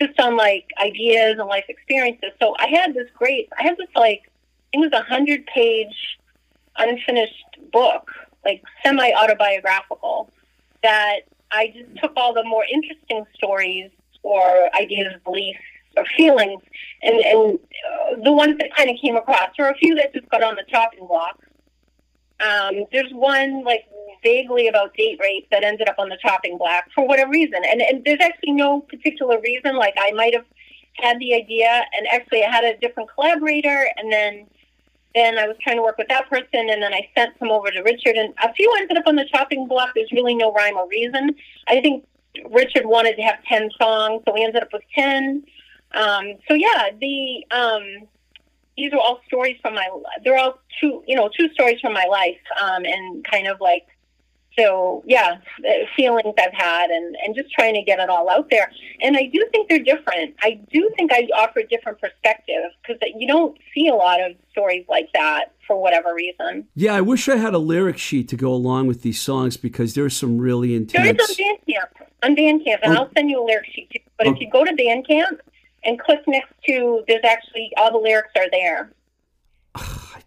just 0.00 0.18
on 0.18 0.36
like 0.36 0.66
ideas 0.82 1.36
and 1.38 1.48
life 1.48 1.66
experiences. 1.68 2.30
So 2.40 2.56
I 2.58 2.66
had 2.68 2.94
this 2.94 3.08
great, 3.14 3.48
I 3.58 3.62
had 3.62 3.76
this 3.76 3.88
like, 3.94 4.22
it 4.72 4.78
was 4.78 4.90
a 4.92 5.02
hundred 5.02 5.46
page 5.46 6.18
unfinished 6.76 7.58
book, 7.72 8.10
like 8.44 8.62
semi 8.82 9.12
autobiographical, 9.12 10.30
that 10.82 11.20
I 11.52 11.68
just 11.68 12.00
took 12.00 12.12
all 12.16 12.32
the 12.32 12.44
more 12.44 12.64
interesting 12.72 13.24
stories 13.34 13.90
or 14.22 14.70
ideas, 14.74 15.14
beliefs, 15.24 15.60
or 15.96 16.04
feelings, 16.16 16.62
and, 17.02 17.16
and 17.20 17.58
uh, 17.58 18.22
the 18.22 18.32
ones 18.32 18.56
that 18.58 18.74
kind 18.76 18.90
of 18.90 18.96
came 19.00 19.16
across. 19.16 19.50
There 19.56 19.66
were 19.66 19.72
a 19.72 19.76
few 19.76 19.94
that 19.96 20.12
just 20.14 20.28
got 20.28 20.42
on 20.42 20.54
the 20.54 20.64
chopping 20.68 21.06
block. 21.06 21.38
Um, 22.40 22.86
there's 22.92 23.12
one 23.12 23.64
like 23.64 23.84
vaguely 24.22 24.68
about 24.68 24.94
date 24.94 25.18
rape 25.20 25.48
that 25.50 25.64
ended 25.64 25.88
up 25.88 25.96
on 25.98 26.08
the 26.08 26.18
chopping 26.20 26.58
block 26.58 26.84
for 26.94 27.06
whatever 27.06 27.30
reason, 27.30 27.62
and 27.64 27.82
and 27.82 28.04
there's 28.04 28.20
actually 28.20 28.52
no 28.52 28.80
particular 28.80 29.40
reason. 29.40 29.76
Like 29.76 29.94
I 29.98 30.12
might 30.12 30.34
have 30.34 30.46
had 30.94 31.18
the 31.18 31.34
idea, 31.34 31.84
and 31.96 32.06
actually 32.12 32.44
I 32.44 32.50
had 32.50 32.64
a 32.64 32.76
different 32.78 33.10
collaborator, 33.14 33.88
and 33.96 34.12
then 34.12 34.46
then 35.14 35.38
I 35.38 35.46
was 35.48 35.56
trying 35.62 35.76
to 35.76 35.82
work 35.82 35.98
with 35.98 36.08
that 36.08 36.30
person, 36.30 36.70
and 36.70 36.82
then 36.82 36.94
I 36.94 37.08
sent 37.16 37.36
some 37.38 37.50
over 37.50 37.70
to 37.70 37.82
Richard, 37.82 38.16
and 38.16 38.32
a 38.42 38.52
few 38.54 38.72
ended 38.78 38.96
up 38.96 39.06
on 39.06 39.16
the 39.16 39.26
chopping 39.26 39.66
block. 39.66 39.90
There's 39.94 40.12
really 40.12 40.34
no 40.34 40.52
rhyme 40.52 40.76
or 40.76 40.88
reason. 40.88 41.34
I 41.68 41.80
think 41.80 42.06
Richard 42.48 42.86
wanted 42.86 43.16
to 43.16 43.22
have 43.22 43.42
ten 43.44 43.70
songs, 43.80 44.22
so 44.24 44.32
we 44.32 44.44
ended 44.44 44.62
up 44.62 44.72
with 44.72 44.82
ten. 44.94 45.44
Um, 45.92 46.34
so 46.48 46.54
yeah, 46.54 46.90
the 47.00 47.44
um, 47.50 48.08
these 48.76 48.92
are 48.92 48.98
all 48.98 49.20
stories 49.26 49.56
from 49.62 49.74
my. 49.74 49.88
They're 50.24 50.38
all 50.38 50.58
two, 50.80 51.02
you 51.06 51.16
know, 51.16 51.28
two 51.36 51.48
stories 51.52 51.80
from 51.80 51.92
my 51.92 52.04
life, 52.04 52.38
um, 52.60 52.84
and 52.84 53.24
kind 53.24 53.46
of 53.46 53.60
like. 53.60 53.86
So 54.58 55.04
yeah, 55.06 55.36
feelings 55.96 56.34
I've 56.38 56.52
had, 56.52 56.90
and 56.90 57.16
and 57.24 57.34
just 57.36 57.52
trying 57.52 57.74
to 57.74 57.82
get 57.82 58.00
it 58.00 58.10
all 58.10 58.28
out 58.28 58.50
there. 58.50 58.70
And 59.00 59.16
I 59.16 59.26
do 59.32 59.46
think 59.52 59.68
they're 59.68 59.78
different. 59.82 60.34
I 60.42 60.60
do 60.72 60.90
think 60.96 61.12
I 61.12 61.28
offer 61.38 61.60
a 61.60 61.66
different 61.66 62.00
perspective 62.00 62.64
because 62.82 63.00
you 63.16 63.28
don't 63.28 63.56
see 63.72 63.86
a 63.88 63.94
lot 63.94 64.20
of 64.20 64.32
stories 64.50 64.84
like 64.88 65.08
that 65.14 65.52
for 65.66 65.80
whatever 65.80 66.12
reason. 66.14 66.66
Yeah, 66.74 66.94
I 66.94 67.00
wish 67.00 67.28
I 67.28 67.36
had 67.36 67.54
a 67.54 67.58
lyric 67.58 67.96
sheet 67.96 68.28
to 68.30 68.36
go 68.36 68.52
along 68.52 68.88
with 68.88 69.02
these 69.02 69.20
songs 69.20 69.56
because 69.56 69.94
there's 69.94 70.16
some 70.16 70.36
really 70.38 70.74
intense 70.74 71.04
There 71.04 71.14
is 71.14 71.40
on 71.40 71.46
Bandcamp, 71.46 72.06
on 72.24 72.36
Bandcamp, 72.36 72.78
and 72.82 72.96
Oh. 72.98 73.02
I'll 73.02 73.10
send 73.16 73.30
you 73.30 73.40
a 73.42 73.44
lyric 73.46 73.66
sheet 73.72 73.88
too. 73.90 74.00
But 74.18 74.26
Oh. 74.26 74.32
if 74.32 74.40
you 74.40 74.50
go 74.50 74.64
to 74.64 74.72
Bandcamp 74.72 75.38
and 75.84 75.98
click 75.98 76.20
next 76.26 76.52
to, 76.66 77.04
there's 77.08 77.24
actually 77.24 77.72
all 77.76 77.90
the 77.92 77.98
lyrics 77.98 78.32
are 78.36 78.50
there. 78.50 78.90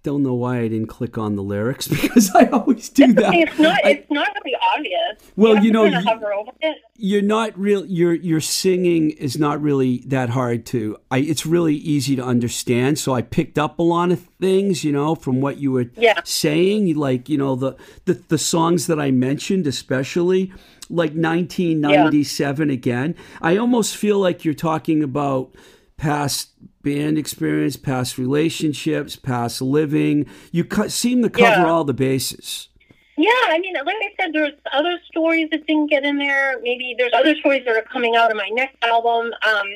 Don't 0.04 0.22
know 0.22 0.34
why 0.34 0.58
I 0.60 0.68
didn't 0.68 0.88
click 0.88 1.18
on 1.18 1.38
the 1.38 1.42
lyrics 1.42 1.88
because 2.02 2.30
I 2.36 2.46
always 2.48 2.90
do 2.90 3.06
I 3.06 3.12
that. 3.14 3.30
mean, 3.32 3.48
it's 3.48 3.58
not. 3.60 3.80
I- 3.86 3.90
it's 3.92 4.12
not 4.12 4.28
really 4.44 4.56
obvious. 4.76 5.32
Well, 5.38 5.56
have 5.56 5.64
you 5.64 5.72
know, 5.72 5.86
you- 5.86 6.00
hover 6.02 6.34
over 6.34 6.52
it. 6.62 6.78
you're 6.98 7.22
not 7.22 7.58
real 7.58 7.86
your 7.86 8.14
your 8.14 8.42
singing 8.42 9.12
is 9.12 9.38
not 9.40 9.62
really 9.62 10.00
that 10.08 10.30
hard 10.30 10.66
to 10.68 10.98
I 11.10 11.20
it's 11.20 11.46
really 11.46 11.76
easy 11.76 12.16
to 12.18 12.24
understand 12.24 13.00
so 13.00 13.14
I 13.14 13.22
picked 13.22 13.58
up 13.58 13.80
a 13.80 13.84
lot 13.84 14.12
of 14.12 14.20
things 14.42 14.84
you 14.84 14.92
know 14.92 15.16
from 15.16 15.40
what 15.42 15.58
you 15.58 15.72
were 15.72 15.86
Yeah. 15.96 16.20
saying 16.26 16.96
like 16.96 17.30
you 17.30 17.38
know 17.38 17.56
the, 17.56 17.76
the 18.06 18.14
the 18.28 18.38
songs 18.38 18.88
that 18.88 19.00
I 19.00 19.10
mentioned 19.12 19.66
especially 19.68 20.52
like 20.90 21.14
1997 21.14 22.70
again 22.70 23.16
I 23.42 23.58
almost 23.58 23.96
feel 23.98 24.20
like 24.20 24.46
you're 24.46 24.54
talking 24.54 25.02
about 25.04 25.54
past 25.98 26.50
band 26.84 27.18
experience 27.18 27.76
past 27.78 28.18
relationships 28.18 29.16
past 29.16 29.62
living 29.62 30.26
you 30.52 30.64
co- 30.64 30.88
seem 30.88 31.22
to 31.24 31.30
cover 31.30 31.62
Yeah. 31.62 31.70
all 31.70 31.84
the 31.84 31.94
bases 31.94 32.70
Yeah, 33.16 33.30
I 33.50 33.60
mean, 33.60 33.74
like 33.76 33.86
I 33.88 34.10
said, 34.20 34.34
there's 34.34 34.54
other 34.72 34.98
stories 35.06 35.48
that 35.52 35.68
didn't 35.68 35.88
get 35.92 36.04
in 36.04 36.18
there. 36.18 36.60
Maybe 36.62 36.96
there's 36.98 37.14
other 37.14 37.36
stories 37.36 37.64
that 37.66 37.76
are 37.76 37.84
coming 37.84 38.16
out 38.16 38.32
in 38.32 38.38
my 38.38 38.50
next 38.50 38.76
album. 38.84 39.26
Um, 39.52 39.68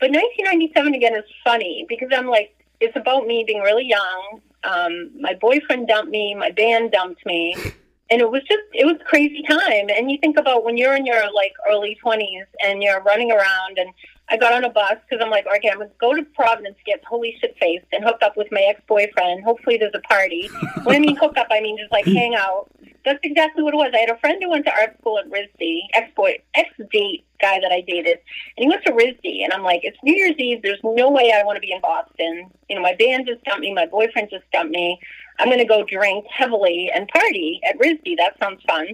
but 0.00 0.10
1997 0.10 0.94
again 0.94 1.14
is 1.14 1.22
funny 1.44 1.86
because 1.88 2.08
I'm 2.12 2.26
like, 2.26 2.50
it's 2.80 2.96
about 2.96 3.28
me 3.28 3.44
being 3.46 3.60
really 3.60 3.86
young. 3.86 4.40
Um, 4.64 5.10
my 5.20 5.34
boyfriend 5.34 5.86
dumped 5.86 6.10
me. 6.10 6.34
My 6.34 6.50
band 6.50 6.90
dumped 6.92 7.24
me. 7.24 7.54
And 8.12 8.20
it 8.20 8.28
was 8.28 8.42
just, 8.42 8.64
it 8.74 8.84
was 8.84 8.96
a 9.00 9.04
crazy 9.04 9.40
time. 9.48 9.86
And 9.96 10.10
you 10.10 10.18
think 10.18 10.36
about 10.36 10.64
when 10.64 10.76
you're 10.76 10.96
in 10.96 11.06
your 11.06 11.22
like 11.32 11.52
early 11.70 11.96
20s 12.04 12.42
and 12.66 12.82
you're 12.82 13.00
running 13.02 13.30
around 13.30 13.78
and 13.78 13.90
I 14.30 14.36
got 14.36 14.52
on 14.52 14.64
a 14.64 14.70
bus 14.70 14.94
because 15.08 15.22
I'm 15.22 15.30
like, 15.30 15.44
okay, 15.56 15.70
I'm 15.70 15.78
going 15.78 15.88
to 15.88 15.94
go 16.00 16.14
to 16.14 16.22
Providence, 16.22 16.76
get 16.86 17.02
totally 17.02 17.36
shit 17.40 17.56
faced 17.58 17.86
and 17.92 18.04
hook 18.04 18.18
up 18.22 18.36
with 18.36 18.46
my 18.52 18.64
ex-boyfriend. 18.68 19.42
Hopefully 19.42 19.76
there's 19.76 19.94
a 19.94 20.00
party. 20.00 20.48
when 20.84 20.96
I 20.96 20.98
mean 21.00 21.16
hook 21.16 21.36
up, 21.36 21.48
I 21.50 21.60
mean 21.60 21.76
just 21.76 21.90
like 21.90 22.04
hang 22.04 22.36
out. 22.36 22.70
That's 23.04 23.18
exactly 23.24 23.62
what 23.62 23.74
it 23.74 23.78
was. 23.78 23.92
I 23.94 23.98
had 23.98 24.10
a 24.10 24.18
friend 24.18 24.40
who 24.40 24.50
went 24.50 24.66
to 24.66 24.72
art 24.72 24.96
school 25.00 25.18
at 25.18 25.28
RISD, 25.30 25.80
ex-boy, 25.94 26.38
ex-date 26.54 27.24
guy 27.40 27.58
that 27.58 27.72
I 27.72 27.80
dated, 27.80 28.18
and 28.56 28.64
he 28.64 28.68
went 28.68 28.84
to 28.84 28.92
RISD, 28.92 29.42
and 29.42 29.52
I'm 29.54 29.62
like, 29.62 29.80
it's 29.82 29.96
New 30.02 30.14
Year's 30.14 30.36
Eve. 30.38 30.60
There's 30.62 30.80
no 30.84 31.10
way 31.10 31.32
I 31.34 31.42
want 31.42 31.56
to 31.56 31.60
be 31.60 31.72
in 31.72 31.80
Boston. 31.80 32.50
You 32.68 32.76
know, 32.76 32.82
my 32.82 32.94
band 32.94 33.26
just 33.26 33.42
dumped 33.44 33.62
me. 33.62 33.72
My 33.72 33.86
boyfriend 33.86 34.28
just 34.30 34.44
dumped 34.52 34.72
me. 34.72 35.00
I'm 35.38 35.48
going 35.48 35.58
to 35.58 35.64
go 35.64 35.82
drink 35.82 36.26
heavily 36.28 36.90
and 36.94 37.08
party 37.08 37.60
at 37.66 37.78
RISD. 37.78 38.16
That 38.18 38.36
sounds 38.38 38.62
fun. 38.64 38.88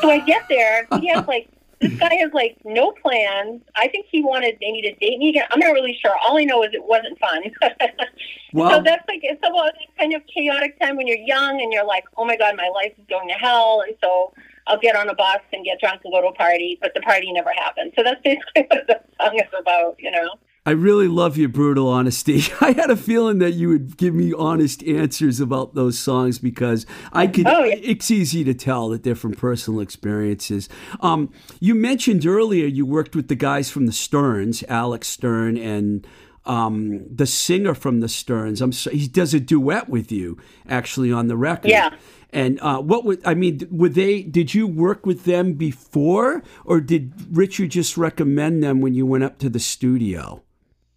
So 0.00 0.10
I 0.10 0.20
get 0.20 0.44
there. 0.48 0.86
He 1.00 1.08
has 1.08 1.26
like, 1.26 1.48
this 1.80 1.92
guy 1.98 2.14
has 2.16 2.32
like 2.32 2.56
no 2.64 2.92
plans. 2.92 3.62
I 3.76 3.88
think 3.88 4.06
he 4.10 4.22
wanted 4.22 4.56
maybe 4.60 4.82
to 4.82 4.94
date 4.94 5.18
me 5.18 5.30
again. 5.30 5.44
I'm 5.50 5.60
not 5.60 5.72
really 5.72 5.96
sure. 6.00 6.14
All 6.26 6.38
I 6.38 6.44
know 6.44 6.62
is 6.62 6.70
it 6.72 6.84
wasn't 6.84 7.18
fun. 7.18 7.42
Well- 8.54 8.70
so 8.70 8.82
that's 8.82 9.06
like 9.08 9.20
it's 9.22 9.40
about 9.46 9.72
that 9.74 9.98
kind 9.98 10.14
of 10.14 10.22
chaotic 10.26 10.80
time 10.80 10.96
when 10.96 11.06
you're 11.06 11.18
young 11.18 11.60
and 11.60 11.70
you're 11.70 11.84
like, 11.84 12.04
oh 12.16 12.24
my 12.24 12.34
god, 12.34 12.56
my 12.56 12.70
life 12.74 12.92
is 12.98 13.04
going 13.08 13.28
to 13.28 13.34
hell, 13.34 13.82
and 13.86 13.94
so 14.02 14.32
I'll 14.66 14.78
get 14.78 14.96
on 14.96 15.08
a 15.10 15.14
bus 15.14 15.40
and 15.52 15.64
get 15.66 15.80
drunk 15.80 16.00
and 16.04 16.12
go 16.12 16.22
to 16.22 16.28
a 16.28 16.32
party, 16.32 16.78
but 16.80 16.94
the 16.94 17.00
party 17.00 17.30
never 17.30 17.50
happened. 17.54 17.92
So 17.94 18.02
that's 18.02 18.20
basically 18.22 18.62
what 18.70 18.86
the 18.86 19.00
song 19.20 19.36
is 19.36 19.48
about, 19.58 19.96
you 19.98 20.10
know. 20.10 20.30
I 20.68 20.72
really 20.72 21.08
love 21.08 21.38
your 21.38 21.48
brutal 21.48 21.88
honesty. 21.88 22.42
I 22.60 22.72
had 22.72 22.90
a 22.90 22.96
feeling 22.96 23.38
that 23.38 23.52
you 23.52 23.70
would 23.70 23.96
give 23.96 24.14
me 24.14 24.34
honest 24.34 24.82
answers 24.82 25.40
about 25.40 25.74
those 25.74 25.98
songs 25.98 26.38
because 26.38 26.84
I 27.10 27.26
could. 27.26 27.46
Oh, 27.48 27.64
yeah. 27.64 27.76
It's 27.80 28.10
easy 28.10 28.44
to 28.44 28.52
tell 28.52 28.90
that 28.90 29.02
they're 29.02 29.14
from 29.14 29.32
personal 29.32 29.80
experiences. 29.80 30.68
Um, 31.00 31.32
you 31.58 31.74
mentioned 31.74 32.26
earlier 32.26 32.66
you 32.66 32.84
worked 32.84 33.16
with 33.16 33.28
the 33.28 33.34
guys 33.34 33.70
from 33.70 33.86
the 33.86 33.92
Stearns, 33.92 34.62
Alex 34.68 35.08
Stern, 35.08 35.56
and 35.56 36.06
um, 36.44 37.06
the 37.16 37.24
singer 37.24 37.72
from 37.74 38.00
the 38.00 38.08
Stearns. 38.08 38.60
I'm 38.60 38.72
so, 38.72 38.90
he 38.90 39.08
does 39.08 39.32
a 39.32 39.40
duet 39.40 39.88
with 39.88 40.12
you 40.12 40.36
actually 40.68 41.10
on 41.10 41.28
the 41.28 41.36
record. 41.38 41.70
Yeah. 41.70 41.96
And 42.28 42.60
uh, 42.60 42.82
what 42.82 43.06
would 43.06 43.26
I 43.26 43.32
mean? 43.32 43.66
Were 43.70 43.88
they? 43.88 44.20
Did 44.20 44.52
you 44.52 44.66
work 44.66 45.06
with 45.06 45.24
them 45.24 45.54
before, 45.54 46.42
or 46.66 46.82
did 46.82 47.14
Richard 47.34 47.70
just 47.70 47.96
recommend 47.96 48.62
them 48.62 48.82
when 48.82 48.92
you 48.92 49.06
went 49.06 49.24
up 49.24 49.38
to 49.38 49.48
the 49.48 49.60
studio? 49.60 50.42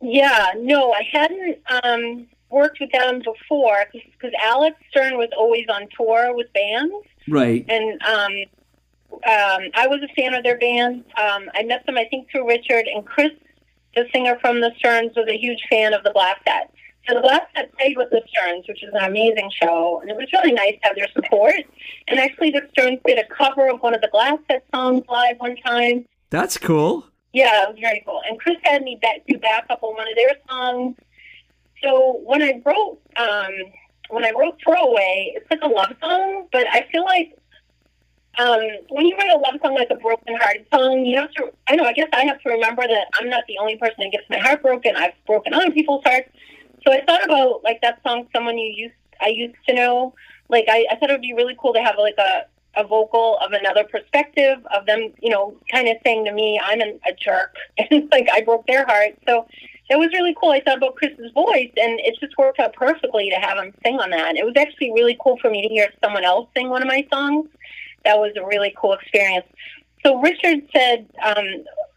Yeah, 0.02 0.52
no, 0.58 0.93
I 0.93 1.04
hadn't 1.12 1.60
um, 1.84 2.28
worked 2.49 2.80
with 2.80 2.91
them 2.91 3.20
before 3.20 3.86
because 3.93 4.34
Alex 4.43 4.78
Stern 4.89 5.18
was 5.18 5.30
always 5.38 5.66
on 5.70 5.88
tour 5.95 6.36
with 6.36 6.52
bands. 6.54 6.93
Right. 7.28 7.64
and 7.70 8.02
um, 8.02 8.34
um, 9.14 9.70
I 9.76 9.88
was 9.88 10.02
a 10.02 10.14
fan 10.16 10.34
of 10.34 10.43
their 10.43 10.58
band. 10.58 11.06
Um, 11.18 11.49
I 11.54 11.64
met 11.64 11.86
them, 11.86 11.97
I 11.97 12.06
think, 12.06 12.30
through 12.32 12.47
Richard 12.47 12.88
and 12.88 13.06
Chris, 13.06 13.32
the 13.95 14.06
singer 14.14 14.38
from 14.41 14.62
the 14.62 14.72
Sterns, 14.78 15.12
was 15.16 15.28
a 15.30 15.38
huge 15.38 15.62
fan 15.70 15.93
of 15.93 16.04
the 16.04 16.12
Black 16.12 16.38
Set. 16.47 16.74
So 17.08 17.16
the 17.16 17.22
Black 17.22 17.49
Set 17.56 17.76
played 17.78 17.97
with 17.97 18.10
the 18.10 18.22
Sterns, 18.30 18.68
which 18.68 18.84
is 18.84 18.89
an 18.93 19.04
amazing 19.04 19.49
show, 19.62 19.99
and 20.02 20.10
it 20.10 20.16
was 20.16 20.28
really 20.34 20.54
nice 20.54 20.74
to 20.82 20.88
have 20.88 20.95
their 20.95 21.08
support. 21.14 21.56
And 22.08 22.20
actually, 22.20 22.52
the 22.52 22.62
Sterns 22.72 22.99
did 23.06 23.18
a 23.18 23.26
cover 23.26 23.70
of 23.70 23.82
one 23.82 23.93
of 23.93 24.02
the 24.02 24.10
Black 24.12 24.39
Set 24.49 24.64
songs 24.74 25.04
live 25.10 25.38
one 25.38 25.56
time. 25.58 26.06
That's 26.30 26.58
cool. 26.58 27.06
Yeah, 27.34 27.63
it 27.63 27.69
was 27.69 27.79
very 27.79 28.03
cool. 28.05 28.21
And 28.27 28.39
Chris 28.39 28.57
had 28.63 28.84
me 28.84 28.97
back, 29.01 29.21
do 29.27 29.38
backup 29.38 29.82
on 29.84 29.95
one 29.95 30.07
of 30.07 30.15
their 30.15 30.36
songs. 30.49 30.95
So 31.82 32.19
when 32.25 32.41
I 32.41 32.61
wrote, 32.65 32.99
um, 33.15 33.71
when 34.09 34.25
I 34.25 34.32
wrote 34.32 34.59
Throwaway, 34.63 35.34
it's 35.36 35.49
like 35.49 35.61
a 35.61 35.67
love 35.67 35.95
song, 36.01 36.47
but 36.51 36.67
I 36.67 36.86
feel 36.91 37.05
like 37.05 37.38
um, 38.38 38.59
when 38.89 39.05
you 39.05 39.15
write 39.17 39.32
a 39.32 39.38
love 39.38 39.59
song 39.63 39.75
like 39.75 39.89
a 39.89 39.95
broken 39.95 40.36
hearted 40.36 40.65
song, 40.73 41.05
you 41.05 41.17
have 41.17 41.32
to, 41.34 41.51
I 41.67 41.75
know, 41.75 41.86
I 41.86 41.93
guess 41.93 42.09
I 42.13 42.25
have 42.25 42.41
to 42.41 42.49
remember 42.49 42.84
that 42.88 43.07
I'm 43.19 43.29
not 43.29 43.43
the 43.47 43.57
only 43.59 43.77
person 43.77 43.95
that 43.99 44.11
gets 44.11 44.29
my 44.29 44.38
heart 44.38 44.61
broken. 44.61 44.95
I've 44.95 45.13
broken 45.25 45.53
other 45.53 45.71
people's 45.71 46.03
hearts. 46.03 46.29
So 46.86 46.93
I 46.93 47.03
thought 47.05 47.23
about 47.23 47.63
like 47.63 47.82
that 47.82 48.01
song, 48.03 48.27
Someone 48.34 48.57
You 48.57 48.71
Used, 48.73 48.95
I 49.21 49.27
Used 49.27 49.55
to 49.67 49.73
Know. 49.73 50.13
Like 50.49 50.65
I, 50.69 50.86
I 50.91 50.95
thought 50.95 51.09
it 51.09 51.13
would 51.13 51.21
be 51.21 51.34
really 51.34 51.55
cool 51.59 51.73
to 51.73 51.82
have 51.82 51.95
like 51.97 52.15
a, 52.17 52.45
a 52.76 52.86
vocal 52.86 53.38
of 53.43 53.51
another 53.51 53.84
perspective 53.84 54.59
of 54.76 54.86
them, 54.86 55.13
you 55.22 55.30
know, 55.30 55.55
kind 55.72 55.88
of 55.88 55.97
saying 56.05 56.26
to 56.26 56.32
me, 56.32 56.59
I'm 56.63 56.80
an, 56.80 56.99
a 57.07 57.13
jerk. 57.13 57.55
And 57.78 58.09
like 58.11 58.28
I 58.32 58.41
broke 58.41 58.67
their 58.67 58.86
heart. 58.86 59.17
So 59.28 59.47
it 59.89 59.97
was 59.97 60.09
really 60.13 60.36
cool. 60.39 60.51
I 60.51 60.61
thought 60.61 60.78
about 60.78 60.95
Chris's 60.95 61.32
voice 61.34 61.72
and 61.76 61.99
it 61.99 62.17
just 62.19 62.38
worked 62.38 62.59
out 62.59 62.74
perfectly 62.74 63.30
to 63.30 63.36
have 63.36 63.57
him 63.57 63.74
sing 63.84 63.99
on 63.99 64.11
that. 64.11 64.36
It 64.36 64.45
was 64.45 64.53
actually 64.57 64.91
really 64.93 65.17
cool 65.22 65.38
for 65.41 65.49
me 65.49 65.61
to 65.61 65.67
hear 65.67 65.91
someone 66.03 66.24
else 66.24 66.47
sing 66.55 66.69
one 66.69 66.82
of 66.82 66.88
my 66.88 67.05
songs. 67.11 67.49
That 68.05 68.17
was 68.17 68.32
a 68.38 68.45
really 68.45 68.74
cool 68.80 68.93
experience. 68.93 69.45
So 70.03 70.19
Richard 70.19 70.67
said, 70.74 71.07
um, 71.24 71.45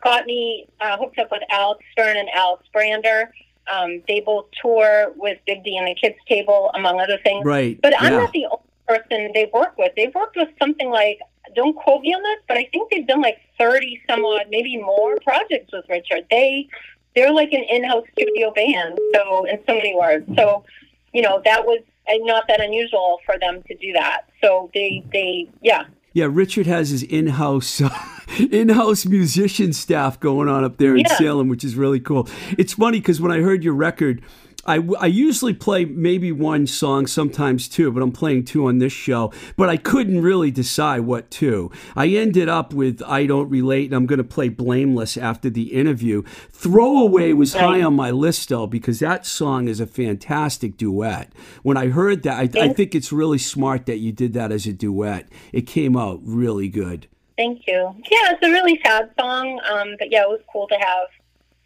got 0.03 0.27
me 0.27 0.68
uh, 0.81 0.97
hooked 0.99 1.18
up 1.18 1.31
with 1.31 1.43
Alex 1.51 1.85
Stern 1.93 2.16
and 2.16 2.29
Alex 2.35 2.64
Brander. 2.72 3.33
Um, 3.72 4.03
they 4.07 4.20
both 4.20 4.47
tour 4.61 5.12
with 5.16 5.39
Big 5.47 5.64
D 5.64 5.77
and 5.77 5.87
the 5.89 5.95
Kids 5.95 6.16
Table, 6.29 6.70
among 6.75 7.01
other 7.01 7.18
things. 7.25 7.45
Right. 7.45 7.81
But 7.81 7.95
I'm 7.99 8.12
yeah. 8.12 8.18
not 8.18 8.33
the 8.33 8.47
only 8.47 8.64
person 8.87 9.30
they 9.35 9.51
work 9.53 9.76
with. 9.78 9.93
They've 9.97 10.14
worked 10.14 10.37
with 10.37 10.49
something 10.59 10.91
like, 10.91 11.18
don't 11.55 11.76
quote 11.76 12.03
me 12.03 12.14
on 12.14 12.22
this, 12.22 12.39
but 12.49 12.57
I 12.57 12.68
think 12.72 12.91
they've 12.91 13.07
done 13.07 13.20
like 13.22 13.39
30 13.59 14.01
some 14.09 14.24
odd, 14.24 14.47
maybe 14.51 14.76
more 14.76 15.16
projects 15.24 15.72
with 15.72 15.85
Richard. 15.89 16.26
They, 16.30 16.68
they're 17.14 17.32
like 17.32 17.53
an 17.53 17.64
in-house 17.70 18.07
studio 18.12 18.53
band. 18.53 18.99
So, 19.14 19.45
in 19.45 19.59
so 19.66 19.74
many 19.74 19.95
words. 19.95 20.26
So, 20.37 20.64
you 21.12 21.22
know, 21.22 21.41
that 21.45 21.64
was 21.64 21.80
uh, 22.09 22.12
not 22.20 22.45
that 22.49 22.61
unusual 22.61 23.18
for 23.24 23.37
them 23.39 23.62
to 23.68 23.74
do 23.76 23.93
that. 23.93 24.22
So 24.43 24.70
they, 24.74 25.05
they, 25.12 25.49
yeah. 25.62 25.85
Yeah, 26.12 26.28
Richard 26.30 26.66
has 26.66 26.91
his 26.91 27.03
in-house 27.03 27.82
in-house 28.39 29.05
musician 29.07 29.72
staff 29.72 30.18
going 30.20 30.49
on 30.49 30.64
up 30.64 30.76
there 30.76 30.95
in 30.95 31.01
Yeah. 31.03 31.16
Salem, 31.16 31.49
which 31.49 31.64
is 31.64 31.76
really 31.76 32.01
cool. 32.01 32.28
It's 32.57 32.74
funny 32.74 33.01
because 33.01 33.20
when 33.20 33.32
I 33.32 33.41
heard 33.41 33.64
your 33.64 33.74
record, 33.74 34.22
I, 34.67 34.81
I 35.01 35.07
usually 35.07 35.55
play 35.55 35.85
maybe 35.85 36.33
one 36.33 36.67
song, 36.67 37.07
sometimes 37.07 37.69
two, 37.69 37.91
but 37.93 38.03
I'm 38.03 38.12
playing 38.12 38.45
two 38.45 38.67
on 38.67 38.79
this 38.79 38.93
show. 38.93 39.33
But 39.57 39.69
I 39.69 39.77
couldn't 39.77 40.23
really 40.23 40.51
decide 40.51 41.01
what 41.01 41.31
two. 41.31 41.71
I 41.97 42.09
ended 42.09 42.49
up 42.49 42.73
with 42.73 43.03
I 43.07 43.27
Don't 43.27 43.49
Relate, 43.49 43.87
and 43.87 43.95
I'm 43.95 44.07
going 44.07 44.19
to 44.19 44.25
play 44.25 44.49
Blameless 44.49 45.17
after 45.17 45.51
the 45.51 45.73
interview. 45.73 46.23
Throwaway 46.51 47.33
was 47.33 47.55
high 47.55 47.83
on 47.83 47.95
my 47.95 48.11
list, 48.11 48.49
though, 48.49 48.67
because 48.67 49.01
that 49.01 49.27
song 49.27 49.69
is 49.69 49.81
a 49.81 49.87
fantastic 49.87 50.77
duet. 50.77 51.33
When 51.62 51.77
I 51.77 51.89
heard 51.89 52.23
that, 52.25 52.57
I, 52.57 52.61
I 52.61 52.69
think 52.73 52.95
it's 52.95 53.12
really 53.12 53.39
smart 53.39 53.87
that 53.87 53.99
you 53.99 54.12
did 54.12 54.33
that 54.35 54.53
as 54.53 54.67
a 54.67 54.73
duet. 54.73 55.29
It 55.53 55.62
came 55.62 55.97
out 55.97 56.21
really 56.23 56.69
good. 56.69 57.07
Thank 57.37 57.67
you. 57.67 57.95
Yeah, 58.11 58.33
it's 58.33 58.47
a 58.47 58.51
really 58.51 58.81
sad 58.85 59.11
song. 59.19 59.61
Um, 59.69 59.97
but 59.99 60.11
yeah, 60.11 60.23
it 60.23 60.29
was 60.29 60.41
cool 60.53 60.69
to 60.69 60.77
have 60.77 61.09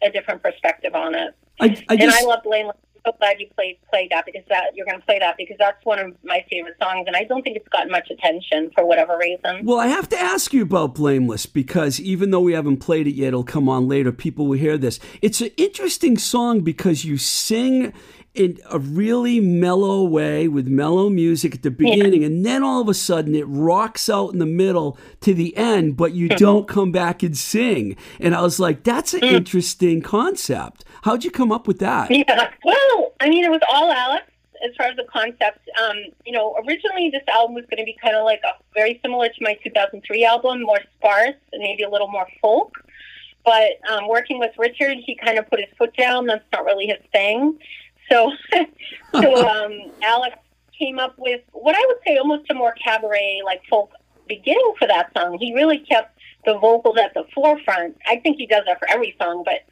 a 0.01 0.09
different 0.09 0.41
perspective 0.41 0.95
on 0.95 1.13
it. 1.13 1.35
I, 1.59 1.65
I 1.65 1.93
and 1.93 2.01
just, 2.01 2.21
I 2.21 2.25
love 2.25 2.41
Blameless. 2.43 2.77
So 3.05 3.13
glad 3.17 3.39
you 3.39 3.47
played 3.55 3.77
played 3.89 4.11
that 4.11 4.25
because 4.25 4.43
that 4.49 4.75
you're 4.75 4.85
going 4.85 4.99
to 4.99 5.05
play 5.05 5.19
that 5.19 5.37
because 5.37 5.57
that's 5.57 5.83
one 5.85 5.99
of 5.99 6.15
my 6.23 6.45
favorite 6.49 6.75
songs, 6.81 7.05
and 7.07 7.15
I 7.15 7.23
don't 7.23 7.41
think 7.41 7.57
it's 7.57 7.67
gotten 7.69 7.91
much 7.91 8.09
attention 8.09 8.71
for 8.75 8.85
whatever 8.85 9.17
reason. 9.17 9.65
Well, 9.65 9.79
I 9.79 9.87
have 9.87 10.09
to 10.09 10.19
ask 10.19 10.53
you 10.53 10.63
about 10.63 10.95
Blameless 10.95 11.45
because 11.45 11.99
even 11.99 12.31
though 12.31 12.41
we 12.41 12.53
haven't 12.53 12.77
played 12.77 13.07
it 13.07 13.15
yet, 13.15 13.29
it'll 13.29 13.43
come 13.43 13.69
on 13.69 13.87
later. 13.87 14.11
People 14.11 14.47
will 14.47 14.57
hear 14.57 14.77
this. 14.77 14.99
It's 15.21 15.41
an 15.41 15.51
interesting 15.57 16.17
song 16.17 16.61
because 16.61 17.05
you 17.05 17.17
sing 17.17 17.93
in 18.33 18.59
a 18.69 18.79
really 18.79 19.39
mellow 19.39 20.03
way 20.03 20.47
with 20.47 20.67
mellow 20.67 21.09
music 21.09 21.55
at 21.55 21.63
the 21.63 21.71
beginning, 21.71 22.23
and 22.23 22.45
then 22.45 22.63
all 22.63 22.81
of 22.81 22.87
a 22.87 22.93
sudden 22.93 23.35
it 23.35 23.45
rocks 23.47 24.09
out 24.09 24.33
in 24.33 24.39
the 24.39 24.45
middle 24.45 24.97
to 25.21 25.33
the 25.33 25.55
end, 25.57 25.97
but 25.97 26.13
you 26.13 26.29
don't 26.29 26.67
come 26.67 26.91
back 26.91 27.23
and 27.23 27.37
sing. 27.37 27.95
And 28.19 28.35
I 28.35 28.41
was 28.41 28.59
like, 28.59 28.83
that's 28.83 29.13
an 29.13 29.23
interesting 29.23 30.01
concept. 30.01 30.85
How'd 31.03 31.23
you 31.23 31.31
come 31.31 31.51
up 31.51 31.67
with 31.67 31.79
that? 31.79 32.11
Yeah. 32.11 32.49
Well, 32.63 33.13
I 33.19 33.29
mean, 33.29 33.43
it 33.43 33.51
was 33.51 33.61
all 33.71 33.91
Alex 33.91 34.25
as 34.63 34.75
far 34.77 34.87
as 34.87 34.95
the 34.95 35.05
concept. 35.11 35.59
Um, 35.81 35.97
you 36.25 36.31
know, 36.31 36.55
originally 36.65 37.09
this 37.09 37.23
album 37.27 37.55
was 37.55 37.65
going 37.69 37.79
to 37.79 37.85
be 37.85 37.97
kind 38.01 38.15
of 38.15 38.25
like 38.25 38.41
a 38.43 38.61
very 38.73 38.99
similar 39.01 39.29
to 39.29 39.35
my 39.41 39.57
2003 39.63 40.25
album, 40.25 40.61
more 40.63 40.79
sparse 40.97 41.35
and 41.51 41.61
maybe 41.61 41.83
a 41.83 41.89
little 41.89 42.09
more 42.09 42.27
folk. 42.41 42.77
But 43.45 43.79
um, 43.89 44.07
working 44.07 44.39
with 44.39 44.51
Richard, 44.57 44.97
he 45.05 45.15
kind 45.15 45.39
of 45.39 45.49
put 45.49 45.59
his 45.59 45.69
foot 45.77 45.95
down. 45.95 46.25
That's 46.25 46.43
not 46.51 46.65
really 46.65 46.87
his 46.87 46.99
thing. 47.11 47.57
So, 48.11 48.31
so 49.13 49.47
um, 49.47 49.91
Alex 50.01 50.37
came 50.77 50.99
up 50.99 51.15
with 51.17 51.41
what 51.51 51.75
I 51.75 51.83
would 51.87 51.97
say 52.05 52.17
almost 52.17 52.49
a 52.49 52.53
more 52.53 52.73
cabaret, 52.83 53.41
like 53.45 53.61
folk 53.69 53.91
beginning 54.27 54.73
for 54.77 54.87
that 54.87 55.11
song. 55.17 55.37
He 55.39 55.53
really 55.53 55.79
kept 55.79 56.17
the 56.45 56.57
vocals 56.57 56.97
at 56.97 57.13
the 57.13 57.25
forefront. 57.33 57.97
I 58.07 58.17
think 58.17 58.37
he 58.37 58.45
does 58.47 58.63
that 58.65 58.79
for 58.79 58.89
every 58.89 59.15
song, 59.21 59.43
but 59.45 59.65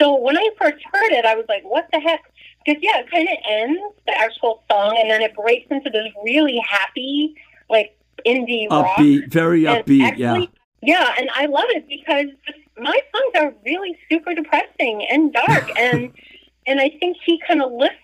so 0.00 0.16
when 0.16 0.36
I 0.38 0.48
first 0.58 0.82
heard 0.92 1.12
it, 1.12 1.24
I 1.26 1.34
was 1.34 1.44
like, 1.48 1.62
what 1.62 1.86
the 1.92 2.00
heck? 2.00 2.22
Because, 2.64 2.82
yeah, 2.82 3.00
it 3.00 3.10
kind 3.10 3.28
of 3.28 3.36
ends 3.48 3.80
the 4.06 4.16
actual 4.18 4.62
song 4.70 4.96
and 4.98 5.10
then 5.10 5.20
it 5.20 5.34
breaks 5.34 5.66
into 5.70 5.90
this 5.90 6.06
really 6.24 6.58
happy, 6.66 7.34
like, 7.68 7.96
indie 8.26 8.68
rock. 8.70 8.96
Upbeat, 8.96 9.30
very 9.30 9.66
And 9.66 9.84
upbeat, 9.84 10.02
actually- 10.02 10.50
Yeah, 10.82 11.14
and 11.18 11.28
I 11.34 11.46
love 11.46 11.66
it 11.68 11.86
because 11.86 12.26
my 12.78 12.98
songs 13.14 13.34
are 13.44 13.54
really 13.66 13.98
super 14.10 14.34
depressing 14.34 15.04
and 15.10 15.32
dark. 15.34 15.70
and 15.78 16.12
and 16.66 16.80
I 16.80 16.90
think 17.00 17.16
he 17.24 17.40
kind 17.46 17.62
of 17.62 17.72
lifts 17.72 17.98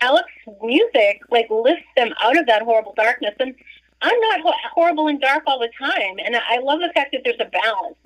Alex's 0.00 0.54
music, 0.62 1.22
like, 1.30 1.46
lifts 1.50 1.86
them 1.96 2.12
out 2.22 2.38
of 2.38 2.46
that 2.46 2.62
horrible 2.62 2.94
darkness. 2.96 3.34
And 3.38 3.54
I'm 4.02 4.20
not 4.20 4.40
ho- 4.40 4.68
horrible 4.74 5.08
and 5.08 5.20
dark 5.20 5.44
all 5.46 5.58
the 5.58 5.70
time. 5.78 6.16
And 6.24 6.36
I 6.36 6.58
love 6.58 6.80
the 6.80 6.92
fact 6.94 7.12
that 7.12 7.22
there's 7.24 7.40
a 7.40 7.50
balance 7.50 7.96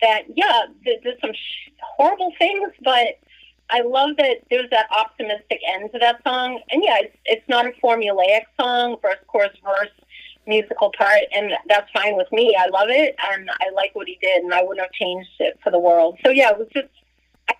that 0.00 0.22
yeah, 0.34 0.66
th- 0.84 1.00
there's 1.02 1.20
some 1.20 1.32
sh- 1.32 1.70
horrible 1.96 2.32
things, 2.38 2.70
but 2.84 3.18
I 3.70 3.80
love 3.82 4.16
that 4.18 4.38
there's 4.50 4.70
that 4.70 4.86
optimistic 4.96 5.60
end 5.74 5.90
to 5.92 5.98
that 5.98 6.22
song. 6.22 6.60
And 6.70 6.82
yeah, 6.84 6.98
it's, 7.00 7.16
it's 7.24 7.48
not 7.48 7.66
a 7.66 7.70
formulaic 7.82 8.42
song, 8.60 8.96
verse, 9.02 9.18
chorus, 9.26 9.56
verse, 9.64 9.90
musical 10.46 10.92
part, 10.96 11.22
and 11.34 11.52
that's 11.68 11.90
fine 11.92 12.16
with 12.16 12.30
me. 12.32 12.56
I 12.58 12.68
love 12.68 12.88
it, 12.88 13.14
and 13.32 13.50
I 13.50 13.70
like 13.74 13.94
what 13.94 14.06
he 14.06 14.18
did, 14.22 14.44
and 14.44 14.54
I 14.54 14.62
wouldn't 14.62 14.80
have 14.80 14.92
changed 14.92 15.28
it 15.40 15.58
for 15.62 15.70
the 15.70 15.78
world. 15.78 16.18
So 16.24 16.30
yeah, 16.30 16.50
it 16.50 16.58
was 16.58 16.68
just. 16.72 16.88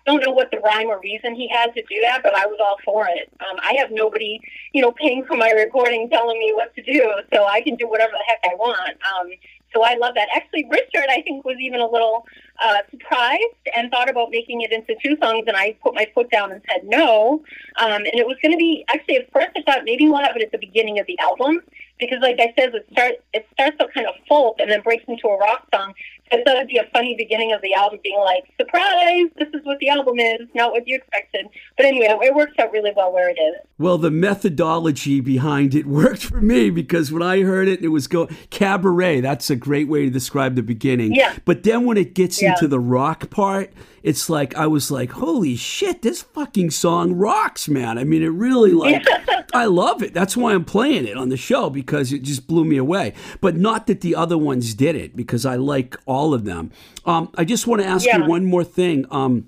Don't 0.09 0.25
know 0.25 0.31
what 0.31 0.49
the 0.49 0.57
rhyme 0.57 0.87
or 0.87 0.99
reason 1.01 1.35
he 1.35 1.47
had 1.47 1.71
to 1.75 1.83
do 1.83 2.01
that, 2.01 2.23
but 2.23 2.33
I 2.33 2.47
was 2.47 2.57
all 2.59 2.77
for 2.83 3.07
it. 3.07 3.31
Um, 3.41 3.59
I 3.61 3.75
have 3.77 3.91
nobody, 3.91 4.39
you 4.73 4.81
know, 4.81 4.91
paying 4.91 5.23
for 5.23 5.37
my 5.37 5.51
recording, 5.51 6.09
telling 6.09 6.39
me 6.39 6.51
what 6.51 6.73
to 6.77 6.81
do, 6.81 7.13
so 7.31 7.45
I 7.45 7.61
can 7.61 7.75
do 7.75 7.87
whatever 7.87 8.13
the 8.13 8.23
heck 8.27 8.39
I 8.43 8.55
want. 8.55 8.89
Um, 8.89 9.29
so 9.71 9.83
I 9.83 9.97
love 9.97 10.15
that. 10.15 10.27
Actually, 10.35 10.67
Richard, 10.67 11.09
I 11.11 11.21
think, 11.21 11.45
was 11.45 11.57
even 11.59 11.79
a 11.79 11.87
little 11.87 12.25
uh, 12.59 12.79
surprised 12.89 13.43
and 13.75 13.91
thought 13.91 14.09
about 14.09 14.31
making 14.31 14.61
it 14.61 14.71
into 14.71 14.95
two 15.03 15.15
songs, 15.21 15.43
and 15.45 15.55
I 15.55 15.77
put 15.83 15.93
my 15.93 16.07
foot 16.15 16.31
down 16.31 16.51
and 16.51 16.63
said 16.71 16.81
no. 16.85 17.43
Um, 17.77 18.01
and 18.01 18.15
it 18.15 18.25
was 18.25 18.37
going 18.41 18.51
to 18.51 18.57
be 18.57 18.83
actually 18.89 19.17
at 19.17 19.31
first 19.31 19.49
I 19.55 19.61
thought 19.61 19.85
maybe 19.85 20.09
we'll 20.09 20.23
have 20.23 20.35
it 20.35 20.41
at 20.41 20.51
the 20.51 20.57
beginning 20.57 20.97
of 20.97 21.05
the 21.05 21.19
album 21.19 21.61
because, 21.99 22.19
like 22.21 22.39
I 22.39 22.53
said, 22.57 22.73
it 22.73 22.87
starts 22.91 23.17
it 23.33 23.47
starts 23.53 23.77
out 23.79 23.93
kind 23.93 24.07
of 24.07 24.15
folk 24.27 24.55
and 24.59 24.71
then 24.71 24.81
breaks 24.81 25.03
into 25.07 25.27
a 25.27 25.37
rock 25.37 25.67
song. 25.73 25.93
I 26.31 26.37
thought 26.43 26.55
it'd 26.57 26.67
be 26.67 26.77
a 26.77 26.87
funny 26.93 27.15
beginning 27.17 27.53
of 27.53 27.61
the 27.61 27.73
album, 27.73 27.99
being 28.03 28.19
like, 28.19 28.43
"Surprise! 28.59 29.27
This 29.37 29.49
is 29.53 29.61
what 29.65 29.79
the 29.79 29.89
album 29.89 30.19
is, 30.19 30.41
not 30.53 30.71
what 30.71 30.87
you 30.87 30.95
expected." 30.97 31.47
But 31.77 31.85
anyway, 31.85 32.07
it 32.21 32.35
works 32.35 32.53
out 32.59 32.71
really 32.71 32.91
well 32.95 33.11
where 33.13 33.29
it 33.29 33.37
is. 33.39 33.55
Well, 33.77 33.97
the 33.97 34.11
methodology 34.11 35.21
behind 35.21 35.73
it 35.75 35.85
worked 35.99 36.23
for 36.23 36.41
me 36.41 36.69
because 36.69 37.11
when 37.11 37.23
I 37.23 37.41
heard 37.41 37.67
it, 37.67 37.81
it 37.83 37.87
was 37.89 38.07
go 38.07 38.27
cabaret. 38.49 39.21
That's 39.21 39.49
a 39.49 39.55
great 39.55 39.87
way 39.87 40.05
to 40.05 40.09
describe 40.11 40.55
the 40.55 40.63
beginning. 40.63 41.13
Yeah. 41.15 41.35
But 41.45 41.63
then 41.63 41.85
when 41.85 41.97
it 41.97 42.13
gets 42.13 42.41
Yeah. 42.41 42.51
into 42.51 42.67
the 42.67 42.79
rock 42.79 43.29
part, 43.29 43.71
it's 44.03 44.29
like 44.29 44.55
I 44.55 44.67
was 44.67 44.91
like, 44.91 45.11
"Holy 45.13 45.55
shit, 45.55 46.01
this 46.01 46.21
fucking 46.21 46.71
song 46.71 47.13
rocks, 47.13 47.67
man!" 47.69 47.97
I 47.97 48.03
mean, 48.03 48.23
it 48.23 48.27
really 48.27 48.71
like 48.71 49.05
I 49.53 49.65
love 49.65 50.03
it. 50.03 50.13
That's 50.13 50.37
why 50.37 50.53
I'm 50.53 50.63
playing 50.63 51.07
it 51.07 51.17
on 51.17 51.29
the 51.29 51.37
show 51.37 51.69
because 51.71 52.13
it 52.13 52.21
just 52.21 52.45
blew 52.45 52.65
me 52.65 52.77
away. 52.77 53.13
But 53.41 53.55
not 53.55 53.87
that 53.87 54.01
the 54.01 54.13
other 54.15 54.37
ones 54.37 54.75
did 54.75 54.95
it 54.95 55.15
because 55.15 55.43
I 55.45 55.55
like 55.55 55.95
all 56.05 56.18
of 56.33 56.45
them. 56.45 56.71
Um, 57.05 57.31
I 57.35 57.45
just 57.45 57.67
want 57.67 57.81
to 57.81 57.87
ask 57.87 58.05
you 58.05 58.25
one 58.25 58.45
more 58.45 58.63
thing. 58.63 59.05
Um, 59.09 59.47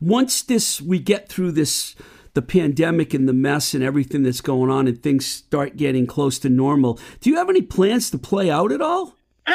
once 0.00 0.42
this 0.42 0.80
we 0.80 0.98
get 0.98 1.28
through 1.28 1.52
this 1.52 1.94
the 2.34 2.42
pandemic 2.42 3.14
and 3.14 3.28
the 3.28 3.32
mess 3.32 3.74
and 3.74 3.84
everything 3.84 4.22
that's 4.24 4.40
going 4.40 4.70
on 4.70 4.88
and 4.88 5.02
things 5.02 5.24
start 5.26 5.76
getting 5.76 6.06
close 6.06 6.38
to 6.38 6.48
normal 6.48 6.98
do 7.20 7.30
you 7.30 7.36
have 7.36 7.48
any 7.48 7.62
plans 7.62 8.10
to 8.10 8.18
play 8.18 8.50
out 8.50 8.72
at 8.72 8.80
all 8.80 9.14
Um, 9.46 9.54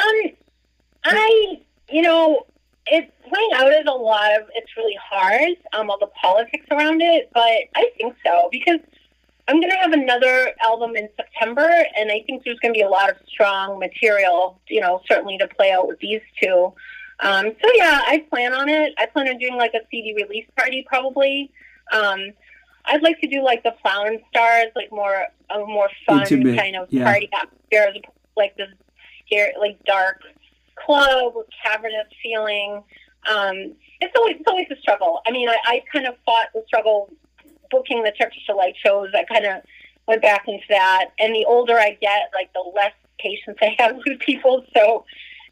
I, 1.04 1.60
you 1.90 2.02
know, 2.02 2.46
it 2.86 3.12
playing 3.28 3.50
out 3.54 3.72
is 3.72 3.86
a 3.86 3.92
lot 3.92 4.32
of. 4.40 4.48
It's 4.54 4.76
really 4.76 4.98
hard. 5.02 5.56
Um, 5.72 5.90
all 5.90 5.98
the 5.98 6.10
politics 6.20 6.66
around 6.70 7.00
it, 7.02 7.30
but 7.32 7.42
I 7.42 7.90
think 7.96 8.14
so 8.24 8.48
because 8.50 8.80
I'm 9.50 9.60
going 9.60 9.70
to 9.70 9.76
have 9.78 9.92
another 9.92 10.52
album 10.62 10.94
in 10.94 11.08
September, 11.16 11.68
and 11.96 12.12
I 12.12 12.22
think 12.24 12.44
there's 12.44 12.58
going 12.60 12.72
to 12.72 12.78
be 12.78 12.82
a 12.82 12.88
lot 12.88 13.10
of 13.10 13.16
strong 13.26 13.80
material. 13.80 14.60
You 14.68 14.80
know, 14.80 15.02
certainly 15.08 15.38
to 15.38 15.48
play 15.48 15.72
out 15.72 15.88
with 15.88 15.98
these 15.98 16.20
two. 16.40 16.72
Um, 17.18 17.46
so 17.60 17.70
yeah, 17.74 18.00
I 18.06 18.24
plan 18.30 18.54
on 18.54 18.68
it. 18.68 18.94
I 18.96 19.06
plan 19.06 19.28
on 19.28 19.38
doing 19.38 19.56
like 19.56 19.74
a 19.74 19.80
CD 19.90 20.14
release 20.14 20.46
party 20.56 20.84
probably. 20.88 21.50
Um, 21.92 22.30
I'd 22.84 23.02
like 23.02 23.20
to 23.22 23.26
do 23.26 23.42
like 23.42 23.64
the 23.64 23.74
Flower 23.82 24.06
and 24.06 24.20
Stars, 24.30 24.68
like 24.76 24.92
more 24.92 25.26
a 25.50 25.58
more 25.66 25.90
fun 26.06 26.20
Intimate, 26.20 26.56
kind 26.56 26.76
of 26.76 26.86
yeah. 26.90 27.04
party 27.04 27.28
atmosphere, 27.32 27.86
as 27.88 27.96
opposed 27.96 28.04
to, 28.04 28.10
like 28.36 28.56
this 28.56 28.68
scary, 29.26 29.52
like 29.58 29.82
dark 29.84 30.22
club 30.76 31.32
with 31.34 31.46
cavernous 31.64 32.06
feeling. 32.22 32.84
Um, 33.28 33.74
it's 34.00 34.14
always 34.16 34.36
it's 34.36 34.46
always 34.46 34.68
a 34.70 34.80
struggle. 34.80 35.20
I 35.26 35.32
mean, 35.32 35.48
I, 35.48 35.56
I 35.66 35.82
kind 35.92 36.06
of 36.06 36.14
fought 36.24 36.48
the 36.54 36.62
struggle 36.68 37.10
booking 37.70 38.02
the 38.02 38.12
Turkish 38.12 38.46
Delight 38.46 38.74
shows. 38.84 39.08
I 39.14 39.24
kind 39.24 39.46
of 39.46 39.62
went 40.06 40.22
back 40.22 40.44
into 40.46 40.64
that, 40.68 41.06
and 41.18 41.34
the 41.34 41.44
older 41.46 41.78
I 41.78 41.96
get, 42.00 42.30
like 42.34 42.52
the 42.52 42.64
less 42.74 42.92
patience 43.18 43.58
I 43.62 43.76
have 43.78 43.96
with 44.06 44.18
people. 44.20 44.64
So, 44.76 45.04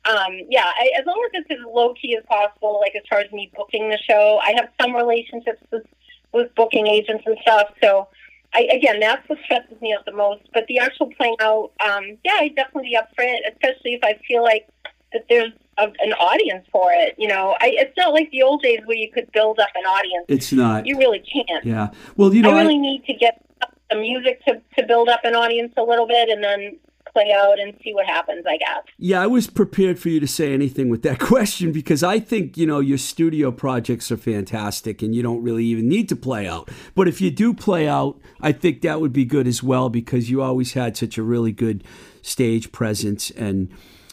um, 0.04 0.38
yeah, 0.48 0.66
I, 0.66 0.90
as 0.98 1.06
long 1.06 1.22
as 1.26 1.42
it's 1.42 1.60
as 1.60 1.66
low 1.66 1.94
key 1.94 2.16
as 2.16 2.24
possible, 2.28 2.80
like 2.80 2.94
as 2.94 3.02
far 3.08 3.20
as 3.20 3.30
me 3.32 3.50
booking 3.56 3.90
the 3.90 3.98
show, 3.98 4.40
I 4.42 4.52
have 4.56 4.68
some 4.80 4.94
relationships 4.94 5.62
with 5.70 5.84
with 6.32 6.54
booking 6.54 6.86
agents 6.86 7.24
and 7.26 7.38
stuff. 7.40 7.68
So, 7.82 8.08
I, 8.54 8.68
again, 8.72 9.00
that's 9.00 9.26
what 9.28 9.38
stresses 9.44 9.80
me 9.80 9.94
out 9.96 10.04
the 10.04 10.12
most. 10.12 10.42
But 10.52 10.66
the 10.66 10.78
actual 10.78 11.10
playing 11.16 11.36
out, 11.40 11.72
um, 11.84 12.18
yeah, 12.24 12.36
I'd 12.40 12.54
definitely 12.54 12.90
be 12.90 12.96
up 12.96 13.08
for 13.14 13.22
it, 13.22 13.42
especially 13.52 13.94
if 13.94 14.00
I 14.02 14.18
feel 14.26 14.42
like 14.42 14.66
that 15.12 15.24
there's 15.28 15.52
a, 15.78 15.84
an 15.84 16.12
audience 16.14 16.66
for 16.72 16.90
it. 16.92 17.14
You 17.18 17.28
know, 17.28 17.56
I, 17.60 17.70
it's 17.74 17.96
not 17.96 18.12
like 18.12 18.30
the 18.30 18.42
old 18.42 18.62
days 18.62 18.80
where 18.84 18.96
you 18.96 19.10
could 19.10 19.30
build 19.32 19.58
up 19.58 19.70
an 19.74 19.84
audience. 19.84 20.26
It's 20.28 20.52
not. 20.52 20.86
You 20.86 20.98
really 20.98 21.20
can't. 21.20 21.64
Yeah. 21.64 21.88
Well, 22.16 22.34
you 22.34 22.42
know, 22.42 22.50
I 22.50 22.58
I- 22.58 22.62
really 22.62 22.78
need 22.78 23.04
to 23.06 23.14
get 23.14 23.42
the 23.90 23.96
music 23.96 24.44
to, 24.44 24.60
to 24.76 24.86
build 24.86 25.08
up 25.08 25.20
an 25.24 25.34
audience 25.34 25.72
a 25.76 25.82
little 25.82 26.06
bit 26.06 26.28
and 26.28 26.44
then 26.44 26.78
play 27.14 27.32
out 27.32 27.58
and 27.58 27.74
see 27.82 27.94
what 27.94 28.04
happens, 28.04 28.44
I 28.46 28.58
guess. 28.58 28.82
Yeah, 28.98 29.22
I 29.22 29.26
was 29.26 29.46
prepared 29.46 29.98
for 29.98 30.10
you 30.10 30.20
to 30.20 30.26
say 30.26 30.52
anything 30.52 30.90
with 30.90 31.02
that 31.04 31.18
question 31.18 31.72
because 31.72 32.02
I 32.02 32.20
think, 32.20 32.58
you 32.58 32.66
know, 32.66 32.80
your 32.80 32.98
studio 32.98 33.50
projects 33.50 34.12
are 34.12 34.18
fantastic 34.18 35.00
and 35.00 35.14
you 35.14 35.22
don't 35.22 35.42
really 35.42 35.64
even 35.64 35.88
need 35.88 36.08
to 36.10 36.16
play 36.16 36.46
out. 36.46 36.70
But 36.94 37.08
if 37.08 37.22
you 37.22 37.30
do 37.30 37.54
play 37.54 37.88
out, 37.88 38.20
I 38.42 38.52
think 38.52 38.82
that 38.82 39.00
would 39.00 39.14
be 39.14 39.24
good 39.24 39.46
as 39.48 39.62
well 39.62 39.88
because 39.88 40.28
you 40.28 40.42
always 40.42 40.74
had 40.74 40.98
such 40.98 41.16
a 41.16 41.22
really 41.22 41.52
good 41.52 41.82
stage 42.20 42.72
presence 42.72 43.30
and 43.30 43.70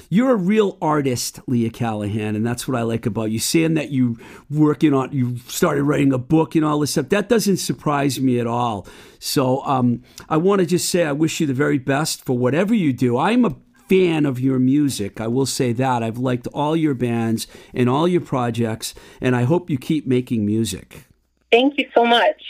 you're 0.09 0.31
a 0.31 0.35
real 0.35 0.77
artist, 0.81 1.39
Leah 1.47 1.69
Callahan, 1.69 2.35
and 2.35 2.45
that's 2.45 2.67
what 2.67 2.77
I 2.77 2.83
like 2.83 3.05
about 3.05 3.31
you. 3.31 3.39
Saying 3.39 3.73
that 3.75 3.89
you 3.91 4.17
working 4.49 4.93
on, 4.93 5.11
you 5.11 5.37
started 5.47 5.83
writing 5.83 6.13
a 6.13 6.17
book 6.17 6.55
and 6.55 6.63
all 6.63 6.79
this 6.79 6.91
stuff. 6.91 7.09
That 7.09 7.29
doesn't 7.29 7.57
surprise 7.57 8.19
me 8.19 8.39
at 8.39 8.47
all. 8.47 8.87
So 9.19 9.63
um, 9.65 10.03
I 10.29 10.37
want 10.37 10.59
to 10.59 10.65
just 10.65 10.89
say 10.89 11.03
I 11.03 11.11
wish 11.11 11.39
you 11.39 11.47
the 11.47 11.53
very 11.53 11.79
best 11.79 12.25
for 12.25 12.37
whatever 12.37 12.73
you 12.73 12.93
do. 12.93 13.17
I'm 13.17 13.45
a 13.45 13.55
fan 13.89 14.25
of 14.25 14.39
your 14.39 14.59
music. 14.59 15.21
I 15.21 15.27
will 15.27 15.45
say 15.45 15.71
that 15.73 16.01
I've 16.03 16.17
liked 16.17 16.47
all 16.53 16.75
your 16.75 16.93
bands 16.93 17.47
and 17.73 17.89
all 17.89 18.07
your 18.07 18.21
projects, 18.21 18.93
and 19.21 19.35
I 19.35 19.43
hope 19.43 19.69
you 19.69 19.77
keep 19.77 20.07
making 20.07 20.45
music. 20.45 21.05
Thank 21.51 21.77
you 21.77 21.89
so 21.93 22.05
much. 22.05 22.41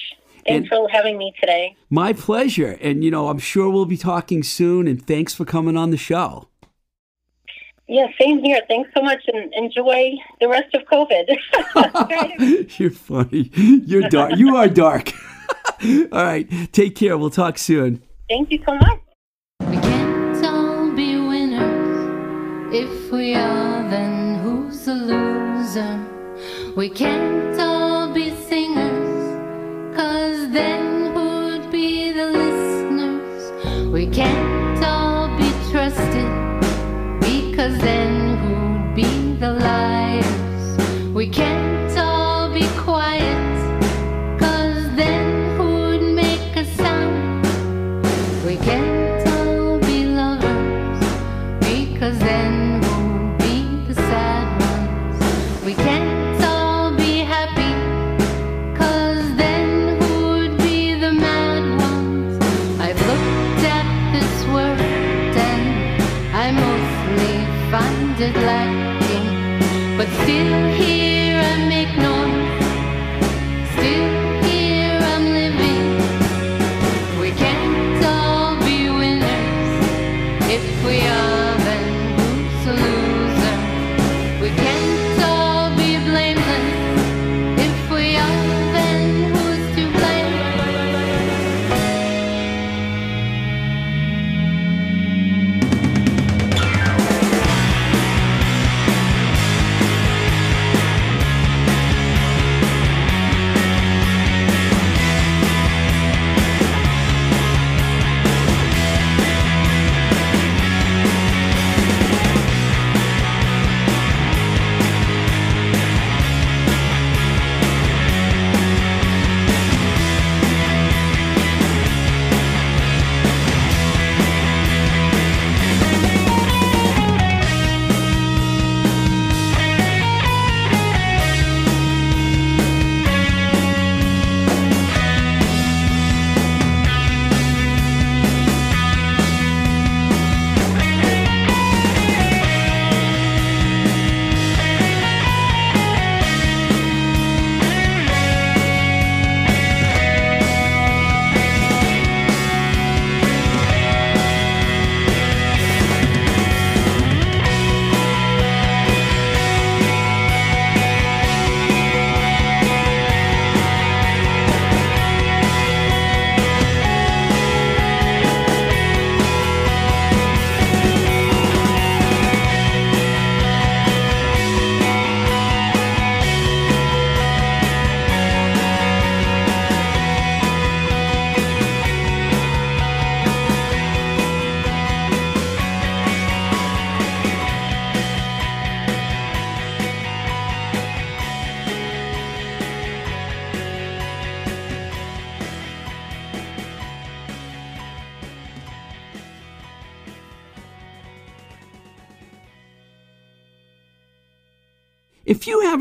And- 0.48 0.68
Thanks 0.68 0.70
for 0.70 0.88
having 0.90 1.18
me 1.18 1.34
today. 1.40 1.76
My 1.90 2.14
pleasure, 2.14 2.78
and 2.82 3.04
you 3.04 3.10
know 3.12 3.30
I'm 3.30 3.40
sure 3.40 3.70
we'll 3.70 3.86
be 3.86 3.98
talking 3.98 4.44
soon. 4.44 4.88
And 4.88 5.06
thanks 5.06 5.34
for 5.34 5.44
coming 5.44 5.76
on 5.76 5.90
the 5.90 5.98
show. 5.98 6.50
Yeah, 7.88 8.08
same 8.20 8.44
here. 8.44 8.62
Thanks 8.68 8.90
so 8.96 9.04
much 9.04 9.22
and 9.28 9.54
enjoy 9.54 10.14
the 10.40 10.48
rest 10.48 10.74
of 10.74 10.84
COVID. 10.92 12.78
You're 12.80 12.90
funny. 12.90 13.52
You're 13.54 14.10
dark. 14.10 14.38
You 14.38 14.56
are 14.56 14.68
dark. 14.68 15.12
All 15.84 16.08
right. 16.12 16.50
Take 16.72 16.96
care. 16.96 17.18
We'll 17.18 17.30
talk 17.30 17.58
soon. 17.60 18.02
Thank 18.28 18.52
you 18.52 18.64
so 18.66 18.74
much. 18.76 19.00
We 19.70 19.78
can't 19.78 20.46
all 20.46 20.92
be 20.96 21.20
winners. 21.20 22.74
If 22.74 23.12
we 23.12 23.36
are, 23.36 23.88
then 23.90 24.40
who's 24.40 24.86
the 24.86 24.96
loser? 24.96 26.74
We 26.76 26.90
can't 26.90 27.35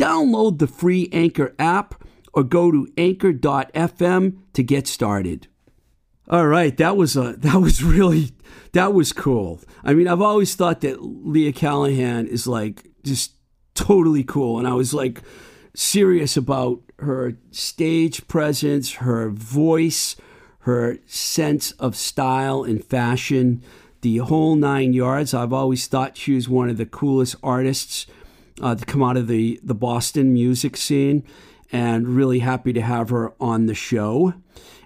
Download 0.00 0.58
the 0.58 0.66
free 0.66 1.10
Anchor 1.12 1.54
app 1.58 2.02
or 2.32 2.42
go 2.42 2.70
to 2.70 2.88
anchor.fm 2.96 4.38
to 4.54 4.62
get 4.62 4.86
started. 4.86 5.46
All 6.26 6.46
right, 6.46 6.74
that 6.78 6.96
was 6.96 7.18
uh, 7.18 7.22
a 7.22 7.32
that 7.36 7.56
was 7.56 7.82
really 7.82 8.30
that 8.72 8.94
was 8.94 9.12
cool. 9.12 9.60
I 9.84 9.92
mean, 9.92 10.08
I've 10.08 10.22
always 10.22 10.54
thought 10.54 10.80
that 10.80 11.02
Leah 11.02 11.52
Callahan 11.52 12.26
is 12.26 12.46
like 12.46 12.88
just 13.04 13.34
totally 13.74 14.24
cool 14.24 14.58
and 14.58 14.66
I 14.66 14.72
was 14.72 14.94
like 14.94 15.20
serious 15.74 16.34
about 16.34 16.80
her 17.00 17.36
stage 17.50 18.26
presence, 18.26 18.92
her 18.94 19.28
voice, 19.28 20.16
her 20.60 20.96
sense 21.04 21.72
of 21.72 21.94
style 21.94 22.64
and 22.64 22.82
fashion, 22.82 23.62
the 24.00 24.16
whole 24.18 24.54
nine 24.54 24.94
yards. 24.94 25.34
I've 25.34 25.52
always 25.52 25.86
thought 25.86 26.16
she 26.16 26.34
was 26.34 26.48
one 26.48 26.70
of 26.70 26.78
the 26.78 26.86
coolest 26.86 27.36
artists 27.42 28.06
uh, 28.60 28.74
to 28.74 28.84
come 28.84 29.02
out 29.02 29.16
of 29.16 29.26
the, 29.26 29.58
the 29.62 29.74
Boston 29.74 30.32
music 30.32 30.76
scene, 30.76 31.24
and 31.72 32.08
really 32.08 32.40
happy 32.40 32.72
to 32.72 32.80
have 32.80 33.10
her 33.10 33.32
on 33.40 33.66
the 33.66 33.74
show. 33.74 34.34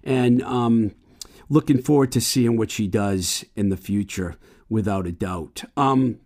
And 0.02 0.42
um, 0.42 0.94
looking 1.48 1.80
forward 1.80 2.12
to 2.12 2.20
seeing 2.20 2.56
what 2.56 2.70
she 2.70 2.86
does 2.86 3.44
in 3.56 3.68
the 3.68 3.76
future, 3.76 4.36
without 4.68 5.06
a 5.06 5.12
doubt. 5.12 5.64
Um, 5.76 6.20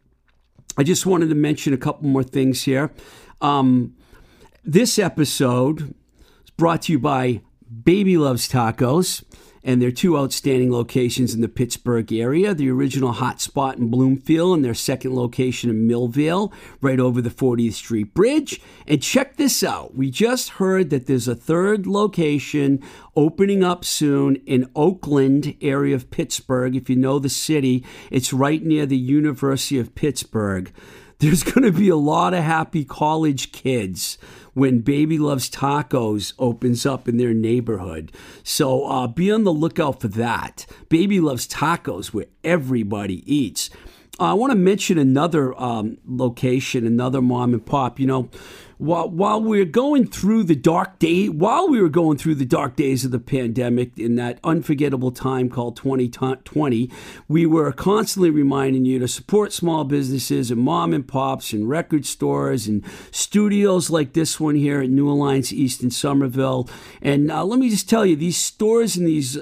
I 0.77 0.85
just 0.85 1.07
wanted 1.07 1.29
to 1.29 1.35
mention 1.35 1.73
a 1.73 1.79
couple 1.79 2.09
more 2.09 2.23
things 2.23 2.65
here. 2.65 2.93
Um, 3.41 3.95
this 4.65 4.99
episode 4.99 5.95
is 6.45 6.51
brought 6.57 6.83
to 6.83 6.93
you 6.93 6.99
by 6.99 7.41
Baby 7.85 8.17
Loves 8.17 8.49
Tacos 8.49 9.25
and 9.63 9.83
their 9.83 9.91
two 9.91 10.17
outstanding 10.17 10.73
locations 10.73 11.35
in 11.35 11.41
the 11.41 11.49
Pittsburgh 11.49 12.13
area 12.13 12.55
the 12.55 12.71
original 12.71 13.13
hot 13.13 13.41
spot 13.41 13.77
in 13.77 13.91
Bloomfield 13.91 14.57
and 14.57 14.65
their 14.65 14.75
second 14.75 15.15
location 15.15 15.71
in 15.71 15.89
Millvale, 15.89 16.53
right 16.81 17.01
over 17.01 17.21
the 17.21 17.31
40th 17.31 17.75
Street 17.75 18.15
Bridge. 18.15 18.61
And 18.87 19.03
check 19.03 19.37
this 19.37 19.63
out 19.63 19.95
we 19.95 20.11
just 20.11 20.51
heard 20.51 20.91
that 20.91 21.07
there's 21.07 21.29
a 21.29 21.35
third 21.35 21.87
location 21.87 22.83
opening 23.17 23.65
up 23.65 23.85
soon 23.85 24.37
in 24.47 24.71
Oakland 24.77 25.57
area 25.61 25.95
of 25.95 26.11
Pittsburgh. 26.11 26.77
If 26.77 26.89
you 26.89 26.97
know 26.97 27.19
the 27.19 27.29
city, 27.29 27.85
it's 28.11 28.33
right 28.33 28.63
near 28.63 28.87
the 28.87 28.97
University 28.97 29.79
of 29.79 29.95
Pittsburgh. 29.95 30.73
There's 31.19 31.43
going 31.53 31.65
to 31.65 31.73
be 31.73 31.89
a 31.89 31.97
lot 31.97 32.35
of 32.35 32.45
happy 32.45 32.85
college 32.85 33.53
kids 33.53 34.19
when 34.59 34.81
Baby 34.81 35.19
Loves 35.19 35.49
Tacos 35.49 36.33
opens 36.39 36.85
up 36.85 37.09
in 37.09 37.17
their 37.17 37.33
neighborhood. 37.33 38.13
So 38.43 38.85
uh, 38.87 39.07
be 39.07 39.31
on 39.31 39.45
the 39.45 39.53
lookout 39.53 40.01
for 40.01 40.09
that. 40.09 40.67
Baby 40.89 41.21
Loves 41.21 41.47
Tacos, 41.47 42.09
where 42.09 42.27
everybody 42.43 43.23
eats. 43.33 43.71
I 44.21 44.35
want 44.35 44.51
to 44.51 44.59
mention 44.59 44.99
another 44.99 45.59
um, 45.63 45.99
location, 46.05 46.85
another 46.85 47.23
mom 47.23 47.55
and 47.55 47.65
pop. 47.65 48.01
You 48.01 48.07
know, 48.09 48.31
while 48.79 49.11
while 49.11 49.43
we're 49.43 49.65
going 49.65 50.07
through 50.07 50.45
the 50.45 50.57
dark 50.57 50.99
day, 50.99 51.29
while 51.29 51.69
we 51.69 51.81
were 51.81 51.89
going 51.89 52.17
through 52.17 52.37
the 52.37 52.45
dark 52.45 52.77
days 52.77 53.05
of 53.05 53.11
the 53.11 53.19
pandemic 53.19 53.99
in 53.99 54.15
that 54.17 54.39
unforgettable 54.45 55.11
time 55.11 55.49
called 55.49 55.77
2020, 55.77 56.91
we 57.27 57.45
were 57.45 57.73
constantly 57.73 58.31
reminding 58.31 58.85
you 58.85 58.99
to 59.01 59.09
support 59.09 59.53
small 59.53 59.85
businesses 59.85 60.51
and 60.51 60.61
mom 60.61 60.95
and 60.95 61.07
pops 61.07 61.53
and 61.53 61.69
record 61.69 62.07
stores 62.07 62.67
and 62.67 62.85
studios 63.11 63.91
like 63.91 64.13
this 64.13 64.39
one 64.39 64.55
here 64.55 64.81
at 64.81 64.91
New 64.91 65.11
Alliance 65.11 65.53
East 65.53 65.83
in 65.83 65.91
Somerville. 65.91 66.69
And 67.03 67.31
uh, 67.31 67.45
let 67.45 67.59
me 67.59 67.69
just 67.69 67.89
tell 67.89 68.07
you, 68.07 68.17
these 68.17 68.37
stores 68.37 68.97
and 68.97 69.07
these 69.07 69.39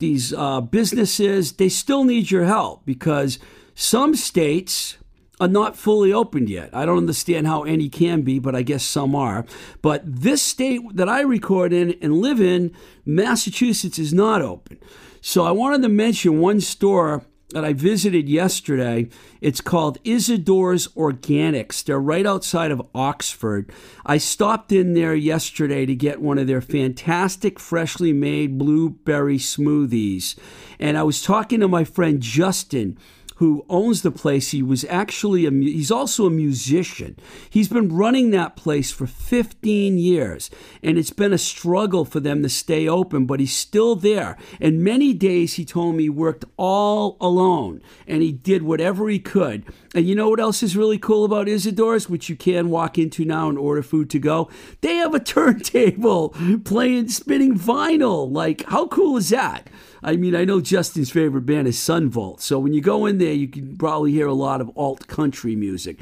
these 0.00 0.32
uh, 0.32 0.62
businesses, 0.62 1.52
they 1.52 1.68
still 1.68 2.04
need 2.04 2.30
your 2.30 2.44
help 2.44 2.84
because 2.86 3.38
some 3.74 4.16
states 4.16 4.96
are 5.40 5.48
not 5.48 5.76
fully 5.76 6.12
opened 6.12 6.50
yet. 6.50 6.70
I 6.72 6.84
don't 6.84 6.98
understand 6.98 7.46
how 7.46 7.62
any 7.62 7.88
can 7.88 8.22
be, 8.22 8.38
but 8.38 8.54
I 8.54 8.62
guess 8.62 8.84
some 8.84 9.16
are. 9.16 9.46
But 9.82 10.02
this 10.04 10.42
state 10.42 10.82
that 10.94 11.08
I 11.08 11.22
record 11.22 11.72
in 11.72 11.96
and 12.02 12.20
live 12.20 12.40
in, 12.40 12.72
Massachusetts, 13.06 13.98
is 13.98 14.12
not 14.12 14.42
open. 14.42 14.78
So 15.22 15.44
I 15.44 15.50
wanted 15.50 15.82
to 15.82 15.88
mention 15.88 16.40
one 16.40 16.60
store 16.60 17.24
that 17.50 17.64
I 17.64 17.72
visited 17.72 18.28
yesterday. 18.28 19.08
It's 19.40 19.60
called 19.60 19.98
Isidore's 20.04 20.88
Organics. 20.88 21.82
They're 21.82 21.98
right 21.98 22.26
outside 22.26 22.70
of 22.70 22.86
Oxford. 22.94 23.70
I 24.06 24.18
stopped 24.18 24.72
in 24.72 24.94
there 24.94 25.14
yesterday 25.14 25.84
to 25.86 25.94
get 25.94 26.20
one 26.20 26.38
of 26.38 26.46
their 26.46 26.60
fantastic 26.60 27.58
freshly 27.58 28.12
made 28.12 28.56
blueberry 28.56 29.38
smoothies. 29.38 30.38
And 30.78 30.96
I 30.96 31.02
was 31.02 31.22
talking 31.22 31.60
to 31.60 31.68
my 31.68 31.84
friend 31.84 32.20
Justin 32.20 32.96
who 33.40 33.64
owns 33.70 34.02
the 34.02 34.10
place. 34.10 34.50
He 34.50 34.62
was 34.62 34.84
actually 34.84 35.46
a 35.46 35.50
he's 35.50 35.90
also 35.90 36.26
a 36.26 36.30
musician. 36.30 37.16
He's 37.48 37.70
been 37.70 37.88
running 37.88 38.30
that 38.30 38.54
place 38.54 38.92
for 38.92 39.06
15 39.06 39.96
years, 39.96 40.50
and 40.82 40.98
it's 40.98 41.10
been 41.10 41.32
a 41.32 41.38
struggle 41.38 42.04
for 42.04 42.20
them 42.20 42.42
to 42.42 42.50
stay 42.50 42.86
open, 42.86 43.24
but 43.24 43.40
he's 43.40 43.56
still 43.56 43.96
there. 43.96 44.36
And 44.60 44.84
many 44.84 45.14
days 45.14 45.54
he 45.54 45.64
told 45.64 45.96
me 45.96 46.02
he 46.02 46.10
worked 46.10 46.44
all 46.58 47.16
alone, 47.18 47.80
and 48.06 48.20
he 48.22 48.30
did 48.30 48.62
whatever 48.62 49.08
he 49.08 49.18
could. 49.18 49.64
And 49.94 50.06
you 50.06 50.14
know 50.14 50.28
what 50.28 50.38
else 50.38 50.62
is 50.62 50.76
really 50.76 50.98
cool 50.98 51.24
about 51.24 51.48
Isidore's, 51.48 52.10
which 52.10 52.28
you 52.28 52.36
can 52.36 52.68
walk 52.68 52.98
into 52.98 53.24
now 53.24 53.48
and 53.48 53.56
order 53.56 53.82
food 53.82 54.10
to 54.10 54.18
go? 54.18 54.50
They 54.82 54.96
have 54.96 55.14
a 55.14 55.18
turntable 55.34 56.34
playing 56.64 57.08
spinning 57.08 57.58
vinyl. 57.58 58.30
Like, 58.30 58.64
how 58.66 58.86
cool 58.86 59.16
is 59.16 59.30
that? 59.30 59.70
I 60.02 60.16
mean, 60.16 60.34
I 60.34 60.44
know 60.44 60.60
Justin's 60.60 61.10
favorite 61.10 61.46
band 61.46 61.68
is 61.68 61.78
Son 61.78 62.08
Volt, 62.08 62.40
so 62.40 62.58
when 62.58 62.72
you 62.72 62.80
go 62.80 63.06
in 63.06 63.18
there, 63.18 63.32
you 63.32 63.48
can 63.48 63.76
probably 63.76 64.12
hear 64.12 64.26
a 64.26 64.34
lot 64.34 64.60
of 64.60 64.70
alt 64.76 65.06
country 65.06 65.56
music. 65.56 65.98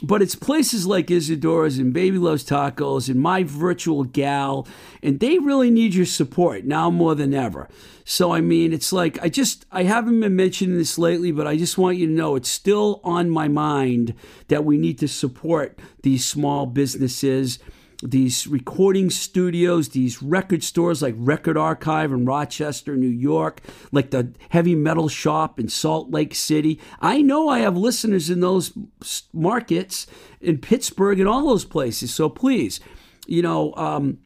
But 0.00 0.22
it's 0.22 0.36
places 0.36 0.86
like 0.86 1.10
Isidore's 1.10 1.78
and 1.78 1.92
Baby 1.92 2.18
Loves 2.18 2.44
Tacos 2.44 3.08
and 3.08 3.18
My 3.18 3.42
Virtual 3.42 4.04
Gal, 4.04 4.66
and 5.02 5.18
they 5.18 5.38
really 5.38 5.70
need 5.70 5.92
your 5.92 6.06
support 6.06 6.64
now 6.64 6.88
more 6.88 7.16
than 7.16 7.34
ever. 7.34 7.68
So, 8.04 8.32
I 8.32 8.40
mean, 8.40 8.72
it's 8.72 8.92
like, 8.92 9.18
I 9.20 9.28
just, 9.28 9.66
I 9.72 9.82
haven't 9.82 10.20
been 10.20 10.36
mentioning 10.36 10.78
this 10.78 10.98
lately, 10.98 11.32
but 11.32 11.48
I 11.48 11.56
just 11.56 11.76
want 11.76 11.96
you 11.96 12.06
to 12.06 12.12
know 12.12 12.36
it's 12.36 12.48
still 12.48 13.00
on 13.02 13.28
my 13.28 13.48
mind 13.48 14.14
that 14.46 14.64
we 14.64 14.78
need 14.78 14.98
to 15.00 15.08
support 15.08 15.78
these 16.02 16.24
small 16.24 16.66
businesses 16.66 17.58
these 18.02 18.46
recording 18.46 19.10
studios, 19.10 19.88
these 19.88 20.22
record 20.22 20.62
stores 20.62 21.02
like 21.02 21.14
Record 21.16 21.56
Archive 21.56 22.12
in 22.12 22.24
Rochester, 22.24 22.96
New 22.96 23.08
York, 23.08 23.60
like 23.90 24.10
the 24.10 24.32
Heavy 24.50 24.76
Metal 24.76 25.08
Shop 25.08 25.58
in 25.58 25.68
Salt 25.68 26.10
Lake 26.10 26.34
City. 26.34 26.80
I 27.00 27.22
know 27.22 27.48
I 27.48 27.58
have 27.60 27.76
listeners 27.76 28.30
in 28.30 28.40
those 28.40 28.72
markets, 29.32 30.06
in 30.40 30.58
Pittsburgh, 30.58 31.18
and 31.18 31.28
all 31.28 31.46
those 31.46 31.64
places. 31.64 32.14
So 32.14 32.28
please, 32.28 32.78
you 33.26 33.42
know, 33.42 33.74
um, 33.74 34.18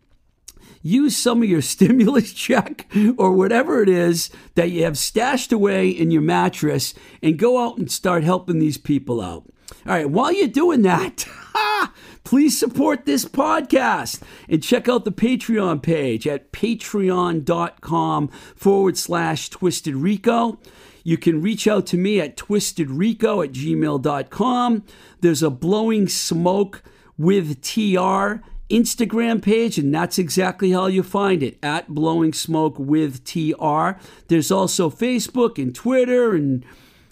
use 0.82 1.16
some 1.16 1.42
of 1.42 1.48
your 1.48 1.62
stimulus 1.62 2.34
check 2.34 2.86
or 3.16 3.32
whatever 3.32 3.82
it 3.82 3.88
is 3.88 4.28
that 4.54 4.70
you 4.70 4.84
have 4.84 4.98
stashed 4.98 5.50
away 5.50 5.88
in 5.88 6.10
your 6.10 6.22
mattress 6.22 6.92
and 7.22 7.38
go 7.38 7.64
out 7.64 7.78
and 7.78 7.90
start 7.90 8.22
helping 8.22 8.58
these 8.58 8.76
people 8.76 9.22
out. 9.22 9.44
All 9.86 9.94
right, 9.94 10.10
while 10.10 10.32
you're 10.32 10.48
doing 10.48 10.82
that, 10.82 11.26
please 12.24 12.58
support 12.58 13.04
this 13.04 13.24
podcast 13.24 14.20
and 14.48 14.62
check 14.62 14.88
out 14.88 15.04
the 15.04 15.12
Patreon 15.12 15.82
page 15.82 16.26
at 16.26 16.52
patreon.com 16.52 18.28
forward 18.56 18.96
slash 18.96 19.50
twisted 19.50 19.94
rico. 19.96 20.58
You 21.04 21.18
can 21.18 21.42
reach 21.42 21.66
out 21.66 21.86
to 21.88 21.96
me 21.96 22.20
at 22.20 22.36
twistedrico 22.36 23.44
at 23.44 23.52
gmail.com. 23.52 24.84
There's 25.20 25.42
a 25.42 25.50
blowing 25.50 26.08
smoke 26.08 26.82
with 27.18 27.60
TR 27.62 28.42
Instagram 28.72 29.42
page, 29.42 29.78
and 29.78 29.94
that's 29.94 30.18
exactly 30.18 30.70
how 30.70 30.86
you 30.86 31.02
find 31.02 31.42
it 31.42 31.58
at 31.62 31.88
Blowing 31.88 32.32
Smoke 32.32 32.78
with 32.78 33.22
TR. 33.24 34.00
There's 34.28 34.50
also 34.50 34.88
Facebook 34.88 35.62
and 35.62 35.74
Twitter, 35.74 36.34
and 36.34 36.64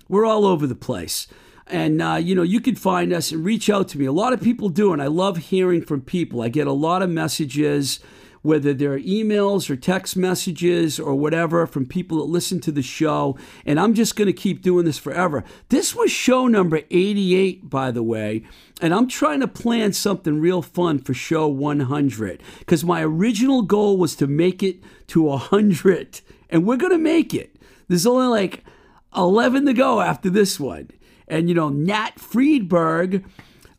we're 0.09 0.25
all 0.25 0.47
over 0.47 0.67
the 0.67 0.75
place. 0.75 1.27
And, 1.71 2.03
uh, 2.03 2.17
you 2.17 2.35
know, 2.35 2.43
you 2.43 2.61
can 2.61 2.75
find 2.75 3.13
us 3.13 3.33
and 3.33 3.45
reach 3.45 3.71
out 3.71 3.89
to 3.89 3.99
me. 3.99 4.07
A 4.07 4.13
lot 4.13 4.33
of 4.33 4.41
people 4.41 4.69
do, 4.69 4.93
and 4.93 5.01
I 5.01 5.07
love 5.07 5.37
hearing 5.37 5.83
from 5.83 6.01
people. 6.01 6.43
I 6.43 6.49
get 6.49 6.67
a 6.67 6.73
lot 6.73 7.03
of 7.03 7.11
messages 7.11 8.01
whether 8.43 8.73
they're 8.73 8.99
emails 8.99 9.69
or 9.69 9.77
text 9.77 10.17
messages 10.17 10.99
or 10.99 11.15
whatever 11.15 11.67
from 11.67 11.87
people 11.87 12.19
that 12.19 12.33
listen 12.33 12.61
to 12.61 12.73
the 12.73 12.83
show. 12.83 13.37
And 13.67 13.79
I'm 13.79 13.95
just 13.95 14.17
going 14.17 14.27
to 14.27 14.33
keep 14.33 14.63
doing 14.63 14.85
this 14.85 14.99
forever. 14.99 15.45
This 15.69 15.95
was 15.95 16.11
show 16.11 16.47
number 16.47 16.83
88, 16.91 17.69
by 17.69 17.91
the 17.91 18.03
way. 18.03 18.43
And 18.81 18.95
I'm 18.95 19.09
trying 19.09 19.41
to 19.41 19.49
plan 19.49 19.93
something 19.93 20.41
real 20.41 20.63
fun 20.63 21.01
for 21.01 21.13
show 21.13 21.49
100 21.49 22.43
because 22.61 22.85
my 22.85 23.03
original 23.03 23.63
goal 23.63 23.99
was 23.99 24.17
to 24.17 24.27
make 24.27 24.63
it 24.63 24.83
to 25.09 25.23
100. 25.23 26.21
And 26.49 26.67
we're 26.67 26.77
going 26.77 26.93
to 26.93 26.99
make 26.99 27.35
it. 27.35 27.57
There's 27.89 28.07
only 28.07 28.27
like 28.27 28.65
11 29.15 29.67
to 29.67 29.73
go 29.73 30.01
after 30.01 30.31
this 30.31 30.59
one. 30.59 30.89
And, 31.31 31.49
you 31.49 31.55
know, 31.55 31.69
Nat 31.69 32.17
Freedberg 32.17 33.25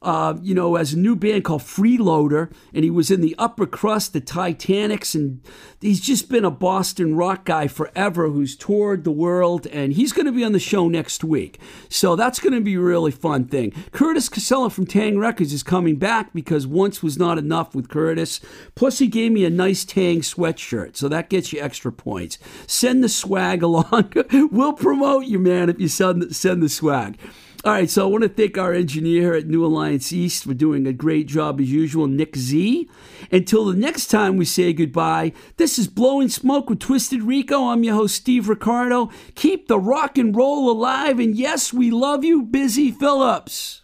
uh, 0.02 0.36
you 0.42 0.56
know, 0.56 0.76
as 0.78 0.94
a 0.94 0.98
new 0.98 1.16
band 1.16 1.44
called 1.44 1.62
Freeloader, 1.62 2.52
and 2.74 2.84
he 2.84 2.90
was 2.90 3.12
in 3.12 3.22
the 3.22 3.36
upper 3.38 3.68
crust, 3.68 4.14
the 4.14 4.20
Titanics, 4.20 5.14
and 5.14 5.42
he's 5.80 6.02
just 6.02 6.28
been 6.28 6.44
a 6.44 6.50
Boston 6.50 7.16
rock 7.16 7.46
guy 7.46 7.68
forever 7.68 8.30
who's 8.30 8.56
toured 8.56 9.04
the 9.04 9.12
world, 9.12 9.68
and 9.68 9.94
he's 9.94 10.12
going 10.12 10.26
to 10.26 10.32
be 10.32 10.44
on 10.44 10.54
the 10.54 10.60
show 10.60 10.88
next 10.88 11.24
week. 11.24 11.60
So 11.88 12.16
that's 12.16 12.40
going 12.40 12.54
to 12.54 12.62
be 12.62 12.76
a 12.76 12.80
really 12.80 13.12
fun 13.12 13.46
thing. 13.46 13.74
Curtis 13.92 14.28
Casella 14.28 14.72
from 14.72 14.88
Taang! 14.88 15.20
Records 15.20 15.54
is 15.54 15.62
coming 15.62 15.98
back 15.98 16.34
because 16.34 16.66
once 16.66 17.04
was 17.04 17.20
not 17.20 17.38
enough 17.38 17.76
with 17.76 17.90
Curtis. 17.90 18.40
Plus, 18.74 18.98
he 18.98 19.08
gave 19.08 19.32
me 19.32 19.46
a 19.46 19.52
nice 19.52 19.86
Tang 19.86 20.22
sweatshirt, 20.22 20.96
so 20.96 21.08
that 21.10 21.30
gets 21.30 21.54
you 21.54 21.62
extra 21.62 21.92
points. 21.92 22.40
Send 22.66 23.04
the 23.04 23.10
swag 23.10 23.62
along. 23.64 24.14
we'll 24.52 24.74
promote 24.74 25.26
you, 25.26 25.38
man, 25.38 25.70
if 25.70 25.80
you 25.80 25.88
send, 25.88 26.36
send 26.36 26.64
the 26.64 26.70
swag. 26.70 27.20
All 27.64 27.74
right, 27.74 27.88
so 27.88 28.08
I 28.08 28.10
want 28.10 28.24
to 28.24 28.30
thank 28.30 28.58
our 28.58 28.74
engineer 28.74 29.36
at 29.36 29.46
New 29.46 29.64
Alliance 29.64 30.12
East 30.12 30.46
for 30.46 30.56
doing 30.56 30.88
a 30.88 30.94
great 30.94 31.28
job 31.28 31.62
as 31.62 31.72
usual, 31.72 32.08
Nick 32.08 32.36
Z. 32.36 32.90
Until 33.32 33.66
the 33.66 33.78
next 33.78 34.08
time 34.08 34.36
we 34.36 34.46
say 34.46 34.74
goodbye, 34.74 35.32
this 35.58 35.78
is 35.78 35.88
Blowing 35.88 36.28
Smoke 36.28 36.72
with 36.72 36.80
Twisted 36.80 37.22
Rico. 37.22 37.68
I'm 37.68 37.84
your 37.84 37.94
host, 37.94 38.16
Steve 38.16 38.50
Ricardo. 38.50 39.12
Keep 39.36 39.68
the 39.68 39.78
rock 39.78 40.18
and 40.18 40.36
roll 40.36 40.72
alive, 40.72 41.20
and 41.20 41.36
yes, 41.36 41.72
we 41.72 41.92
love 41.92 42.24
you, 42.24 42.42
Busy 42.42 42.90
Phillips. 42.90 43.81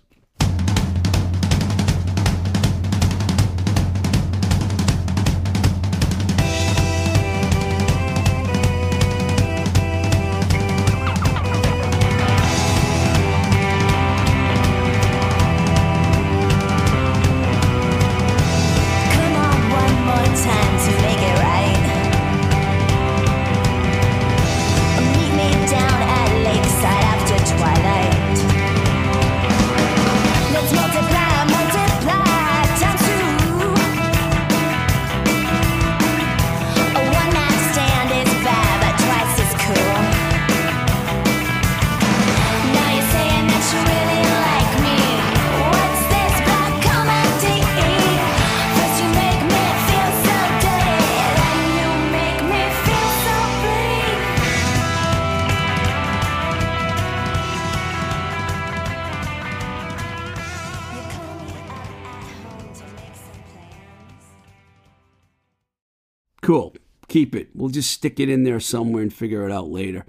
Keep 67.17 67.33
it. 67.33 67.49
We'll 67.55 67.69
just 67.69 67.89
stick 67.89 68.19
it 68.19 68.29
in 68.29 68.43
there 68.43 68.59
somewhere 68.59 69.01
and 69.01 69.11
figure 69.11 69.43
it 69.43 69.51
out 69.51 69.69
later. 69.69 70.05